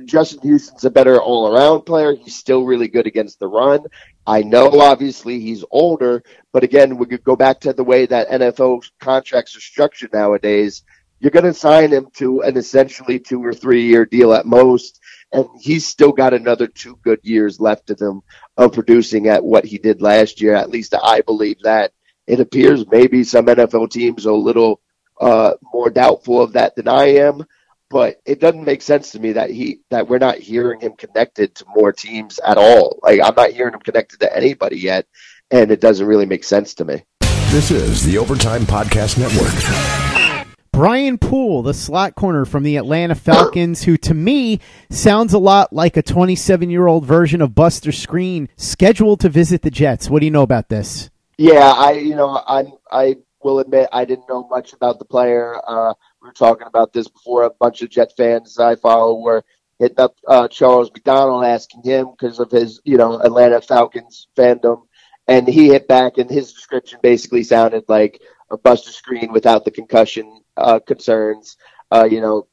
Justin 0.04 0.40
Houston's 0.42 0.84
a 0.84 0.90
better 0.90 1.20
all 1.20 1.54
around 1.54 1.82
player. 1.82 2.14
He's 2.14 2.36
still 2.36 2.64
really 2.64 2.88
good 2.88 3.06
against 3.06 3.38
the 3.38 3.46
run. 3.46 3.84
I 4.26 4.42
know 4.42 4.80
obviously 4.80 5.40
he's 5.40 5.64
older, 5.70 6.22
but 6.52 6.62
again, 6.62 6.96
we 6.96 7.06
could 7.06 7.24
go 7.24 7.36
back 7.36 7.60
to 7.60 7.72
the 7.72 7.84
way 7.84 8.06
that 8.06 8.28
NFL 8.28 8.88
contracts 9.00 9.56
are 9.56 9.60
structured 9.60 10.12
nowadays. 10.12 10.84
You're 11.18 11.30
going 11.30 11.44
to 11.44 11.54
sign 11.54 11.90
him 11.90 12.08
to 12.14 12.42
an 12.42 12.56
essentially 12.56 13.18
two 13.18 13.44
or 13.44 13.52
three 13.52 13.86
year 13.86 14.04
deal 14.04 14.32
at 14.32 14.46
most, 14.46 15.00
and 15.32 15.46
he's 15.60 15.86
still 15.86 16.12
got 16.12 16.34
another 16.34 16.66
two 16.66 16.96
good 17.02 17.20
years 17.22 17.60
left 17.60 17.90
of 17.90 18.00
him 18.00 18.22
of 18.56 18.72
producing 18.72 19.28
at 19.28 19.44
what 19.44 19.64
he 19.64 19.78
did 19.78 20.02
last 20.02 20.40
year. 20.40 20.54
At 20.54 20.70
least 20.70 20.94
I 20.94 21.20
believe 21.22 21.60
that. 21.62 21.92
It 22.26 22.40
appears 22.40 22.86
maybe 22.86 23.24
some 23.24 23.46
NFL 23.46 23.90
teams 23.90 24.26
are 24.26 24.30
a 24.30 24.36
little 24.36 24.80
uh, 25.20 25.54
more 25.74 25.90
doubtful 25.90 26.40
of 26.40 26.52
that 26.52 26.76
than 26.76 26.88
I 26.88 27.16
am 27.16 27.44
but 27.90 28.20
it 28.24 28.40
doesn't 28.40 28.64
make 28.64 28.80
sense 28.80 29.10
to 29.10 29.18
me 29.18 29.32
that 29.32 29.50
he 29.50 29.80
that 29.90 30.08
we're 30.08 30.18
not 30.18 30.38
hearing 30.38 30.80
him 30.80 30.92
connected 30.92 31.54
to 31.56 31.64
more 31.74 31.92
teams 31.92 32.38
at 32.46 32.56
all. 32.56 32.98
Like 33.02 33.20
I'm 33.22 33.34
not 33.34 33.50
hearing 33.50 33.74
him 33.74 33.80
connected 33.80 34.20
to 34.20 34.34
anybody 34.34 34.78
yet, 34.78 35.06
and 35.50 35.70
it 35.70 35.80
doesn't 35.80 36.06
really 36.06 36.26
make 36.26 36.44
sense 36.44 36.72
to 36.74 36.84
me. 36.84 37.02
This 37.50 37.70
is 37.72 38.04
the 38.04 38.16
Overtime 38.16 38.62
Podcast 38.62 39.18
Network. 39.18 40.46
Brian 40.72 41.18
Poole, 41.18 41.62
the 41.62 41.74
slot 41.74 42.14
corner 42.14 42.44
from 42.44 42.62
the 42.62 42.76
Atlanta 42.76 43.16
Falcons, 43.16 43.82
who 43.82 43.96
to 43.98 44.14
me 44.14 44.60
sounds 44.88 45.34
a 45.34 45.38
lot 45.38 45.72
like 45.72 45.96
a 45.96 46.02
27 46.02 46.70
year 46.70 46.86
old 46.86 47.04
version 47.04 47.42
of 47.42 47.56
Buster 47.56 47.90
Skrine, 47.90 48.48
scheduled 48.56 49.20
to 49.20 49.28
visit 49.28 49.62
the 49.62 49.70
Jets. 49.70 50.08
What 50.08 50.20
do 50.20 50.26
you 50.26 50.30
know 50.30 50.42
about 50.42 50.68
this? 50.68 51.10
Yeah, 51.36 51.72
I 51.76 51.92
you 51.92 52.14
know 52.14 52.40
I 52.46 52.66
I 52.90 53.16
will 53.42 53.58
admit 53.58 53.88
I 53.92 54.04
didn't 54.04 54.28
know 54.28 54.46
much 54.48 54.72
about 54.72 54.98
the 54.98 55.04
player. 55.04 55.60
Uh, 55.66 55.94
we 56.20 56.28
were 56.28 56.32
talking 56.32 56.66
about 56.66 56.92
this 56.92 57.08
before. 57.08 57.44
A 57.44 57.50
bunch 57.50 57.82
of 57.82 57.90
Jet 57.90 58.12
fans 58.16 58.58
I 58.58 58.76
follow 58.76 59.20
were 59.20 59.44
hitting 59.78 60.00
up 60.00 60.16
uh, 60.28 60.48
Charles 60.48 60.90
McDonald, 60.92 61.44
asking 61.44 61.82
him 61.82 62.10
because 62.10 62.38
of 62.38 62.50
his, 62.50 62.80
you 62.84 62.96
know, 62.96 63.20
Atlanta 63.20 63.60
Falcons 63.60 64.28
fandom, 64.36 64.82
and 65.26 65.48
he 65.48 65.68
hit 65.68 65.88
back, 65.88 66.18
and 66.18 66.30
his 66.30 66.52
description 66.52 66.98
basically 67.02 67.42
sounded 67.42 67.84
like 67.88 68.20
a 68.50 68.58
Buster 68.58 68.90
Skrine 68.90 69.32
without 69.32 69.64
the 69.64 69.70
concussion 69.70 70.42
uh, 70.56 70.80
concerns. 70.80 71.56
Uh, 71.90 72.06
you 72.10 72.20
know, 72.20 72.46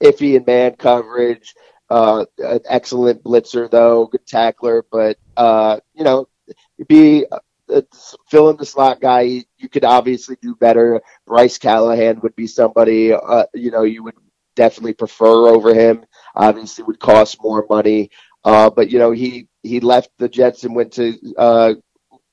iffy 0.00 0.36
in 0.36 0.44
man 0.44 0.76
coverage. 0.76 1.54
Uh, 1.88 2.24
an 2.38 2.60
excellent 2.68 3.24
blitzer 3.24 3.68
though, 3.68 4.06
good 4.06 4.24
tackler, 4.24 4.84
but 4.92 5.18
uh, 5.36 5.80
you 5.92 6.04
know, 6.04 6.28
be 6.86 7.26
fill 8.28 8.50
in 8.50 8.56
the 8.56 8.66
slot 8.66 9.00
guy. 9.00 9.44
You 9.58 9.68
could 9.70 9.84
obviously 9.84 10.36
do 10.40 10.54
better. 10.56 11.00
Bryce 11.26 11.58
Callahan 11.58 12.20
would 12.22 12.36
be 12.36 12.46
somebody 12.46 13.12
uh, 13.12 13.44
you 13.54 13.70
know 13.70 13.82
you 13.82 14.02
would 14.04 14.14
definitely 14.56 14.94
prefer 14.94 15.48
over 15.48 15.74
him. 15.74 16.04
Obviously, 16.34 16.84
would 16.84 17.00
cost 17.00 17.38
more 17.42 17.66
money. 17.68 18.10
Uh, 18.44 18.70
but 18.70 18.90
you 18.90 18.98
know 18.98 19.10
he 19.10 19.48
he 19.62 19.80
left 19.80 20.10
the 20.18 20.28
Jets 20.28 20.64
and 20.64 20.74
went 20.74 20.92
to 20.94 21.14
uh, 21.36 21.74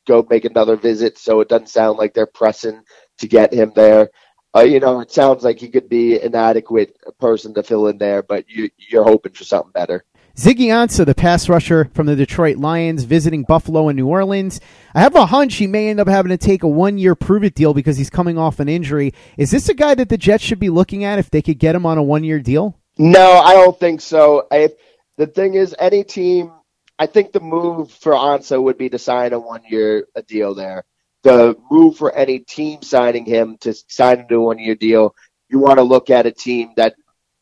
go 0.08 0.26
make 0.30 0.46
another 0.46 0.76
visit, 0.76 1.18
so 1.18 1.42
it 1.42 1.50
doesn't 1.50 1.70
sound 1.70 1.98
like 1.98 2.14
they're 2.14 2.26
pressing 2.26 2.82
to 3.20 3.28
get 3.28 3.54
him 3.54 3.72
there. 3.76 4.10
Uh, 4.56 4.62
you 4.62 4.80
know, 4.80 5.02
it 5.02 5.12
sounds 5.12 5.44
like 5.44 5.60
he 5.60 5.70
could 5.70 5.90
be 5.90 6.20
an 6.20 6.34
adequate 6.34 6.98
person 7.20 7.54
to 7.54 7.64
fill 7.64 7.88
in 7.88 7.98
there, 7.98 8.24
but 8.24 8.50
you, 8.50 8.70
you're 8.78 9.04
hoping 9.04 9.34
for 9.34 9.44
something 9.44 9.72
better. 9.72 10.04
Ziggy 10.38 10.68
Ansah, 10.68 11.04
the 11.04 11.16
pass 11.16 11.50
rusher 11.50 11.90
from 11.96 12.06
the 12.06 12.16
Detroit 12.16 12.58
Lions, 12.58 13.06
visiting 13.06 13.42
Buffalo 13.42 13.90
and 13.90 13.98
New 13.98 14.06
Orleans. 14.06 14.62
I 14.94 15.00
have 15.00 15.16
a 15.16 15.26
hunch 15.26 15.56
he 15.56 15.66
may 15.66 15.90
end 15.90 16.00
up 16.00 16.08
having 16.08 16.30
to 16.30 16.38
take 16.38 16.62
a 16.62 16.68
one 16.68 17.00
year 17.00 17.16
prove 17.16 17.44
it 17.44 17.56
deal 17.56 17.74
because 17.74 17.98
he's 17.98 18.12
coming 18.12 18.38
off 18.38 18.60
an 18.60 18.70
injury. 18.70 19.16
Is 19.36 19.50
this 19.50 19.68
a 19.68 19.74
guy 19.74 19.96
that 19.96 20.10
the 20.10 20.18
Jets 20.18 20.44
should 20.44 20.60
be 20.60 20.70
looking 20.70 21.04
at 21.04 21.18
if 21.18 21.32
they 21.32 21.42
could 21.42 21.58
get 21.58 21.74
him 21.74 21.88
on 21.88 21.98
a 21.98 22.04
one 22.04 22.24
year 22.24 22.40
deal? 22.40 22.78
No, 23.00 23.32
I 23.32 23.54
don't 23.54 23.80
think 23.80 24.00
so. 24.00 24.46
I, 24.52 24.70
the 25.18 25.26
thing 25.26 25.56
is, 25.56 25.74
any 25.80 26.04
team, 26.04 26.52
I 27.00 27.08
think 27.08 27.32
the 27.32 27.40
move 27.40 27.92
for 27.92 28.14
Ansah 28.14 28.62
would 28.62 28.78
be 28.78 28.90
to 28.90 29.00
sign 29.00 29.34
a 29.34 29.40
one 29.40 29.64
year 29.68 30.06
deal 30.28 30.54
there. 30.54 30.84
The 31.24 31.58
move 31.72 31.98
for 31.98 32.14
any 32.14 32.38
team 32.38 32.84
signing 32.84 33.26
him 33.26 33.58
to 33.62 33.74
sign 33.88 34.20
into 34.20 34.36
a 34.36 34.42
one 34.42 34.60
year 34.60 34.76
deal, 34.76 35.16
you 35.50 35.58
want 35.58 35.80
to 35.80 35.84
look 35.84 36.12
at 36.12 36.28
a 36.28 36.32
team 36.32 36.74
that 36.78 36.94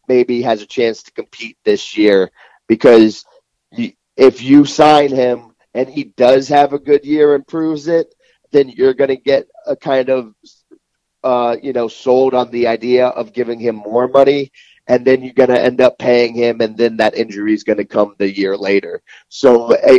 maybe 0.07 0.43
has 0.43 0.61
a 0.61 0.65
chance 0.65 1.03
to 1.03 1.11
compete 1.11 1.57
this 1.65 1.97
year 1.97 2.31
because 2.67 3.25
if 4.17 4.41
you 4.41 4.65
sign 4.65 5.09
him 5.09 5.53
and 5.73 5.89
he 5.89 6.05
does 6.05 6.47
have 6.47 6.73
a 6.73 6.79
good 6.79 7.05
year 7.05 7.35
and 7.35 7.47
proves 7.47 7.87
it, 7.87 8.13
then 8.51 8.69
you're 8.69 8.93
going 8.93 9.09
to 9.09 9.17
get 9.17 9.47
a 9.65 9.75
kind 9.75 10.09
of, 10.09 10.33
uh, 11.23 11.57
you 11.61 11.73
know, 11.73 11.87
sold 11.87 12.33
on 12.33 12.49
the 12.51 12.67
idea 12.67 13.07
of 13.07 13.33
giving 13.33 13.59
him 13.59 13.75
more 13.75 14.07
money. 14.07 14.51
And 14.87 15.03
then 15.03 15.23
you're 15.23 15.33
going 15.33 15.49
to 15.49 15.61
end 15.61 15.81
up 15.81 15.97
paying 15.97 16.35
him, 16.35 16.61
and 16.61 16.77
then 16.77 16.97
that 16.97 17.15
injury 17.15 17.55
is 17.55 17.63
going 17.63 17.79
to 17.79 17.85
come 17.85 18.13
the 18.19 18.31
year 18.31 18.55
later. 18.55 19.01
So, 19.29 19.73
uh, 19.73 19.97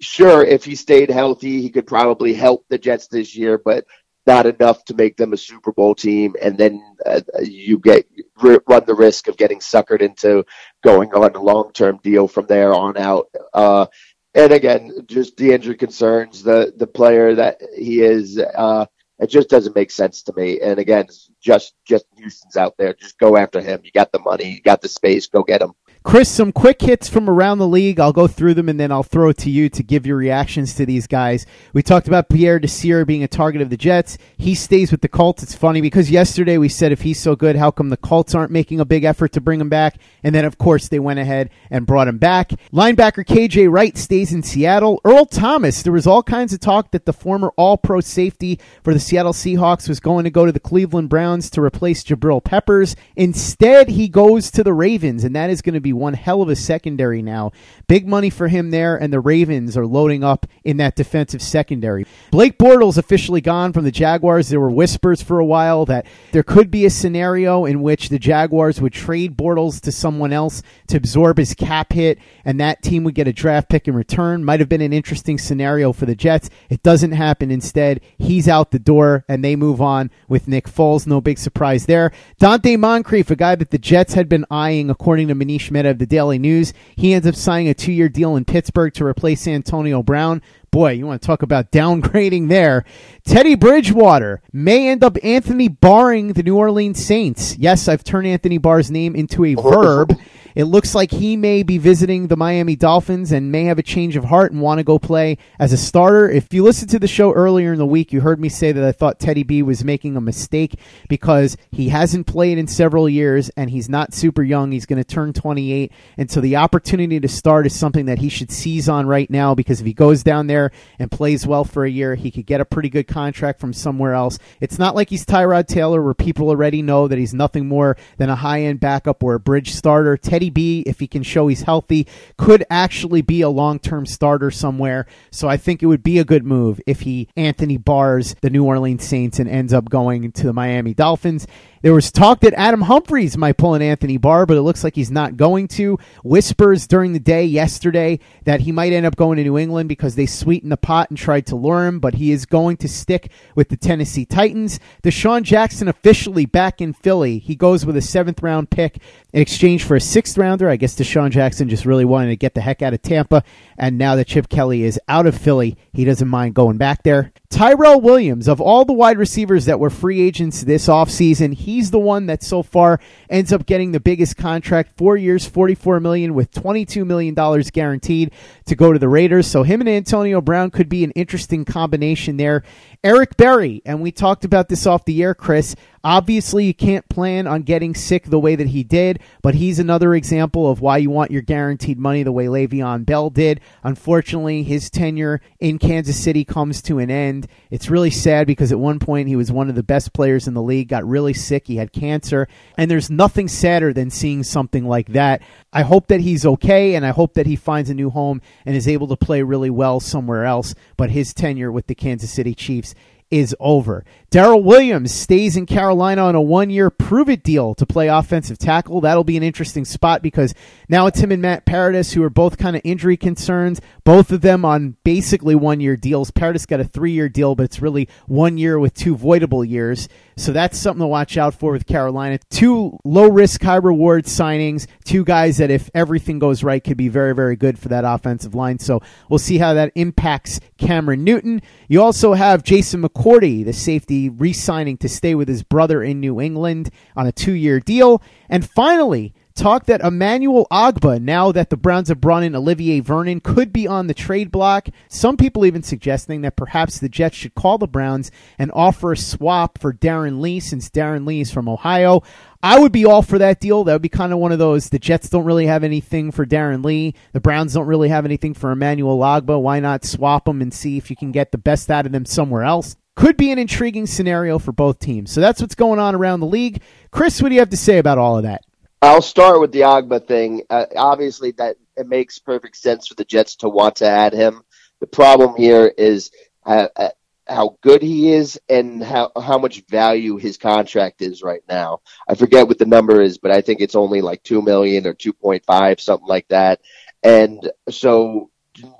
sure, 0.00 0.44
if 0.44 0.62
he 0.62 0.74
stayed 0.74 1.10
healthy, 1.10 1.62
he 1.62 1.70
could 1.70 1.86
probably 1.86 2.34
help 2.34 2.66
the 2.68 2.76
Jets 2.76 3.08
this 3.08 3.34
year, 3.34 3.56
but 3.56 3.86
not 4.26 4.46
enough 4.46 4.84
to 4.86 4.94
make 4.94 5.16
them 5.16 5.32
a 5.32 5.36
Super 5.36 5.72
Bowl 5.72 5.94
team. 5.94 6.34
And 6.42 6.58
then 6.58 6.82
uh, 7.04 7.20
you 7.42 7.78
get 7.78 8.06
run 8.40 8.84
the 8.86 8.94
risk 8.94 9.28
of 9.28 9.36
getting 9.36 9.60
suckered 9.60 10.02
into 10.02 10.44
going 10.84 11.12
on 11.14 11.34
a 11.34 11.42
long 11.42 11.72
term 11.72 12.00
deal 12.02 12.28
from 12.28 12.46
there 12.46 12.74
on 12.74 12.96
out. 12.98 13.28
Uh, 13.54 13.86
and 14.34 14.52
again, 14.52 14.92
just 15.06 15.36
the 15.36 15.52
injury 15.52 15.76
concerns, 15.76 16.42
the 16.42 16.72
the 16.76 16.86
player 16.86 17.34
that 17.36 17.60
he 17.76 18.00
is, 18.02 18.38
uh, 18.38 18.86
it 19.18 19.28
just 19.28 19.48
doesn't 19.48 19.76
make 19.76 19.90
sense 19.90 20.22
to 20.24 20.34
me. 20.36 20.60
And 20.60 20.78
again, 20.78 21.06
just 21.42 21.74
Justin 21.86 22.18
Houston's 22.18 22.56
out 22.56 22.76
there, 22.78 22.94
just 22.94 23.18
go 23.18 23.36
after 23.36 23.60
him. 23.60 23.80
You 23.84 23.92
got 23.92 24.12
the 24.12 24.20
money, 24.20 24.52
you 24.54 24.62
got 24.62 24.82
the 24.82 24.88
space, 24.88 25.26
go 25.28 25.42
get 25.42 25.62
him. 25.62 25.72
Chris, 26.06 26.28
some 26.28 26.52
quick 26.52 26.80
hits 26.82 27.08
from 27.08 27.28
around 27.28 27.58
the 27.58 27.66
league. 27.66 27.98
I'll 27.98 28.12
go 28.12 28.28
through 28.28 28.54
them 28.54 28.68
and 28.68 28.78
then 28.78 28.92
I'll 28.92 29.02
throw 29.02 29.30
it 29.30 29.38
to 29.38 29.50
you 29.50 29.68
to 29.70 29.82
give 29.82 30.06
your 30.06 30.16
reactions 30.16 30.72
to 30.74 30.86
these 30.86 31.08
guys. 31.08 31.46
We 31.72 31.82
talked 31.82 32.06
about 32.06 32.28
Pierre 32.28 32.60
Desir 32.60 33.04
being 33.04 33.24
a 33.24 33.28
target 33.28 33.60
of 33.60 33.70
the 33.70 33.76
Jets. 33.76 34.16
He 34.38 34.54
stays 34.54 34.92
with 34.92 35.00
the 35.00 35.08
Colts. 35.08 35.42
It's 35.42 35.56
funny 35.56 35.80
because 35.80 36.08
yesterday 36.08 36.58
we 36.58 36.68
said 36.68 36.92
if 36.92 37.02
he's 37.02 37.18
so 37.18 37.34
good, 37.34 37.56
how 37.56 37.72
come 37.72 37.88
the 37.88 37.96
Colts 37.96 38.36
aren't 38.36 38.52
making 38.52 38.78
a 38.78 38.84
big 38.84 39.02
effort 39.02 39.32
to 39.32 39.40
bring 39.40 39.60
him 39.60 39.68
back? 39.68 39.96
And 40.22 40.32
then, 40.32 40.44
of 40.44 40.58
course, 40.58 40.86
they 40.86 41.00
went 41.00 41.18
ahead 41.18 41.50
and 41.72 41.88
brought 41.88 42.06
him 42.06 42.18
back. 42.18 42.50
Linebacker 42.72 43.26
KJ 43.26 43.68
Wright 43.68 43.98
stays 43.98 44.32
in 44.32 44.44
Seattle. 44.44 45.00
Earl 45.04 45.26
Thomas, 45.26 45.82
there 45.82 45.92
was 45.92 46.06
all 46.06 46.22
kinds 46.22 46.52
of 46.52 46.60
talk 46.60 46.92
that 46.92 47.04
the 47.04 47.12
former 47.12 47.52
all 47.56 47.76
pro 47.76 48.00
safety 48.00 48.60
for 48.84 48.94
the 48.94 49.00
Seattle 49.00 49.32
Seahawks 49.32 49.88
was 49.88 49.98
going 49.98 50.22
to 50.22 50.30
go 50.30 50.46
to 50.46 50.52
the 50.52 50.60
Cleveland 50.60 51.08
Browns 51.08 51.50
to 51.50 51.60
replace 51.60 52.04
Jabril 52.04 52.44
Peppers. 52.44 52.94
Instead, 53.16 53.88
he 53.88 54.06
goes 54.06 54.52
to 54.52 54.62
the 54.62 54.72
Ravens, 54.72 55.24
and 55.24 55.34
that 55.34 55.50
is 55.50 55.62
going 55.62 55.74
to 55.74 55.80
be 55.80 55.95
one 55.96 56.14
hell 56.14 56.42
of 56.42 56.48
a 56.48 56.56
secondary 56.56 57.22
now. 57.22 57.52
Big 57.88 58.06
money 58.06 58.30
for 58.30 58.48
him 58.48 58.70
there, 58.70 58.96
and 58.96 59.12
the 59.12 59.20
Ravens 59.20 59.76
are 59.76 59.86
loading 59.86 60.22
up 60.22 60.46
in 60.64 60.76
that 60.76 60.96
defensive 60.96 61.42
secondary. 61.42 62.06
Blake 62.30 62.58
Bortles 62.58 62.98
officially 62.98 63.40
gone 63.40 63.72
from 63.72 63.84
the 63.84 63.90
Jaguars. 63.90 64.48
There 64.48 64.60
were 64.60 64.70
whispers 64.70 65.22
for 65.22 65.38
a 65.38 65.44
while 65.44 65.84
that 65.86 66.06
there 66.32 66.42
could 66.42 66.70
be 66.70 66.84
a 66.84 66.90
scenario 66.90 67.64
in 67.64 67.82
which 67.82 68.08
the 68.08 68.18
Jaguars 68.18 68.80
would 68.80 68.92
trade 68.92 69.36
Bortles 69.36 69.80
to 69.82 69.92
someone 69.92 70.32
else 70.32 70.62
to 70.88 70.96
absorb 70.96 71.38
his 71.38 71.54
cap 71.54 71.92
hit, 71.92 72.18
and 72.44 72.60
that 72.60 72.82
team 72.82 73.04
would 73.04 73.14
get 73.14 73.28
a 73.28 73.32
draft 73.32 73.68
pick 73.68 73.88
in 73.88 73.94
return. 73.94 74.44
Might 74.44 74.60
have 74.60 74.68
been 74.68 74.80
an 74.80 74.92
interesting 74.92 75.38
scenario 75.38 75.92
for 75.92 76.06
the 76.06 76.14
Jets. 76.14 76.50
It 76.68 76.82
doesn't 76.82 77.12
happen. 77.12 77.50
Instead, 77.50 78.00
he's 78.18 78.48
out 78.48 78.70
the 78.70 78.78
door, 78.78 79.24
and 79.28 79.44
they 79.44 79.56
move 79.56 79.80
on 79.80 80.10
with 80.28 80.48
Nick 80.48 80.66
Foles. 80.66 81.06
No 81.06 81.20
big 81.20 81.38
surprise 81.38 81.86
there. 81.86 82.12
Donte 82.40 82.78
Moncrief, 82.78 83.30
a 83.30 83.36
guy 83.36 83.54
that 83.54 83.70
the 83.70 83.78
Jets 83.78 84.14
had 84.14 84.28
been 84.28 84.44
eyeing, 84.50 84.90
according 84.90 85.28
to 85.28 85.34
Manish 85.34 85.70
Mehta 85.70 85.85
of 85.86 85.98
the 85.98 86.06
Daily 86.06 86.38
News. 86.38 86.72
He 86.96 87.14
ends 87.14 87.26
up 87.26 87.34
signing 87.34 87.68
a 87.68 87.74
two 87.74 87.92
year 87.92 88.08
deal 88.08 88.36
in 88.36 88.44
Pittsburgh 88.44 88.92
to 88.94 89.04
replace 89.04 89.46
Antonio 89.46 90.02
Brown. 90.02 90.42
Boy, 90.70 90.92
you 90.92 91.06
want 91.06 91.22
to 91.22 91.26
talk 91.26 91.42
about 91.42 91.70
downgrading 91.72 92.48
there. 92.48 92.84
Teddy 93.24 93.54
Bridgewater 93.54 94.42
may 94.52 94.88
end 94.88 95.02
up 95.02 95.16
Anthony 95.22 95.68
barring 95.68 96.32
the 96.34 96.42
New 96.42 96.56
Orleans 96.56 97.04
Saints. 97.04 97.56
Yes, 97.56 97.88
I've 97.88 98.04
turned 98.04 98.26
Anthony 98.26 98.58
Barr's 98.58 98.90
name 98.90 99.14
into 99.14 99.44
a 99.44 99.54
verb. 99.54 100.12
It 100.56 100.64
looks 100.64 100.94
like 100.94 101.10
he 101.10 101.36
may 101.36 101.62
be 101.62 101.76
visiting 101.76 102.28
the 102.28 102.36
Miami 102.36 102.76
Dolphins 102.76 103.30
and 103.30 103.52
may 103.52 103.64
have 103.64 103.78
a 103.78 103.82
change 103.82 104.16
of 104.16 104.24
heart 104.24 104.52
and 104.52 104.62
want 104.62 104.78
to 104.78 104.84
go 104.84 104.98
play 104.98 105.36
as 105.58 105.70
a 105.74 105.76
starter. 105.76 106.30
If 106.30 106.54
you 106.54 106.62
listened 106.64 106.90
to 106.92 106.98
the 106.98 107.06
show 107.06 107.30
earlier 107.34 107.74
in 107.74 107.78
the 107.78 107.84
week, 107.84 108.10
you 108.10 108.22
heard 108.22 108.40
me 108.40 108.48
say 108.48 108.72
that 108.72 108.82
I 108.82 108.92
thought 108.92 109.20
Teddy 109.20 109.42
B 109.42 109.62
was 109.62 109.84
making 109.84 110.16
a 110.16 110.20
mistake 110.22 110.80
because 111.10 111.58
he 111.70 111.90
hasn't 111.90 112.26
played 112.26 112.56
in 112.56 112.68
several 112.68 113.06
years 113.06 113.50
and 113.50 113.68
he's 113.68 113.90
not 113.90 114.14
super 114.14 114.42
young. 114.42 114.72
He's 114.72 114.86
going 114.86 114.96
to 114.96 115.04
turn 115.04 115.34
28. 115.34 115.92
And 116.16 116.30
so 116.30 116.40
the 116.40 116.56
opportunity 116.56 117.20
to 117.20 117.28
start 117.28 117.66
is 117.66 117.78
something 117.78 118.06
that 118.06 118.20
he 118.20 118.30
should 118.30 118.50
seize 118.50 118.88
on 118.88 119.06
right 119.06 119.28
now 119.28 119.54
because 119.54 119.80
if 119.80 119.86
he 119.86 119.92
goes 119.92 120.22
down 120.22 120.46
there 120.46 120.70
and 120.98 121.10
plays 121.10 121.46
well 121.46 121.64
for 121.64 121.84
a 121.84 121.90
year, 121.90 122.14
he 122.14 122.30
could 122.30 122.46
get 122.46 122.62
a 122.62 122.64
pretty 122.64 122.88
good 122.88 123.06
contract 123.06 123.60
from 123.60 123.74
somewhere 123.74 124.14
else. 124.14 124.38
It's 124.62 124.78
not 124.78 124.94
like 124.94 125.10
he's 125.10 125.26
Tyrod 125.26 125.66
Taylor 125.66 126.00
where 126.00 126.14
people 126.14 126.48
already 126.48 126.80
know 126.80 127.08
that 127.08 127.18
he's 127.18 127.34
nothing 127.34 127.68
more 127.68 127.98
than 128.16 128.30
a 128.30 128.36
high 128.36 128.62
end 128.62 128.80
backup 128.80 129.22
or 129.22 129.34
a 129.34 129.40
bridge 129.40 129.74
starter. 129.74 130.16
Teddy 130.16 130.45
B, 130.50 130.82
if 130.86 131.00
he 131.00 131.06
can 131.06 131.22
show 131.22 131.48
he's 131.48 131.62
healthy, 131.62 132.06
could 132.36 132.64
actually 132.70 133.22
be 133.22 133.40
a 133.40 133.48
long 133.48 133.78
term 133.78 134.06
starter 134.06 134.50
somewhere. 134.50 135.06
So 135.30 135.48
I 135.48 135.56
think 135.56 135.82
it 135.82 135.86
would 135.86 136.02
be 136.02 136.18
a 136.18 136.24
good 136.24 136.44
move 136.44 136.80
if 136.86 137.00
he 137.00 137.28
Anthony 137.36 137.76
bars 137.76 138.34
the 138.40 138.50
New 138.50 138.64
Orleans 138.64 139.04
Saints 139.04 139.38
and 139.38 139.48
ends 139.48 139.72
up 139.72 139.88
going 139.88 140.32
to 140.32 140.46
the 140.46 140.52
Miami 140.52 140.94
Dolphins. 140.94 141.46
There 141.86 141.94
was 141.94 142.10
talk 142.10 142.40
that 142.40 142.54
Adam 142.54 142.80
Humphries 142.80 143.36
might 143.36 143.58
pull 143.58 143.74
an 143.74 143.82
Anthony 143.82 144.16
Barr, 144.16 144.44
but 144.44 144.56
it 144.56 144.62
looks 144.62 144.82
like 144.82 144.96
he's 144.96 145.10
not 145.10 145.36
going 145.36 145.68
to. 145.68 145.98
Whispers 146.24 146.88
during 146.88 147.12
the 147.12 147.20
day 147.20 147.44
yesterday 147.44 148.18
that 148.44 148.62
he 148.62 148.72
might 148.72 148.92
end 148.92 149.06
up 149.06 149.14
going 149.14 149.36
to 149.36 149.44
New 149.44 149.56
England 149.56 149.88
because 149.88 150.16
they 150.16 150.26
sweetened 150.26 150.72
the 150.72 150.76
pot 150.76 151.10
and 151.10 151.16
tried 151.16 151.46
to 151.46 151.54
lure 151.54 151.86
him, 151.86 152.00
but 152.00 152.14
he 152.14 152.32
is 152.32 152.44
going 152.44 152.78
to 152.78 152.88
stick 152.88 153.30
with 153.54 153.68
the 153.68 153.76
Tennessee 153.76 154.24
Titans. 154.24 154.80
DeSean 155.04 155.44
Jackson 155.44 155.86
officially 155.86 156.44
back 156.44 156.80
in 156.80 156.92
Philly. 156.92 157.38
He 157.38 157.54
goes 157.54 157.86
with 157.86 157.96
a 157.96 158.02
seventh 158.02 158.42
round 158.42 158.70
pick 158.70 158.98
in 159.32 159.40
exchange 159.40 159.84
for 159.84 159.94
a 159.94 160.00
sixth 160.00 160.35
rounder. 160.36 160.68
I 160.68 160.76
guess 160.76 160.94
DeSean 160.94 161.30
Jackson 161.30 161.68
just 161.68 161.86
really 161.86 162.04
wanted 162.04 162.28
to 162.28 162.36
get 162.36 162.54
the 162.54 162.60
heck 162.60 162.82
out 162.82 162.94
of 162.94 163.02
Tampa, 163.02 163.42
and 163.76 163.98
now 163.98 164.16
that 164.16 164.26
Chip 164.26 164.48
Kelly 164.48 164.82
is 164.84 165.00
out 165.08 165.26
of 165.26 165.36
Philly, 165.36 165.76
he 165.92 166.04
doesn't 166.04 166.28
mind 166.28 166.54
going 166.54 166.76
back 166.76 167.02
there. 167.02 167.32
Tyrell 167.48 168.00
Williams, 168.00 168.48
of 168.48 168.60
all 168.60 168.84
the 168.84 168.92
wide 168.92 169.18
receivers 169.18 169.66
that 169.66 169.80
were 169.80 169.90
free 169.90 170.20
agents 170.20 170.62
this 170.62 170.88
offseason, 170.88 171.54
he's 171.54 171.90
the 171.90 171.98
one 171.98 172.26
that 172.26 172.42
so 172.42 172.62
far 172.62 173.00
ends 173.30 173.52
up 173.52 173.66
getting 173.66 173.92
the 173.92 174.00
biggest 174.00 174.36
contract. 174.36 174.96
Four 174.96 175.16
years, 175.16 175.46
44 175.46 176.00
million 176.00 176.34
with 176.34 176.50
$22 176.50 177.06
million 177.06 177.34
guaranteed 177.72 178.32
to 178.66 178.74
go 178.74 178.92
to 178.92 178.98
the 178.98 179.08
Raiders. 179.08 179.46
So 179.46 179.62
him 179.62 179.80
and 179.80 179.88
Antonio 179.88 180.40
Brown 180.40 180.70
could 180.70 180.88
be 180.88 181.04
an 181.04 181.12
interesting 181.12 181.64
combination 181.64 182.36
there. 182.36 182.62
Eric 183.04 183.36
Berry, 183.36 183.80
and 183.86 184.02
we 184.02 184.10
talked 184.10 184.44
about 184.44 184.68
this 184.68 184.86
off 184.86 185.04
the 185.04 185.22
air, 185.22 185.34
Chris. 185.34 185.76
Obviously, 186.06 186.64
you 186.64 186.72
can't 186.72 187.08
plan 187.08 187.48
on 187.48 187.62
getting 187.62 187.92
sick 187.92 188.26
the 188.26 188.38
way 188.38 188.54
that 188.54 188.68
he 188.68 188.84
did, 188.84 189.18
but 189.42 189.56
he's 189.56 189.80
another 189.80 190.14
example 190.14 190.70
of 190.70 190.80
why 190.80 190.98
you 190.98 191.10
want 191.10 191.32
your 191.32 191.42
guaranteed 191.42 191.98
money 191.98 192.22
the 192.22 192.30
way 192.30 192.46
Le'Veon 192.46 193.04
Bell 193.04 193.28
did. 193.28 193.60
Unfortunately, 193.82 194.62
his 194.62 194.88
tenure 194.88 195.40
in 195.58 195.80
Kansas 195.80 196.22
City 196.22 196.44
comes 196.44 196.80
to 196.82 197.00
an 197.00 197.10
end. 197.10 197.48
It's 197.72 197.90
really 197.90 198.12
sad 198.12 198.46
because 198.46 198.70
at 198.70 198.78
one 198.78 199.00
point 199.00 199.26
he 199.26 199.34
was 199.34 199.50
one 199.50 199.68
of 199.68 199.74
the 199.74 199.82
best 199.82 200.12
players 200.12 200.46
in 200.46 200.54
the 200.54 200.62
league, 200.62 200.90
got 200.90 201.04
really 201.04 201.34
sick, 201.34 201.66
he 201.66 201.74
had 201.74 201.92
cancer, 201.92 202.46
and 202.78 202.88
there's 202.88 203.10
nothing 203.10 203.48
sadder 203.48 203.92
than 203.92 204.10
seeing 204.10 204.44
something 204.44 204.86
like 204.86 205.08
that. 205.08 205.42
I 205.72 205.82
hope 205.82 206.06
that 206.06 206.20
he's 206.20 206.46
okay, 206.46 206.94
and 206.94 207.04
I 207.04 207.10
hope 207.10 207.34
that 207.34 207.46
he 207.46 207.56
finds 207.56 207.90
a 207.90 207.94
new 207.94 208.10
home 208.10 208.40
and 208.64 208.76
is 208.76 208.86
able 208.86 209.08
to 209.08 209.16
play 209.16 209.42
really 209.42 209.70
well 209.70 209.98
somewhere 209.98 210.44
else, 210.44 210.72
but 210.96 211.10
his 211.10 211.34
tenure 211.34 211.72
with 211.72 211.88
the 211.88 211.96
Kansas 211.96 212.32
City 212.32 212.54
Chiefs 212.54 212.94
is 213.30 213.56
over. 213.58 214.04
Daryl 214.36 214.62
Williams 214.62 215.14
stays 215.14 215.56
in 215.56 215.64
Carolina 215.64 216.22
on 216.24 216.34
a 216.34 216.42
one 216.42 216.68
year 216.68 216.90
prove 216.90 217.30
it 217.30 217.42
deal 217.42 217.74
to 217.74 217.86
play 217.86 218.08
offensive 218.08 218.58
tackle. 218.58 219.00
That'll 219.00 219.24
be 219.24 219.38
an 219.38 219.42
interesting 219.42 219.86
spot 219.86 220.20
because 220.20 220.52
now 220.90 221.06
it's 221.06 221.20
him 221.20 221.32
and 221.32 221.40
Matt 221.40 221.64
Paradis, 221.64 222.12
who 222.12 222.22
are 222.22 222.28
both 222.28 222.58
kind 222.58 222.76
of 222.76 222.82
injury 222.84 223.16
concerns, 223.16 223.80
both 224.04 224.30
of 224.32 224.42
them 224.42 224.62
on 224.62 224.98
basically 225.04 225.54
one 225.54 225.80
year 225.80 225.96
deals. 225.96 226.30
Paradis 226.30 226.66
got 226.66 226.80
a 226.80 226.84
three 226.84 227.12
year 227.12 227.30
deal, 227.30 227.54
but 227.54 227.62
it's 227.62 227.80
really 227.80 228.10
one 228.26 228.58
year 228.58 228.78
with 228.78 228.92
two 228.92 229.16
voidable 229.16 229.66
years. 229.66 230.06
So 230.36 230.52
that's 230.52 230.78
something 230.78 231.00
to 231.00 231.06
watch 231.06 231.38
out 231.38 231.54
for 231.54 231.72
with 231.72 231.86
Carolina. 231.86 232.38
Two 232.50 232.98
low 233.06 233.30
risk, 233.30 233.62
high 233.62 233.76
reward 233.76 234.26
signings, 234.26 234.86
two 235.04 235.24
guys 235.24 235.56
that, 235.56 235.70
if 235.70 235.88
everything 235.94 236.38
goes 236.38 236.62
right, 236.62 236.84
could 236.84 236.98
be 236.98 237.08
very, 237.08 237.34
very 237.34 237.56
good 237.56 237.78
for 237.78 237.88
that 237.88 238.04
offensive 238.04 238.54
line. 238.54 238.78
So 238.78 239.00
we'll 239.30 239.38
see 239.38 239.56
how 239.56 239.72
that 239.72 239.92
impacts 239.94 240.60
Cameron 240.76 241.24
Newton. 241.24 241.62
You 241.88 242.02
also 242.02 242.34
have 242.34 242.62
Jason 242.62 243.02
McCourty, 243.02 243.64
the 243.64 243.72
safety, 243.72 244.25
re 244.28 244.52
signing 244.52 244.96
to 244.98 245.08
stay 245.08 245.34
with 245.34 245.48
his 245.48 245.62
brother 245.62 246.02
in 246.02 246.20
New 246.20 246.40
England 246.40 246.90
on 247.16 247.26
a 247.26 247.32
two 247.32 247.52
year 247.52 247.80
deal. 247.80 248.22
And 248.48 248.68
finally, 248.68 249.34
talk 249.56 249.86
that 249.86 250.02
Emmanuel 250.02 250.66
Ogbah, 250.70 251.20
now 251.20 251.50
that 251.50 251.70
the 251.70 251.76
Browns 251.76 252.08
have 252.08 252.20
brought 252.20 252.42
in 252.42 252.54
Olivier 252.54 253.00
Vernon, 253.00 253.40
could 253.40 253.72
be 253.72 253.88
on 253.88 254.06
the 254.06 254.14
trade 254.14 254.52
block. 254.52 254.88
Some 255.08 255.36
people 255.36 255.64
even 255.64 255.82
suggesting 255.82 256.42
that 256.42 256.56
perhaps 256.56 256.98
the 256.98 257.08
Jets 257.08 257.36
should 257.36 257.54
call 257.54 257.78
the 257.78 257.88
Browns 257.88 258.30
and 258.58 258.70
offer 258.74 259.12
a 259.12 259.16
swap 259.16 259.78
for 259.78 259.92
Darren 259.92 260.40
Lee, 260.40 260.60
since 260.60 260.90
Darren 260.90 261.26
Lee 261.26 261.40
is 261.40 261.50
from 261.50 261.68
Ohio. 261.68 262.22
I 262.62 262.78
would 262.78 262.92
be 262.92 263.04
all 263.04 263.22
for 263.22 263.38
that 263.38 263.60
deal. 263.60 263.84
That 263.84 263.94
would 263.94 264.02
be 264.02 264.08
kind 264.08 264.32
of 264.32 264.38
one 264.38 264.52
of 264.52 264.58
those. 264.58 264.90
The 264.90 264.98
Jets 264.98 265.30
don't 265.30 265.44
really 265.44 265.66
have 265.66 265.84
anything 265.84 266.30
for 266.30 266.46
Darren 266.46 266.84
Lee. 266.84 267.14
The 267.32 267.40
Browns 267.40 267.74
don't 267.74 267.86
really 267.86 268.08
have 268.08 268.24
anything 268.24 268.54
for 268.54 268.70
Emmanuel 268.70 269.18
Ogbah. 269.18 269.60
Why 269.60 269.80
not 269.80 270.04
swap 270.04 270.44
them 270.44 270.60
and 270.60 270.72
see 270.72 270.96
if 270.96 271.10
you 271.10 271.16
can 271.16 271.32
get 271.32 271.52
the 271.52 271.58
best 271.58 271.90
out 271.90 272.06
of 272.06 272.12
them 272.12 272.26
somewhere 272.26 272.62
else? 272.62 272.96
Could 273.16 273.36
be 273.36 273.50
an 273.50 273.58
intriguing 273.58 274.06
scenario 274.06 274.58
for 274.58 274.72
both 274.72 274.98
teams. 274.98 275.32
So 275.32 275.40
that's 275.40 275.60
what's 275.60 275.74
going 275.74 275.98
on 275.98 276.14
around 276.14 276.40
the 276.40 276.46
league. 276.46 276.82
Chris, 277.10 277.42
what 277.42 277.48
do 277.48 277.54
you 277.54 277.60
have 277.60 277.70
to 277.70 277.76
say 277.76 277.98
about 277.98 278.18
all 278.18 278.36
of 278.36 278.44
that? 278.44 278.62
I'll 279.02 279.22
start 279.22 279.60
with 279.60 279.72
the 279.72 279.80
Ogbah 279.80 280.26
thing. 280.26 280.62
Uh, 280.68 280.86
obviously, 280.96 281.50
that 281.52 281.76
it 281.96 282.06
makes 282.06 282.38
perfect 282.38 282.76
sense 282.76 283.06
for 283.06 283.14
the 283.14 283.24
Jets 283.24 283.56
to 283.56 283.68
want 283.68 283.96
to 283.96 284.06
add 284.06 284.32
him. 284.32 284.62
The 285.00 285.06
problem 285.06 285.56
here 285.56 285.92
is 285.96 286.30
uh, 286.64 286.88
uh, 286.94 287.08
how 287.46 287.78
good 287.80 288.02
he 288.02 288.32
is 288.32 288.60
and 288.68 289.02
how 289.02 289.32
how 289.40 289.58
much 289.58 289.84
value 289.88 290.36
his 290.36 290.56
contract 290.56 291.22
is 291.22 291.42
right 291.42 291.62
now. 291.68 292.00
I 292.28 292.34
forget 292.34 292.66
what 292.66 292.78
the 292.78 292.86
number 292.86 293.22
is, 293.22 293.38
but 293.38 293.50
I 293.50 293.60
think 293.60 293.80
it's 293.80 293.94
only 293.94 294.20
like 294.20 294.42
two 294.42 294.62
million 294.62 295.06
or 295.06 295.14
two 295.14 295.32
point 295.32 295.64
five, 295.64 296.00
something 296.00 296.28
like 296.28 296.48
that. 296.48 296.80
And 297.22 297.70
so 297.88 298.50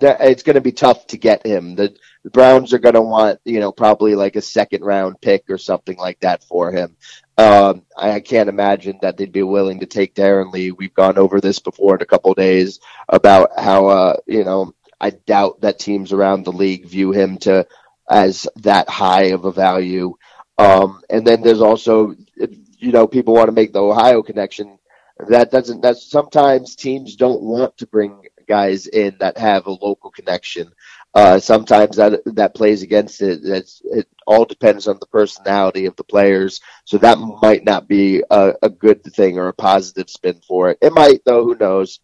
that, 0.00 0.20
it's 0.20 0.42
going 0.42 0.54
to 0.54 0.60
be 0.60 0.72
tough 0.72 1.06
to 1.08 1.18
get 1.18 1.46
him. 1.46 1.74
The, 1.74 1.96
the 2.26 2.30
Browns 2.30 2.72
are 2.72 2.80
going 2.80 2.96
to 2.96 3.02
want, 3.02 3.38
you 3.44 3.60
know, 3.60 3.70
probably 3.70 4.16
like 4.16 4.34
a 4.34 4.42
second 4.42 4.82
round 4.82 5.20
pick 5.20 5.48
or 5.48 5.58
something 5.58 5.96
like 5.96 6.18
that 6.20 6.42
for 6.42 6.72
him. 6.72 6.96
Um, 7.38 7.82
I 7.96 8.18
can't 8.18 8.48
imagine 8.48 8.98
that 9.00 9.16
they'd 9.16 9.30
be 9.30 9.44
willing 9.44 9.78
to 9.78 9.86
take 9.86 10.16
Darren 10.16 10.50
Lee. 10.50 10.72
We've 10.72 10.92
gone 10.92 11.18
over 11.18 11.40
this 11.40 11.60
before 11.60 11.94
in 11.94 12.02
a 12.02 12.06
couple 12.06 12.32
of 12.32 12.36
days 12.36 12.80
about 13.08 13.50
how, 13.56 13.86
uh, 13.86 14.16
you 14.26 14.42
know, 14.42 14.74
I 15.00 15.10
doubt 15.10 15.60
that 15.60 15.78
teams 15.78 16.12
around 16.12 16.42
the 16.42 16.50
league 16.50 16.86
view 16.86 17.12
him 17.12 17.38
to 17.42 17.64
as 18.10 18.48
that 18.56 18.88
high 18.88 19.26
of 19.26 19.44
a 19.44 19.52
value. 19.52 20.16
Um, 20.58 21.02
and 21.08 21.24
then 21.24 21.42
there's 21.42 21.60
also, 21.60 22.16
you 22.34 22.90
know, 22.90 23.06
people 23.06 23.34
want 23.34 23.46
to 23.46 23.52
make 23.52 23.72
the 23.72 23.84
Ohio 23.84 24.24
connection. 24.24 24.80
That 25.28 25.52
doesn't, 25.52 25.80
that's 25.80 26.10
sometimes 26.10 26.74
teams 26.74 27.14
don't 27.14 27.42
want 27.42 27.78
to 27.78 27.86
bring 27.86 28.22
guys 28.46 28.86
in 28.86 29.16
that 29.18 29.38
have 29.38 29.66
a 29.66 29.70
local 29.70 30.10
connection. 30.10 30.72
Uh, 31.16 31.40
sometimes 31.40 31.96
that 31.96 32.20
that 32.26 32.54
plays 32.54 32.82
against 32.82 33.22
it. 33.22 33.40
It. 33.42 34.06
All 34.26 34.44
depends 34.44 34.86
on 34.86 34.98
the 34.98 35.06
personality 35.06 35.86
of 35.86 35.96
the 35.96 36.04
players. 36.04 36.60
So 36.84 36.98
that 36.98 37.16
might 37.18 37.64
not 37.64 37.88
be 37.88 38.22
a, 38.28 38.54
a 38.60 38.68
good 38.68 39.02
thing 39.04 39.38
or 39.38 39.48
a 39.48 39.54
positive 39.54 40.10
spin 40.10 40.40
for 40.46 40.70
it. 40.70 40.78
It 40.82 40.92
might, 40.92 41.24
though. 41.24 41.44
Who 41.44 41.54
knows? 41.54 42.00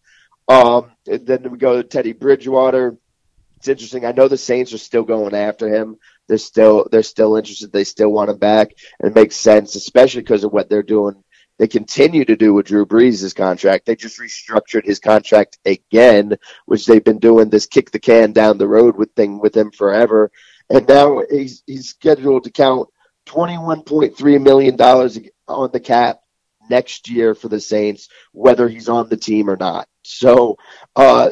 Um, 0.47 0.91
then 1.05 1.51
we 1.51 1.57
go 1.57 1.79
to 1.79 1.87
Teddy 1.87 2.13
Bridgewater. 2.13 2.97
It's 3.57 3.67
interesting. 3.67 4.03
I 4.03 4.13
know 4.13 4.27
the 4.27 4.37
Saints 4.37 4.73
are 4.73 4.79
still 4.79 5.03
going 5.03 5.35
after 5.35 5.67
him. 5.67 5.97
They're 6.27 6.39
still 6.39 6.87
they're 6.91 7.03
still 7.03 7.35
interested. 7.35 7.71
They 7.71 7.83
still 7.83 8.09
want 8.09 8.31
him 8.31 8.37
back, 8.39 8.71
and 8.99 9.11
it 9.11 9.15
makes 9.15 9.35
sense, 9.35 9.75
especially 9.75 10.21
because 10.21 10.43
of 10.43 10.53
what 10.53 10.69
they're 10.69 10.81
doing 10.81 11.23
they 11.59 11.67
continue 11.67 12.25
to 12.25 12.35
do 12.35 12.53
with 12.53 12.67
Drew 12.67 12.85
Brees' 12.85 13.35
contract. 13.35 13.85
They 13.85 13.95
just 13.95 14.19
restructured 14.19 14.85
his 14.85 14.99
contract 14.99 15.59
again, 15.65 16.37
which 16.65 16.85
they've 16.85 17.03
been 17.03 17.19
doing 17.19 17.49
this 17.49 17.67
kick 17.67 17.91
the 17.91 17.99
can 17.99 18.31
down 18.31 18.57
the 18.57 18.67
road 18.67 18.97
with 18.97 19.13
thing 19.13 19.39
with 19.39 19.55
him 19.55 19.71
forever. 19.71 20.31
And 20.69 20.87
now 20.87 21.21
he's 21.29 21.63
he's 21.67 21.89
scheduled 21.89 22.45
to 22.45 22.51
count 22.51 22.89
twenty 23.25 23.57
one 23.57 23.83
point 23.83 24.17
three 24.17 24.37
million 24.37 24.75
dollars 24.75 25.19
on 25.47 25.71
the 25.71 25.79
cap 25.79 26.21
next 26.69 27.09
year 27.09 27.35
for 27.35 27.49
the 27.49 27.59
Saints, 27.59 28.09
whether 28.31 28.67
he's 28.67 28.89
on 28.89 29.09
the 29.09 29.17
team 29.17 29.49
or 29.49 29.57
not. 29.57 29.87
So 30.03 30.57
uh, 30.95 31.29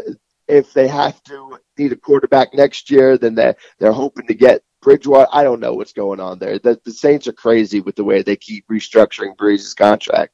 if 0.48 0.74
they 0.74 0.88
have 0.88 1.22
to 1.24 1.58
need 1.78 1.94
a 1.94 1.96
quarterback 1.96 2.54
next 2.54 2.92
year, 2.92 3.18
then 3.18 3.36
they're 3.36 3.56
they're 3.80 3.92
hoping 3.92 4.28
to 4.28 4.34
get 4.34 4.64
Bridgewater, 4.82 5.30
I 5.32 5.44
don't 5.44 5.60
know 5.60 5.74
what's 5.74 5.94
going 5.94 6.20
on 6.20 6.40
there. 6.40 6.58
The, 6.60 6.80
the 6.84 6.92
Saints 6.92 7.28
are 7.28 7.34
crazy 7.34 7.82
with 7.82 7.96
the 7.96 8.04
way 8.04 8.22
they 8.22 8.36
keep 8.36 8.68
restructuring 8.68 9.36
Brees's 9.38 9.74
contract, 9.74 10.34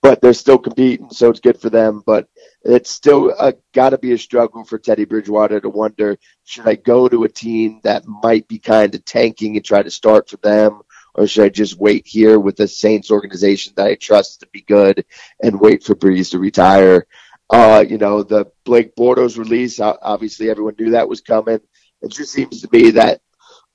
but 0.00 0.20
they're 0.20 0.32
still 0.32 0.58
competing, 0.58 1.10
so 1.10 1.30
it's 1.30 1.40
good 1.40 1.60
for 1.60 1.68
them. 1.68 2.02
But 2.06 2.28
it's 2.62 2.90
still 2.90 3.34
got 3.74 3.90
to 3.90 3.98
be 3.98 4.12
a 4.12 4.18
struggle 4.18 4.64
for 4.64 4.78
Teddy 4.78 5.04
Bridgewater 5.04 5.60
to 5.60 5.68
wonder 5.68 6.16
should 6.44 6.68
I 6.68 6.76
go 6.76 7.08
to 7.08 7.24
a 7.24 7.28
team 7.28 7.80
that 7.82 8.06
might 8.06 8.46
be 8.48 8.58
kind 8.58 8.94
of 8.94 9.04
tanking 9.04 9.56
and 9.56 9.64
try 9.64 9.82
to 9.82 9.90
start 9.90 10.28
for 10.28 10.36
them, 10.38 10.82
or 11.14 11.26
should 11.26 11.44
I 11.44 11.48
just 11.48 11.78
wait 11.78 12.06
here 12.06 12.38
with 12.38 12.56
the 12.56 12.68
Saints 12.68 13.10
organization 13.10 13.72
that 13.76 13.86
I 13.86 13.94
trust 13.96 14.40
to 14.40 14.48
be 14.52 14.62
good 14.62 15.04
and 15.42 15.60
wait 15.60 15.82
for 15.82 15.94
Brees 15.94 16.30
to 16.30 16.38
retire? 16.38 17.06
Uh, 17.50 17.84
you 17.88 17.98
know, 17.98 18.22
the 18.22 18.46
Blake 18.64 18.94
Bortles 18.94 19.38
release, 19.38 19.80
obviously 19.80 20.50
everyone 20.50 20.74
knew 20.78 20.90
that 20.90 21.08
was 21.08 21.20
coming. 21.20 21.60
It 22.02 22.12
just 22.12 22.32
seems 22.32 22.60
to 22.60 22.68
me 22.70 22.92
that 22.92 23.20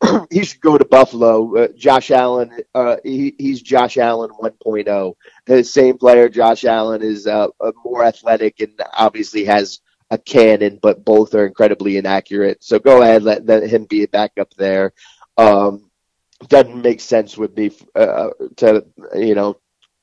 he 0.32 0.43
should 0.43 0.62
go 0.62 0.78
to 0.78 0.86
Buffalo. 0.86 1.56
Uh, 1.56 1.68
Josh 1.76 2.12
Allen, 2.12 2.51
uh, 2.76 2.97
he, 3.04 3.36
he's 3.38 3.62
Josh 3.62 3.97
Allen 3.97 4.30
1.0. 4.32 5.14
The 5.45 5.64
same 5.64 5.97
player, 5.97 6.30
Josh 6.30 6.66
Allen, 6.66 7.01
is 7.01 7.28
uh, 7.28 7.47
more 7.84 8.04
athletic 8.04 8.60
and 8.60 8.80
obviously 8.93 9.45
has 9.45 9.80
a 10.10 10.18
cannon, 10.18 10.80
but 10.82 11.04
both 11.06 11.34
are 11.34 11.45
incredibly 11.45 11.97
inaccurate. 11.97 12.64
So 12.64 12.80
go 12.80 13.01
ahead, 13.01 13.24
let, 13.24 13.45
let 13.45 13.68
him 13.68 13.86
be 13.86 14.04
a 14.04 14.08
backup 14.08 14.54
there. 14.56 14.93
Um, 15.38 15.89
doesn't 16.47 16.82
make 16.82 16.99
sense 16.99 17.38
with 17.38 17.56
me 17.58 17.72
uh, 17.95 18.30
to 18.58 18.86
you 19.16 19.34
know 19.34 19.58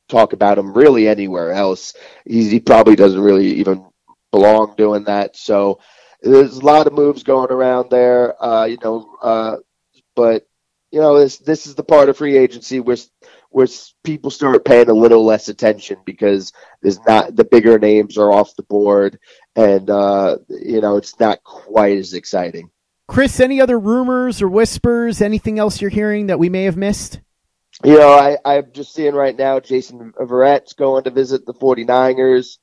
talk 0.08 0.32
about 0.32 0.58
him 0.58 0.72
really 0.72 1.06
anywhere 1.06 1.52
else. 1.52 1.94
He's, 2.24 2.50
he 2.50 2.60
probably 2.60 2.96
doesn't 2.96 3.20
really 3.20 3.46
even 3.46 3.86
belong 4.32 4.74
doing 4.76 5.04
that. 5.04 5.36
So 5.36 5.80
there's 6.22 6.56
a 6.56 6.64
lot 6.64 6.86
of 6.86 6.92
moves 6.92 7.22
going 7.22 7.50
around 7.50 7.90
there. 7.90 8.42
Uh, 8.42 8.64
you 8.64 8.78
know, 8.82 9.16
uh, 9.22 9.56
but 10.14 10.46
you 10.90 11.00
know 11.00 11.18
this 11.18 11.38
this 11.38 11.66
is 11.66 11.74
the 11.74 11.84
part 11.84 12.08
of 12.08 12.16
free 12.16 12.36
agency 12.36 12.80
where 12.80 12.96
where 13.50 13.66
people 14.04 14.30
start 14.30 14.64
paying 14.64 14.88
a 14.88 14.94
little 14.94 15.24
less 15.24 15.48
attention 15.48 15.98
because 16.04 16.52
there's 16.82 17.00
not 17.06 17.34
the 17.34 17.44
bigger 17.44 17.78
names 17.78 18.16
are 18.16 18.32
off 18.32 18.56
the 18.56 18.62
board 18.62 19.18
and 19.56 19.90
uh, 19.90 20.38
you 20.48 20.80
know 20.80 20.96
it's 20.96 21.18
not 21.20 21.42
quite 21.42 21.98
as 21.98 22.14
exciting. 22.14 22.70
Chris, 23.08 23.40
any 23.40 23.60
other 23.60 23.78
rumors 23.78 24.40
or 24.40 24.48
whispers? 24.48 25.20
Anything 25.20 25.58
else 25.58 25.80
you're 25.80 25.90
hearing 25.90 26.28
that 26.28 26.38
we 26.38 26.48
may 26.48 26.64
have 26.64 26.76
missed? 26.76 27.20
You 27.82 27.98
know, 27.98 28.12
I, 28.12 28.38
I'm 28.44 28.72
just 28.72 28.94
seeing 28.94 29.14
right 29.14 29.36
now 29.36 29.58
Jason 29.58 30.12
Verrett's 30.12 30.74
going 30.74 31.04
to 31.04 31.10
visit 31.10 31.44
the 31.44 31.54
49ers. 31.54 32.58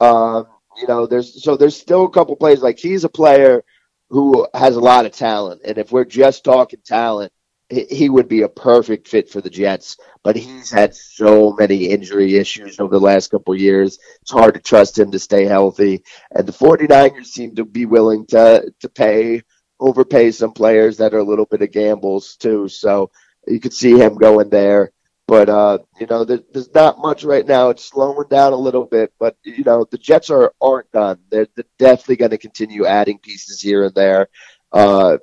Um, 0.00 0.46
you 0.78 0.86
know, 0.86 1.06
there's 1.06 1.42
so 1.42 1.56
there's 1.56 1.78
still 1.78 2.04
a 2.04 2.10
couple 2.10 2.34
players 2.36 2.62
like 2.62 2.78
he's 2.78 3.04
a 3.04 3.08
player 3.10 3.62
who 4.10 4.46
has 4.54 4.76
a 4.76 4.80
lot 4.80 5.06
of 5.06 5.12
talent. 5.12 5.62
And 5.64 5.78
if 5.78 5.92
we're 5.92 6.04
just 6.04 6.44
talking 6.44 6.80
talent, 6.84 7.32
he 7.70 8.10
would 8.10 8.26
be 8.26 8.42
a 8.42 8.48
perfect 8.48 9.06
fit 9.06 9.30
for 9.30 9.40
the 9.40 9.48
Jets. 9.48 9.96
But 10.24 10.36
he's 10.36 10.70
had 10.70 10.94
so 10.94 11.52
many 11.52 11.86
injury 11.86 12.36
issues 12.36 12.80
over 12.80 12.96
the 12.96 13.04
last 13.04 13.30
couple 13.30 13.54
of 13.54 13.60
years. 13.60 13.98
It's 14.22 14.32
hard 14.32 14.54
to 14.54 14.60
trust 14.60 14.98
him 14.98 15.12
to 15.12 15.18
stay 15.20 15.44
healthy. 15.44 16.02
And 16.32 16.46
the 16.46 16.52
49ers 16.52 17.26
seem 17.26 17.54
to 17.54 17.64
be 17.64 17.86
willing 17.86 18.26
to, 18.26 18.72
to 18.80 18.88
pay, 18.88 19.42
overpay 19.78 20.32
some 20.32 20.52
players 20.52 20.96
that 20.96 21.14
are 21.14 21.18
a 21.18 21.24
little 21.24 21.46
bit 21.46 21.62
of 21.62 21.70
gambles 21.70 22.36
too. 22.36 22.68
So 22.68 23.12
you 23.46 23.60
could 23.60 23.72
see 23.72 23.96
him 23.96 24.16
going 24.16 24.50
there. 24.50 24.90
But 25.30 25.48
uh, 25.48 25.78
you 26.00 26.08
know, 26.08 26.24
there, 26.24 26.40
there's 26.52 26.74
not 26.74 26.98
much 26.98 27.22
right 27.22 27.46
now. 27.46 27.70
It's 27.70 27.84
slowing 27.84 28.26
down 28.28 28.52
a 28.52 28.56
little 28.56 28.84
bit, 28.84 29.12
but 29.20 29.36
you 29.44 29.62
know, 29.62 29.86
the 29.88 29.96
Jets 29.96 30.28
are 30.28 30.52
aren't 30.60 30.90
done. 30.90 31.20
They're, 31.30 31.46
they're 31.54 31.64
definitely 31.78 32.16
going 32.16 32.32
to 32.32 32.38
continue 32.38 32.84
adding 32.84 33.18
pieces 33.18 33.60
here 33.60 33.84
and 33.84 33.94
there. 33.94 34.28
Uh, 34.72 35.18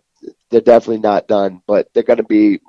they're 0.49 0.62
definitely 0.62 0.99
not 0.99 1.28
done, 1.28 1.62
but 1.68 1.89
they're 1.93 2.03
going 2.03 2.18
to 2.20 2.24
be 2.24 2.62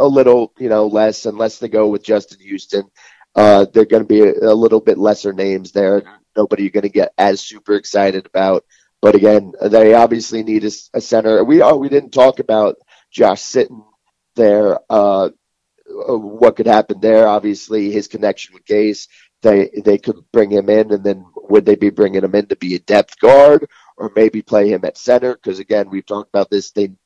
a 0.00 0.08
little, 0.08 0.52
you 0.58 0.68
know, 0.68 0.88
less 0.88 1.26
unless 1.26 1.60
they 1.60 1.68
go 1.68 1.86
with 1.86 2.02
Justin 2.02 2.40
Houston. 2.40 2.82
Uh, 3.36 3.66
they're 3.72 3.84
going 3.84 4.02
to 4.02 4.08
be 4.08 4.22
a, 4.22 4.50
a, 4.50 4.52
little 4.52 4.80
bit 4.80 4.98
lesser 4.98 5.32
names 5.32 5.70
there. 5.70 6.02
Nobody 6.36 6.64
you're 6.64 6.72
going 6.72 6.82
to 6.82 6.88
get 6.88 7.12
as 7.16 7.40
super 7.40 7.74
excited 7.74 8.26
about. 8.26 8.64
But 9.00 9.14
again, 9.14 9.52
they 9.62 9.94
obviously 9.94 10.42
need 10.42 10.64
a, 10.64 10.72
a 10.94 11.00
center. 11.00 11.44
We 11.44 11.60
are, 11.60 11.76
we 11.76 11.88
didn't 11.88 12.10
talk 12.10 12.40
about 12.40 12.78
Josh 13.12 13.42
Sitton 13.42 13.84
there. 14.34 14.80
Uh, 14.90 15.30
what 15.90 16.56
could 16.56 16.66
happen 16.66 17.00
there. 17.00 17.26
Obviously, 17.26 17.90
his 17.90 18.08
connection 18.08 18.54
with 18.54 18.64
Gase, 18.64 19.08
they 19.42 19.70
they 19.84 19.98
could 19.98 20.16
bring 20.32 20.50
him 20.50 20.68
in, 20.68 20.92
and 20.92 21.04
then 21.04 21.24
would 21.48 21.64
they 21.66 21.76
be 21.76 21.90
bringing 21.90 22.24
him 22.24 22.34
in 22.34 22.46
to 22.46 22.56
be 22.56 22.74
a 22.74 22.80
depth 22.80 23.18
guard, 23.20 23.68
or 23.96 24.12
maybe 24.14 24.42
play 24.42 24.68
him 24.68 24.84
at 24.84 24.98
center? 24.98 25.34
Because 25.34 25.58
again, 25.58 25.90
we've 25.90 26.06
talked 26.06 26.28
about 26.28 26.50
this 26.50 26.70
thing. 26.70 26.96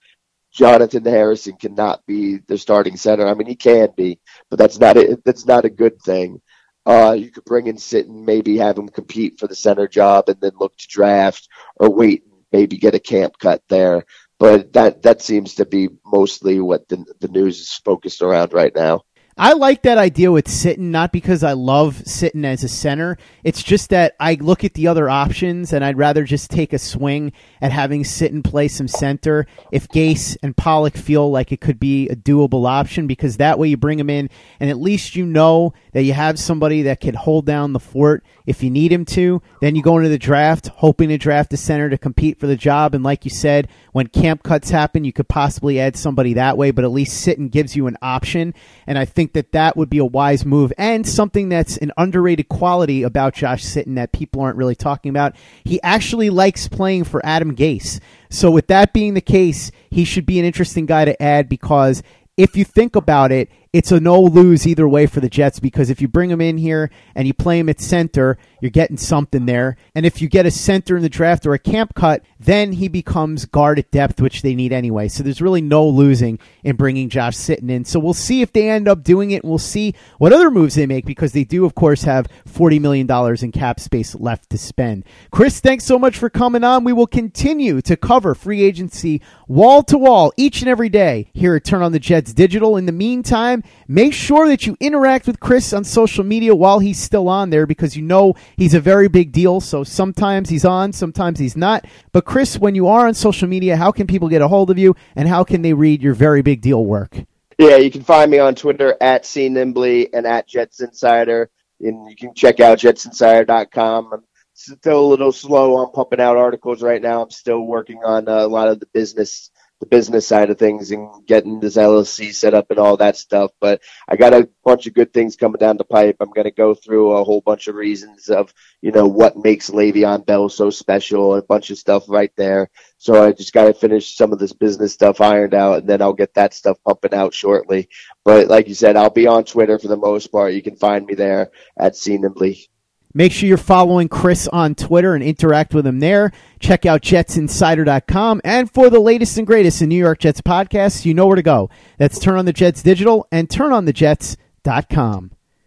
Jonathan 0.53 1.05
Harrison 1.05 1.57
cannot 1.57 2.07
be 2.07 2.39
the 2.47 2.57
starting 2.57 2.97
center. 2.97 3.26
I 3.26 3.35
mean, 3.35 3.49
he 3.49 3.57
can 3.57 3.89
be, 3.97 4.20
but 4.51 4.59
that's 4.59 4.78
not 4.78 4.97
a, 4.97 5.18
that's 5.24 5.47
not 5.47 5.64
a 5.64 5.70
good 5.70 6.01
thing. 6.01 6.41
Uh, 6.87 7.16
you 7.18 7.30
could 7.30 7.45
bring 7.45 7.66
in 7.66 7.76
Sitton, 7.76 8.24
maybe 8.24 8.59
have 8.59 8.78
him 8.78 8.89
compete 8.89 9.39
for 9.39 9.49
the 9.49 9.55
center 9.55 9.89
job, 9.89 10.28
and 10.28 10.41
then 10.41 10.53
look 10.61 10.76
to 10.76 10.87
draft 10.89 11.49
or 11.76 11.91
wait, 11.91 12.24
maybe 12.53 12.76
get 12.76 12.95
a 12.95 13.01
camp 13.01 13.37
cut 13.39 13.62
there 13.68 14.05
but 14.45 14.72
that 14.74 15.03
that 15.03 15.22
seems 15.22 15.55
to 15.57 15.64
be 15.66 15.88
mostly 16.05 16.61
what 16.61 16.88
the 16.90 16.99
the 17.20 17.28
news 17.28 17.61
is 17.61 17.74
focused 17.84 18.22
around 18.22 18.53
right 18.53 18.74
now. 18.76 19.03
I 19.37 19.55
like 19.55 19.82
that 19.82 19.99
idea 19.99 20.30
with 20.30 20.45
Sitton, 20.45 20.91
not 20.91 21.11
because 21.11 21.43
I 21.43 21.55
love 21.55 21.97
Sitton 22.05 22.45
as 22.45 22.62
a 22.62 22.68
center. 22.68 23.18
It's 23.43 23.64
just 23.64 23.91
that 23.91 24.14
I 24.20 24.35
look 24.35 24.62
at 24.62 24.74
the 24.74 24.87
other 24.87 25.11
options 25.11 25.72
and 25.72 25.85
I'd 25.85 25.99
rather 25.99 26.22
just 26.22 26.53
take 26.53 26.72
a 26.72 26.78
swing 26.78 27.32
at 27.61 27.72
having 27.72 28.05
Sitton 28.05 28.45
play 28.45 28.68
some 28.68 28.87
center 28.87 29.47
if 29.72 29.89
Gase 29.89 30.37
and 30.45 30.57
Pollack 30.57 30.97
feel 30.97 31.32
like 31.32 31.51
it 31.51 31.61
could 31.61 31.80
be 31.80 32.09
a 32.09 32.14
doable 32.14 32.68
option 32.68 33.09
because 33.09 33.39
that 33.39 33.59
way 33.59 33.66
you 33.66 33.76
bring 33.76 33.99
him 33.99 34.09
in 34.09 34.30
and 34.61 34.70
at 34.70 34.78
least 34.78 35.16
you 35.16 35.26
know 35.26 35.74
that 35.93 36.03
you 36.05 36.12
have 36.12 36.39
somebody 36.39 36.82
that 36.82 37.01
can 37.01 37.14
hold 37.14 37.45
down 37.45 37.72
the 37.72 37.80
fort 37.80 38.24
if 38.47 38.62
you 38.62 38.70
need 38.70 38.93
him 38.93 39.05
to. 39.05 39.43
Then 39.61 39.74
you 39.74 39.82
go 39.82 39.97
into 39.97 40.11
the 40.11 40.18
draft 40.18 40.68
hoping 40.68 41.09
to 41.09 41.18
draft 41.18 41.53
a 41.53 41.57
center 41.57 41.91
to 41.91 41.99
compete 41.99 42.39
for 42.39 42.47
the 42.47 42.57
job. 42.57 42.95
And 42.95 43.03
like 43.03 43.24
you 43.24 43.32
said, 43.32 43.68
when 43.93 44.07
camp 44.07 44.45
cuts 44.45 44.70
happen, 44.70 45.05
you 45.05 45.12
could 45.12 45.28
possibly 45.28 45.80
add 45.80 45.97
somebody 45.97 46.35
that 46.35 46.57
way, 46.57 46.70
but 46.70 46.85
at 46.85 46.93
least 46.93 47.26
Sitton 47.26 47.51
gives 47.51 47.74
you 47.74 47.87
an 47.87 47.97
option. 48.01 48.55
And 48.87 48.99
I 48.99 49.05
think 49.05 49.24
think 49.25 49.33
that 49.33 49.53
that 49.53 49.77
would 49.77 49.89
be 49.89 49.99
a 49.99 50.05
wise 50.05 50.45
move 50.45 50.72
and 50.77 51.07
something 51.07 51.49
that's 51.49 51.79
an 51.79 51.93
underrated 51.97 52.49
quality 52.49 53.03
about 53.03 53.35
Josh 53.35 53.64
Sitton 53.64 53.95
that 53.95 54.12
people 54.12 54.43
aren't 54.43 54.59
really 54.59 54.75
talking 54.75 55.09
about. 55.09 55.35
He 55.64 55.81
actually 55.83 56.29
likes 56.29 56.68
playing 56.68 57.05
for 57.05 57.25
Adam 57.25 57.57
Gase. 57.57 58.01
So 58.29 58.51
with 58.51 58.66
that 58.66 58.93
being 58.93 59.14
the 59.14 59.22
case, 59.22 59.70
he 59.91 60.05
should 60.05 60.27
be 60.27 60.39
an 60.39 60.45
interesting 60.45 60.85
guy 60.85 61.07
to 61.07 61.22
add 61.22 61.49
because 61.49 62.03
if 62.37 62.57
you 62.57 62.64
think 62.64 62.97
about 62.97 63.33
it, 63.33 63.49
it's 63.75 63.91
a 63.91 63.99
no 63.99 64.22
lose 64.22 64.68
either 64.68 64.87
way 64.87 65.05
for 65.05 65.18
the 65.18 65.29
Jets 65.29 65.59
because 65.59 65.91
if 65.91 66.01
you 66.01 66.07
bring 66.07 66.31
him 66.31 66.41
in 66.41 66.59
here 66.59 66.91
and 67.16 67.27
you 67.27 67.35
play 67.35 67.59
him 67.59 67.68
at 67.68 67.81
center, 67.81 68.39
you're 68.61 68.70
getting 68.70 68.97
something 68.97 69.47
there. 69.47 69.77
And 69.97 70.07
if 70.07 70.22
you 70.22 70.29
get 70.29 70.47
a 70.47 70.51
center 70.53 70.97
in 70.97 71.03
the 71.03 71.09
draft 71.09 71.45
or 71.45 71.55
a 71.55 71.59
camp 71.59 71.93
cut, 71.97 72.22
then 72.39 72.70
he 72.75 72.87
becomes 72.87 73.47
guard 73.47 73.81
at 73.81 73.91
depth, 73.91 74.20
which 74.20 74.43
they 74.43 74.55
need 74.55 74.72
anyway. 74.72 75.09
So 75.09 75.25
there's 75.25 75.43
really 75.43 75.61
no 75.61 75.89
losing 75.89 76.39
in 76.62 76.77
bringing 76.77 77.09
Josh 77.09 77.35
Sitton 77.35 77.68
in. 77.68 77.85
So 77.85 77.99
we'll 77.99 78.14
see 78.14 78.43
if 78.43 78.53
they 78.53 78.70
end 78.70 78.87
up 78.87 79.03
doing 79.03 79.33
it. 79.33 79.45
We'll 79.45 79.59
see 79.59 79.97
what 80.18 80.33
other 80.33 80.53
moves 80.53 80.77
they 80.77 80.87
make 80.87 81.05
because 81.05 81.33
they 81.33 81.43
do, 81.43 81.64
of 81.64 81.75
course, 81.75 82.05
have 82.05 82.29
$40 82.49 82.81
million 82.81 83.11
in 83.43 83.51
cap 83.51 83.81
space 83.81 84.14
left 84.14 84.51
to 84.51 84.59
spend. 84.59 85.03
Chris, 85.33 85.59
thanks 85.59 85.83
so 85.83 85.99
much 85.99 86.16
for 86.16 86.31
coming 86.31 86.62
on. 86.62 86.85
We 86.85 86.93
will 86.93 87.09
continue 87.09 87.81
to 87.83 87.97
cover 87.97 88.37
free 88.37 88.62
agency 88.62 89.20
wall 89.49 89.83
to 89.83 89.99
wall 89.99 90.33
each 90.37 90.62
and 90.62 90.68
every 90.68 90.89
day 90.89 91.29
here 91.35 91.57
at 91.57 91.64
Turn 91.64 91.83
on 91.83 91.91
the 91.91 91.99
Jets 91.99 92.33
Digital. 92.33 92.77
In 92.77 92.87
the 92.87 92.93
meantime, 92.93 93.64
Make 93.89 94.12
sure 94.12 94.49
that 94.49 94.67
you 94.67 94.77
interact 94.81 95.27
with 95.27 95.41
Chris 95.41 95.73
on 95.73 95.85
social 95.85 96.25
media 96.25 96.55
while 96.55 96.79
he's 96.79 96.99
still 96.99 97.29
on 97.29 97.51
there 97.51 97.67
because 97.67 97.97
you 97.97 98.03
know 98.03 98.35
he's 98.57 98.75
a 98.75 98.81
very 98.81 99.09
big 99.09 99.33
deal. 99.33 99.61
So 99.61 99.85
sometimes 99.85 100.49
he's 100.49 100.65
on, 100.65 100.93
sometimes 100.93 101.39
he's 101.39 101.57
not. 101.57 101.87
But 102.12 102.25
Chris, 102.25 102.59
when 102.59 102.75
you 102.75 102.89
are 102.89 103.07
on 103.07 103.15
social 103.15 103.49
media, 103.49 103.77
how 103.77 103.93
can 103.93 104.07
people 104.07 104.29
get 104.29 104.43
a 104.43 104.49
hold 104.49 104.71
of 104.71 104.79
you 104.79 104.97
and 105.17 105.29
how 105.29 105.45
can 105.45 105.62
they 105.62 105.73
read 105.73 106.03
your 106.03 106.15
very 106.15 106.43
big 106.43 106.61
deal 106.61 106.85
work? 106.85 107.17
Yeah, 107.59 107.77
you 107.77 107.91
can 107.91 108.03
find 108.03 108.31
me 108.31 108.39
on 108.39 108.55
Twitter 108.55 108.97
at 109.01 109.25
C 109.25 109.47
and 109.47 110.27
at 110.27 110.49
Jets 110.49 110.81
Insider. 110.81 111.51
And 111.81 112.09
you 112.09 112.17
can 112.17 112.35
check 112.35 112.61
out 112.61 112.79
jetsinsider.com. 112.79 114.12
I'm 114.12 114.25
still 114.55 115.05
a 115.05 115.07
little 115.07 115.33
slow 115.33 115.77
on 115.77 115.93
pumping 115.93 116.21
out 116.21 116.37
articles 116.37 116.83
right 116.83 117.03
now. 117.03 117.23
I'm 117.23 117.31
still 117.31 117.61
working 117.61 117.99
on 118.05 118.29
uh, 118.29 118.39
a 118.39 118.49
lot 118.49 118.69
of 118.69 118.81
the 118.81 118.87
business 118.87 119.51
the 119.85 119.97
business 119.97 120.26
side 120.26 120.51
of 120.51 120.59
things 120.59 120.91
and 120.91 121.26
getting 121.26 121.61
this 121.61 121.76
LLC 121.76 122.35
set 122.35 122.55
up 122.55 122.70
and 122.70 122.78
all 122.78 122.97
that 122.97 123.16
stuff. 123.16 123.51
But 123.61 123.82
I 124.09 124.16
got 124.16 124.32
a 124.32 124.49
bunch 124.64 124.87
of 124.87 124.95
good 124.95 125.12
things 125.12 125.37
coming 125.37 125.59
down 125.59 125.76
the 125.76 125.85
pipe. 125.85 126.16
I'm 126.20 126.30
going 126.30 126.47
to 126.47 126.51
go 126.51 126.74
through 126.74 127.12
a 127.12 127.24
whole 127.24 127.43
bunch 127.43 127.68
of 127.68 127.74
reasons 127.74 128.28
of, 128.28 128.53
you 128.80 128.93
know, 128.93 129.07
what 129.07 129.37
makes 129.37 129.70
Le'Veon 129.70 130.24
Bell 130.24 130.49
so 130.49 130.70
special, 130.70 131.35
a 131.35 131.43
bunch 131.43 131.70
of 131.70 131.78
stuff 131.78 132.05
right 132.09 132.32
there. 132.37 132.70
So 132.99 133.22
I 133.22 133.32
just 133.32 133.53
got 133.53 133.64
to 133.66 133.74
finish 133.74 134.16
some 134.16 134.32
of 134.32 134.39
this 134.39 134.53
business 134.53 134.95
stuff 134.95 135.20
ironed 135.20 135.55
out 135.55 135.80
and 135.80 135.89
then 135.89 136.01
I'll 136.01 136.14
get 136.14 136.35
that 136.35 136.55
stuff 136.55 136.78
pumping 136.87 137.14
out 137.14 137.35
shortly. 137.35 137.89
But 138.24 138.49
like 138.49 138.68
you 138.68 138.74
said, 138.74 138.97
I'll 138.97 139.11
be 139.11 139.26
on 139.26 139.45
Twitter 139.45 139.78
for 139.78 139.89
the 139.89 139.97
most 139.97 140.32
part. 140.32 140.55
You 140.55 140.62
can 140.62 140.76
find 140.76 141.05
me 141.05 141.14
there 141.14 141.51
at 141.78 141.97
C 141.97 142.16
Nimbley. 142.16 142.68
Make 143.17 143.31
sure 143.31 143.49
you're 143.49 143.57
following 143.57 144.09
Chris 144.09 144.49
on 144.49 144.75
Twitter 144.75 145.15
and 145.15 145.23
interact 145.23 145.73
with 145.73 145.87
him 145.87 146.01
there. 146.01 146.33
Check 146.59 146.85
out 146.85 147.01
jetsinsider.com. 147.01 148.41
And 148.45 148.69
for 148.69 148.91
the 148.91 148.99
latest 148.99 149.39
and 149.39 149.47
greatest 149.47 149.81
in 149.81 149.89
New 149.89 149.97
York 149.97 150.19
Jets 150.19 150.41
podcasts, 150.41 151.05
you 151.05 151.15
know 151.15 151.27
where 151.27 151.37
to 151.37 151.43
go. 151.43 151.71
That's 151.97 152.19
Turn 152.19 152.37
on 152.37 152.45
the 152.45 152.53
Jets 152.53 152.83
Digital 152.83 153.29
and 153.31 153.49
turnonthejets.com. 153.49 155.34